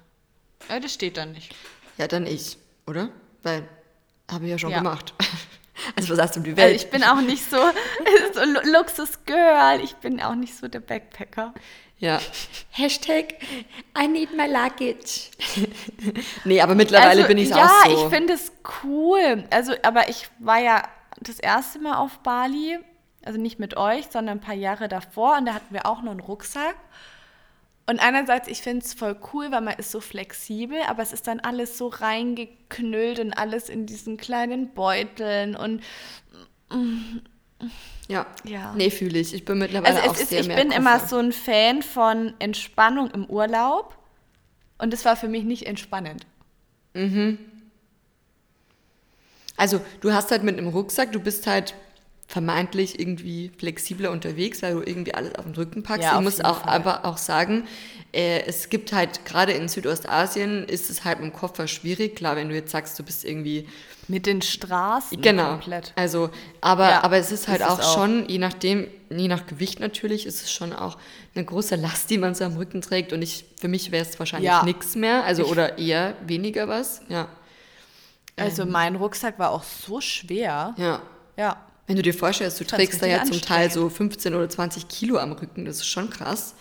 Ja, 0.70 0.80
das 0.80 0.94
steht 0.94 1.18
da 1.18 1.26
nicht. 1.26 1.54
Ja, 1.98 2.08
dann 2.08 2.26
ich, 2.26 2.58
oder? 2.88 3.10
Weil, 3.44 3.68
habe 4.32 4.46
ich 4.46 4.52
ja 4.52 4.58
schon 4.58 4.72
Ja. 4.72 4.78
gemacht. 4.80 5.14
Also 5.98 6.14
was 6.14 6.20
hast 6.22 6.36
du 6.36 6.40
um 6.40 6.46
die 6.46 6.52
Also 6.52 6.62
Welt? 6.64 6.76
ich 6.78 6.90
bin 6.90 7.04
auch 7.04 7.20
nicht 7.20 7.48
so, 7.50 7.58
so 8.34 8.40
Lu- 8.46 8.72
Luxus-Girl. 8.72 9.82
Ich 9.84 9.94
bin 9.98 10.22
auch 10.22 10.34
nicht 10.34 10.56
so 10.58 10.70
der 10.70 10.80
Backpacker. 10.80 11.54
Ja. 12.00 12.20
Hashtag 12.72 13.36
I 13.98 14.08
need 14.08 14.36
my 14.36 14.48
luggage. 14.48 15.32
nee, 16.44 16.62
aber 16.62 16.76
mittlerweile 16.76 17.22
also, 17.22 17.28
bin 17.28 17.38
ich 17.38 17.50
ja, 17.50 17.66
auch 17.66 17.86
so. 17.86 17.92
ich 17.92 18.14
finde 18.14 18.34
es 18.34 18.52
cool. 18.84 19.44
Also, 19.50 19.74
aber 19.84 20.10
ich 20.10 20.28
war 20.40 20.60
ja 20.60 20.84
das 21.22 21.40
erste 21.40 21.80
Mal 21.80 21.98
auf 21.98 22.20
Bali, 22.20 22.78
also 23.24 23.40
nicht 23.40 23.60
mit 23.60 23.78
euch, 23.78 24.08
sondern 24.10 24.38
ein 24.38 24.42
paar 24.42 24.56
Jahre 24.56 24.88
davor 24.88 25.38
und 25.38 25.46
da 25.46 25.54
hatten 25.54 25.74
wir 25.74 25.86
auch 25.86 26.02
nur 26.02 26.12
einen 26.12 26.20
Rucksack. 26.20 26.76
Und 27.88 28.00
einerseits, 28.00 28.48
ich 28.48 28.62
finde 28.62 28.84
es 28.84 28.96
voll 28.96 29.16
cool, 29.32 29.52
weil 29.52 29.62
man 29.62 29.76
ist 29.76 29.92
so 29.92 30.02
flexibel, 30.02 30.80
aber 30.88 31.04
es 31.04 31.14
ist 31.14 31.28
dann 31.28 31.40
alles 31.40 31.78
so 31.78 31.88
reingeknüllt 31.88 33.20
und 33.20 33.34
alles 33.34 33.70
in 33.70 33.86
diesen 33.86 34.18
kleinen 34.18 34.74
Beuteln 34.74 35.56
und 35.56 35.84
Ja. 38.08 38.26
Ja. 38.44 38.74
Nee, 38.76 38.90
fühle 38.90 39.20
ich. 39.20 39.34
Ich 39.34 39.46
bin 39.46 39.58
mittlerweile 39.58 39.96
also 39.96 40.10
auch 40.10 40.16
es 40.16 40.22
ist, 40.22 40.30
sehr 40.30 40.42
ich 40.42 40.48
bin 40.48 40.72
immer 40.72 40.94
Koffer. 40.94 41.08
so 41.08 41.18
ein 41.18 41.32
Fan 41.32 41.82
von 41.82 42.34
Entspannung 42.40 43.10
im 43.12 43.26
Urlaub 43.26 43.98
und 44.78 44.94
das 44.94 45.06
war 45.06 45.16
für 45.16 45.28
mich 45.28 45.44
nicht 45.44 45.66
entspannend. 45.66 46.26
Also, 49.58 49.82
du 50.02 50.14
hast 50.14 50.32
halt 50.32 50.44
mit 50.44 50.58
einem 50.58 50.68
Rucksack, 50.68 51.12
du 51.12 51.20
bist 51.20 51.48
halt 51.48 51.74
vermeintlich 52.28 53.00
irgendwie 53.00 53.52
flexibler 53.58 54.12
unterwegs, 54.12 54.62
weil 54.64 54.74
du 54.74 54.82
irgendwie 54.82 55.14
alles 55.14 55.36
auf 55.36 55.46
den 55.46 55.54
Rücken 55.54 55.84
packst. 55.84 56.04
Ja, 56.04 56.18
ich 56.18 56.24
muss 56.24 56.42
auch 56.42 56.62
Fall. 56.62 56.74
aber 56.74 57.06
auch 57.06 57.18
sagen, 57.18 57.68
äh, 58.14 58.42
es 58.48 58.70
gibt 58.70 58.94
halt 58.94 59.26
gerade 59.26 59.52
in 59.52 59.68
Südostasien 59.68 60.64
ist 60.64 60.90
es 60.90 61.04
halt 61.06 61.20
mit 61.20 61.32
dem 61.32 61.36
Koffer 61.36 61.68
schwierig. 61.68 62.16
Klar, 62.16 62.36
wenn 62.36 62.50
du 62.50 62.56
jetzt 62.56 62.72
sagst, 62.72 62.98
du 62.98 63.04
bist 63.04 63.26
irgendwie 63.26 63.68
Mit 64.08 64.26
den 64.28 64.42
Straßen 64.42 65.20
genau. 65.22 65.52
komplett. 65.52 65.92
Also, 65.96 66.30
aber 66.62 66.90
Ja, 66.90 67.04
aber 67.04 67.18
es 67.18 67.32
ist 67.32 67.48
halt 67.48 67.62
ist 67.62 67.68
auch, 67.68 67.80
auch. 67.80 67.94
schon, 67.96 68.30
je 68.30 68.38
nachdem, 68.38 68.88
je 69.10 69.28
nach 69.28 69.48
Gewicht 69.48 69.80
natürlich, 69.80 70.26
ist 70.28 70.44
es 70.44 70.52
schon 70.52 70.74
auch 70.74 70.98
eine 71.34 71.44
große 71.44 71.76
Last, 71.76 72.10
die 72.12 72.18
man 72.20 72.36
so 72.36 72.44
am 72.46 72.56
Rücken 72.56 72.82
trägt. 72.82 73.14
Und 73.14 73.22
ich, 73.24 73.46
für 73.60 73.68
mich 73.68 73.92
wäre 73.92 74.06
es 74.06 74.18
wahrscheinlich 74.20 74.48
Ja. 74.48 74.64
nichts 74.64 74.96
mehr, 74.96 75.24
also 75.24 75.44
Ich- 75.44 75.50
oder 75.50 75.78
eher 75.80 76.16
weniger 76.28 76.68
was. 76.68 77.02
Ja, 77.10 77.28
Also 78.38 78.66
mein 78.66 78.96
Rucksack 78.96 79.40
war 79.40 79.50
auch 79.52 79.64
so 79.64 80.02
schwer. 80.02 80.74
ja. 80.78 81.02
Ja. 81.38 81.58
Wenn 81.88 81.98
du 81.98 82.02
dir 82.02 82.14
vorstellst, 82.16 82.60
du 82.60 82.64
Fand's 82.64 82.76
trägst 82.78 83.02
da 83.02 83.06
ja 83.08 83.24
zum 83.26 83.40
Teil 83.42 83.70
so 83.70 83.90
15 83.90 84.34
oder 84.34 84.50
20 84.50 84.88
Kilo 84.88 85.18
am 85.20 85.34
Rücken, 85.34 85.66
das 85.66 85.78
ist 85.78 85.88
schon 85.88 86.10
krass. 86.10 86.56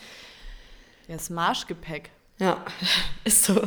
Das 1.08 1.30
Marschgepäck. 1.30 2.10
Ja, 2.38 2.64
ist 3.24 3.44
so. 3.44 3.60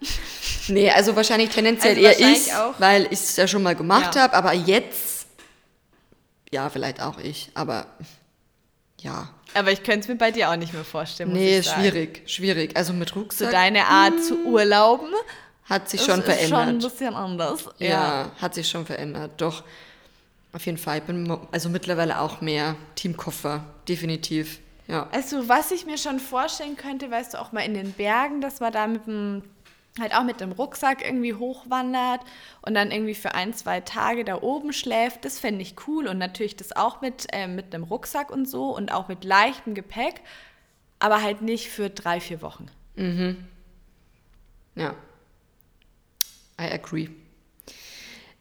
nee, 0.68 0.90
also 0.90 1.14
wahrscheinlich 1.16 1.50
tendenziell 1.50 1.94
Also 1.96 2.00
eher 2.00 2.10
wahrscheinlich 2.12 2.46
ich, 2.46 2.54
auch- 2.54 2.74
weil 2.80 3.04
ich 3.06 3.12
es 3.20 3.36
ja 3.36 3.46
schon 3.46 3.62
mal 3.62 3.74
gemacht 3.76 4.14
Ja. 4.14 4.22
habe, 4.22 4.34
aber 4.34 4.52
jetzt, 4.54 5.26
ja, 6.50 6.68
vielleicht 6.70 7.00
auch 7.00 7.18
ich, 7.18 7.50
aber 7.54 7.86
ja. 9.00 9.28
Aber 9.54 9.72
ich 9.72 9.82
könnte 9.82 10.00
es 10.00 10.08
mir 10.08 10.16
bei 10.16 10.30
dir 10.30 10.50
auch 10.50 10.56
nicht 10.56 10.72
mehr 10.72 10.84
vorstellen. 10.84 11.32
Nee, 11.32 11.62
schwierig, 11.62 12.22
schwierig. 12.26 12.76
Also 12.76 12.92
mit 12.92 13.10
So 13.10 13.16
Rucksack 13.20 13.50
deine 13.50 13.86
Art 13.86 14.22
zu 14.22 14.44
urlauben 14.44 15.08
hat 15.64 15.88
sich 15.90 16.00
schon 16.02 16.20
ist 16.20 16.24
schon 16.26 16.30
ein 16.30 16.50
verändert. 16.50 16.92
bisschen 16.92 17.14
anders. 17.14 17.64
ja. 17.78 18.30
hat 18.40 18.54
sich 18.54 18.68
schon 18.68 18.86
verändert, 18.86 19.32
doch. 19.38 19.62
Auf 20.52 20.66
jeden 20.66 20.78
Fall, 20.78 20.98
ich 20.98 21.04
bin 21.04 21.36
also 21.52 21.68
mittlerweile 21.68 22.18
auch 22.20 22.40
mehr 22.40 22.74
Teamkoffer, 22.96 23.64
definitiv. 23.88 24.58
Ja. 24.90 25.08
Also, 25.12 25.48
was 25.48 25.70
ich 25.70 25.86
mir 25.86 25.98
schon 25.98 26.18
vorstellen 26.18 26.76
könnte, 26.76 27.10
weißt 27.12 27.34
du, 27.34 27.40
auch 27.40 27.52
mal 27.52 27.60
in 27.60 27.74
den 27.74 27.92
Bergen, 27.92 28.40
dass 28.40 28.58
man 28.58 28.72
da 28.72 28.88
mit 28.88 29.06
dem, 29.06 29.44
halt 30.00 30.12
auch 30.16 30.24
mit 30.24 30.40
dem 30.40 30.50
Rucksack 30.50 31.04
irgendwie 31.04 31.32
hochwandert 31.32 32.22
und 32.62 32.74
dann 32.74 32.90
irgendwie 32.90 33.14
für 33.14 33.32
ein, 33.36 33.54
zwei 33.54 33.80
Tage 33.80 34.24
da 34.24 34.42
oben 34.42 34.72
schläft, 34.72 35.24
das 35.24 35.38
fände 35.38 35.62
ich 35.62 35.76
cool. 35.86 36.08
Und 36.08 36.18
natürlich 36.18 36.56
das 36.56 36.74
auch 36.74 37.02
mit, 37.02 37.28
äh, 37.32 37.46
mit 37.46 37.72
einem 37.72 37.84
Rucksack 37.84 38.30
und 38.32 38.48
so 38.48 38.74
und 38.76 38.92
auch 38.92 39.06
mit 39.06 39.22
leichtem 39.22 39.74
Gepäck, 39.74 40.22
aber 40.98 41.22
halt 41.22 41.40
nicht 41.40 41.68
für 41.68 41.88
drei, 41.88 42.18
vier 42.18 42.42
Wochen. 42.42 42.66
Ja. 44.74 44.96
I 46.60 46.72
agree. 46.72 47.08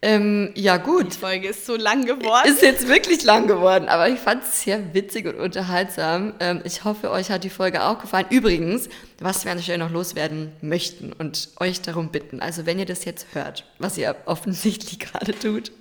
Ähm, 0.01 0.51
ja, 0.55 0.77
gut. 0.77 1.13
Die 1.13 1.17
Folge 1.17 1.49
ist 1.49 1.65
so 1.65 1.75
lang 1.75 2.05
geworden. 2.05 2.47
Ist 2.47 2.61
jetzt 2.61 2.87
wirklich 2.87 3.25
lang 3.25 3.47
geworden, 3.47 3.89
aber 3.89 4.07
ich 4.07 4.19
fand 4.19 4.43
es 4.43 4.63
sehr 4.63 4.93
witzig 4.93 5.25
und 5.25 5.35
unterhaltsam. 5.35 6.35
Ähm, 6.39 6.61
ich 6.63 6.85
hoffe, 6.85 7.11
euch 7.11 7.29
hat 7.29 7.43
die 7.43 7.49
Folge 7.49 7.83
auch 7.83 7.99
gefallen. 7.99 8.25
Übrigens, 8.29 8.87
was 9.19 9.43
wir 9.43 9.51
an 9.51 9.57
der 9.57 9.63
Stelle 9.63 9.79
noch 9.79 9.91
loswerden 9.91 10.53
möchten 10.61 11.11
und 11.11 11.49
euch 11.59 11.81
darum 11.81 12.11
bitten, 12.11 12.39
also 12.39 12.65
wenn 12.65 12.79
ihr 12.79 12.85
das 12.85 13.03
jetzt 13.03 13.27
hört, 13.33 13.65
was 13.77 13.97
ihr 13.97 14.15
offensichtlich 14.25 14.99
gerade 14.99 15.37
tut, 15.37 15.73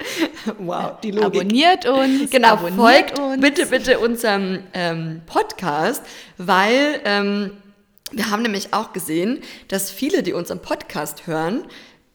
wow, 0.58 0.98
die 1.00 1.12
Logik. 1.12 1.40
Abonniert 1.40 1.86
uns. 1.86 2.30
Genau, 2.30 2.54
abonniert 2.54 2.76
folgt 2.76 3.18
uns. 3.20 3.40
bitte, 3.40 3.66
bitte 3.66 4.00
unserem 4.00 4.64
ähm, 4.74 5.22
Podcast, 5.26 6.02
weil 6.38 7.00
ähm, 7.04 7.52
wir 8.10 8.30
haben 8.30 8.42
nämlich 8.42 8.72
auch 8.72 8.92
gesehen, 8.92 9.42
dass 9.68 9.90
viele, 9.90 10.22
die 10.22 10.32
unseren 10.32 10.60
Podcast 10.60 11.26
hören, 11.26 11.64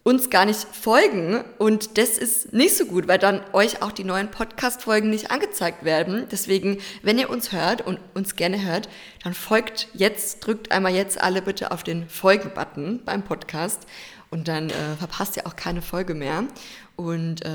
uns 0.04 0.28
gar 0.28 0.44
nicht 0.44 0.60
folgen 0.60 1.42
und 1.56 1.96
das 1.96 2.18
ist 2.18 2.52
nicht 2.52 2.76
so 2.76 2.84
gut, 2.84 3.08
weil 3.08 3.18
dann 3.18 3.40
euch 3.54 3.82
auch 3.82 3.90
die 3.90 4.04
neuen 4.04 4.30
Podcast-Folgen 4.30 5.08
nicht 5.08 5.30
angezeigt 5.30 5.82
werden. 5.82 6.26
Deswegen, 6.30 6.78
wenn 7.02 7.18
ihr 7.18 7.30
uns 7.30 7.52
hört 7.52 7.80
und 7.80 7.98
uns 8.12 8.36
gerne 8.36 8.62
hört, 8.62 8.90
dann 9.24 9.32
folgt 9.32 9.88
jetzt, 9.94 10.46
drückt 10.46 10.72
einmal 10.72 10.92
jetzt 10.92 11.18
alle 11.18 11.40
bitte 11.40 11.70
auf 11.70 11.82
den 11.82 12.06
Folgen-Button 12.06 13.00
beim 13.06 13.22
Podcast 13.22 13.86
und 14.28 14.46
dann 14.46 14.68
äh, 14.68 14.96
verpasst 14.98 15.38
ihr 15.38 15.46
auch 15.46 15.56
keine 15.56 15.80
Folge 15.80 16.12
mehr. 16.12 16.44
Und 16.96 17.42
äh, 17.42 17.48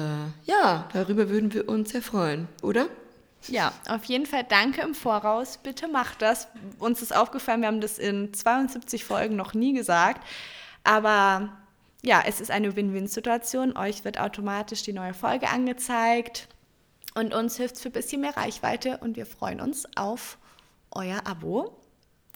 ja, 0.46 0.90
darüber 0.92 1.30
würden 1.30 1.54
wir 1.54 1.70
uns 1.70 1.92
sehr 1.92 2.02
freuen, 2.02 2.48
oder? 2.64 2.88
Ja, 3.48 3.74
auf 3.88 4.06
jeden 4.06 4.26
Fall 4.26 4.44
danke 4.44 4.82
im 4.82 4.96
Voraus. 4.96 5.60
Bitte 5.62 5.88
macht 5.88 6.24
das. 6.24 6.48
Uns 6.80 7.04
ist 7.04 7.16
aufgefallen, 7.16 7.62
wir 7.62 7.68
haben 7.68 7.80
das 7.80 8.00
in 8.00 8.34
72 8.34 9.06
Folgen 9.06 9.36
noch 9.36 9.54
nie 9.54 9.74
gesagt. 9.74 10.26
Aber 10.84 11.50
ja, 12.04 12.24
es 12.26 12.40
ist 12.40 12.52
eine 12.52 12.76
Win-Win-Situation. 12.76 13.76
Euch 13.78 14.06
wird 14.06 14.20
automatisch 14.20 14.84
die 14.84 14.94
neue 14.94 15.14
Folge 15.14 15.50
angezeigt. 15.50 16.48
Und 17.16 17.34
uns 17.34 17.58
hilft 17.58 17.76
es 17.76 17.82
für 17.82 17.90
ein 17.90 17.94
bisschen 17.94 18.22
mehr 18.22 18.38
Reichweite. 18.38 18.98
Und 19.00 19.18
wir 19.18 19.26
freuen 19.26 19.60
uns 19.60 19.86
auf 19.98 20.38
euer 20.92 21.26
Abo. 21.26 21.76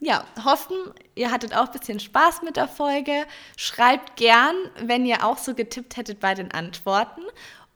Ja, 0.02 0.26
hoffen, 0.44 0.76
ihr 1.16 1.32
hattet 1.32 1.56
auch 1.56 1.68
ein 1.68 1.80
bisschen 1.80 2.00
Spaß 2.00 2.42
mit 2.42 2.58
der 2.58 2.68
Folge. 2.68 3.26
Schreibt 3.56 4.18
gern, 4.18 4.56
wenn 4.82 5.06
ihr 5.06 5.24
auch 5.26 5.38
so 5.38 5.54
getippt 5.54 5.96
hättet 5.96 6.20
bei 6.20 6.34
den 6.34 6.52
Antworten. 6.52 7.22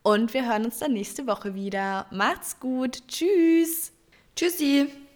Und 0.04 0.34
wir 0.34 0.46
hören 0.46 0.66
uns 0.66 0.80
dann 0.80 0.94
nächste 0.94 1.28
Woche 1.28 1.56
wieder. 1.56 2.08
Macht's 2.12 2.60
gut. 2.60 3.08
Tschüss. 3.08 3.94
Tschüssi! 4.36 5.07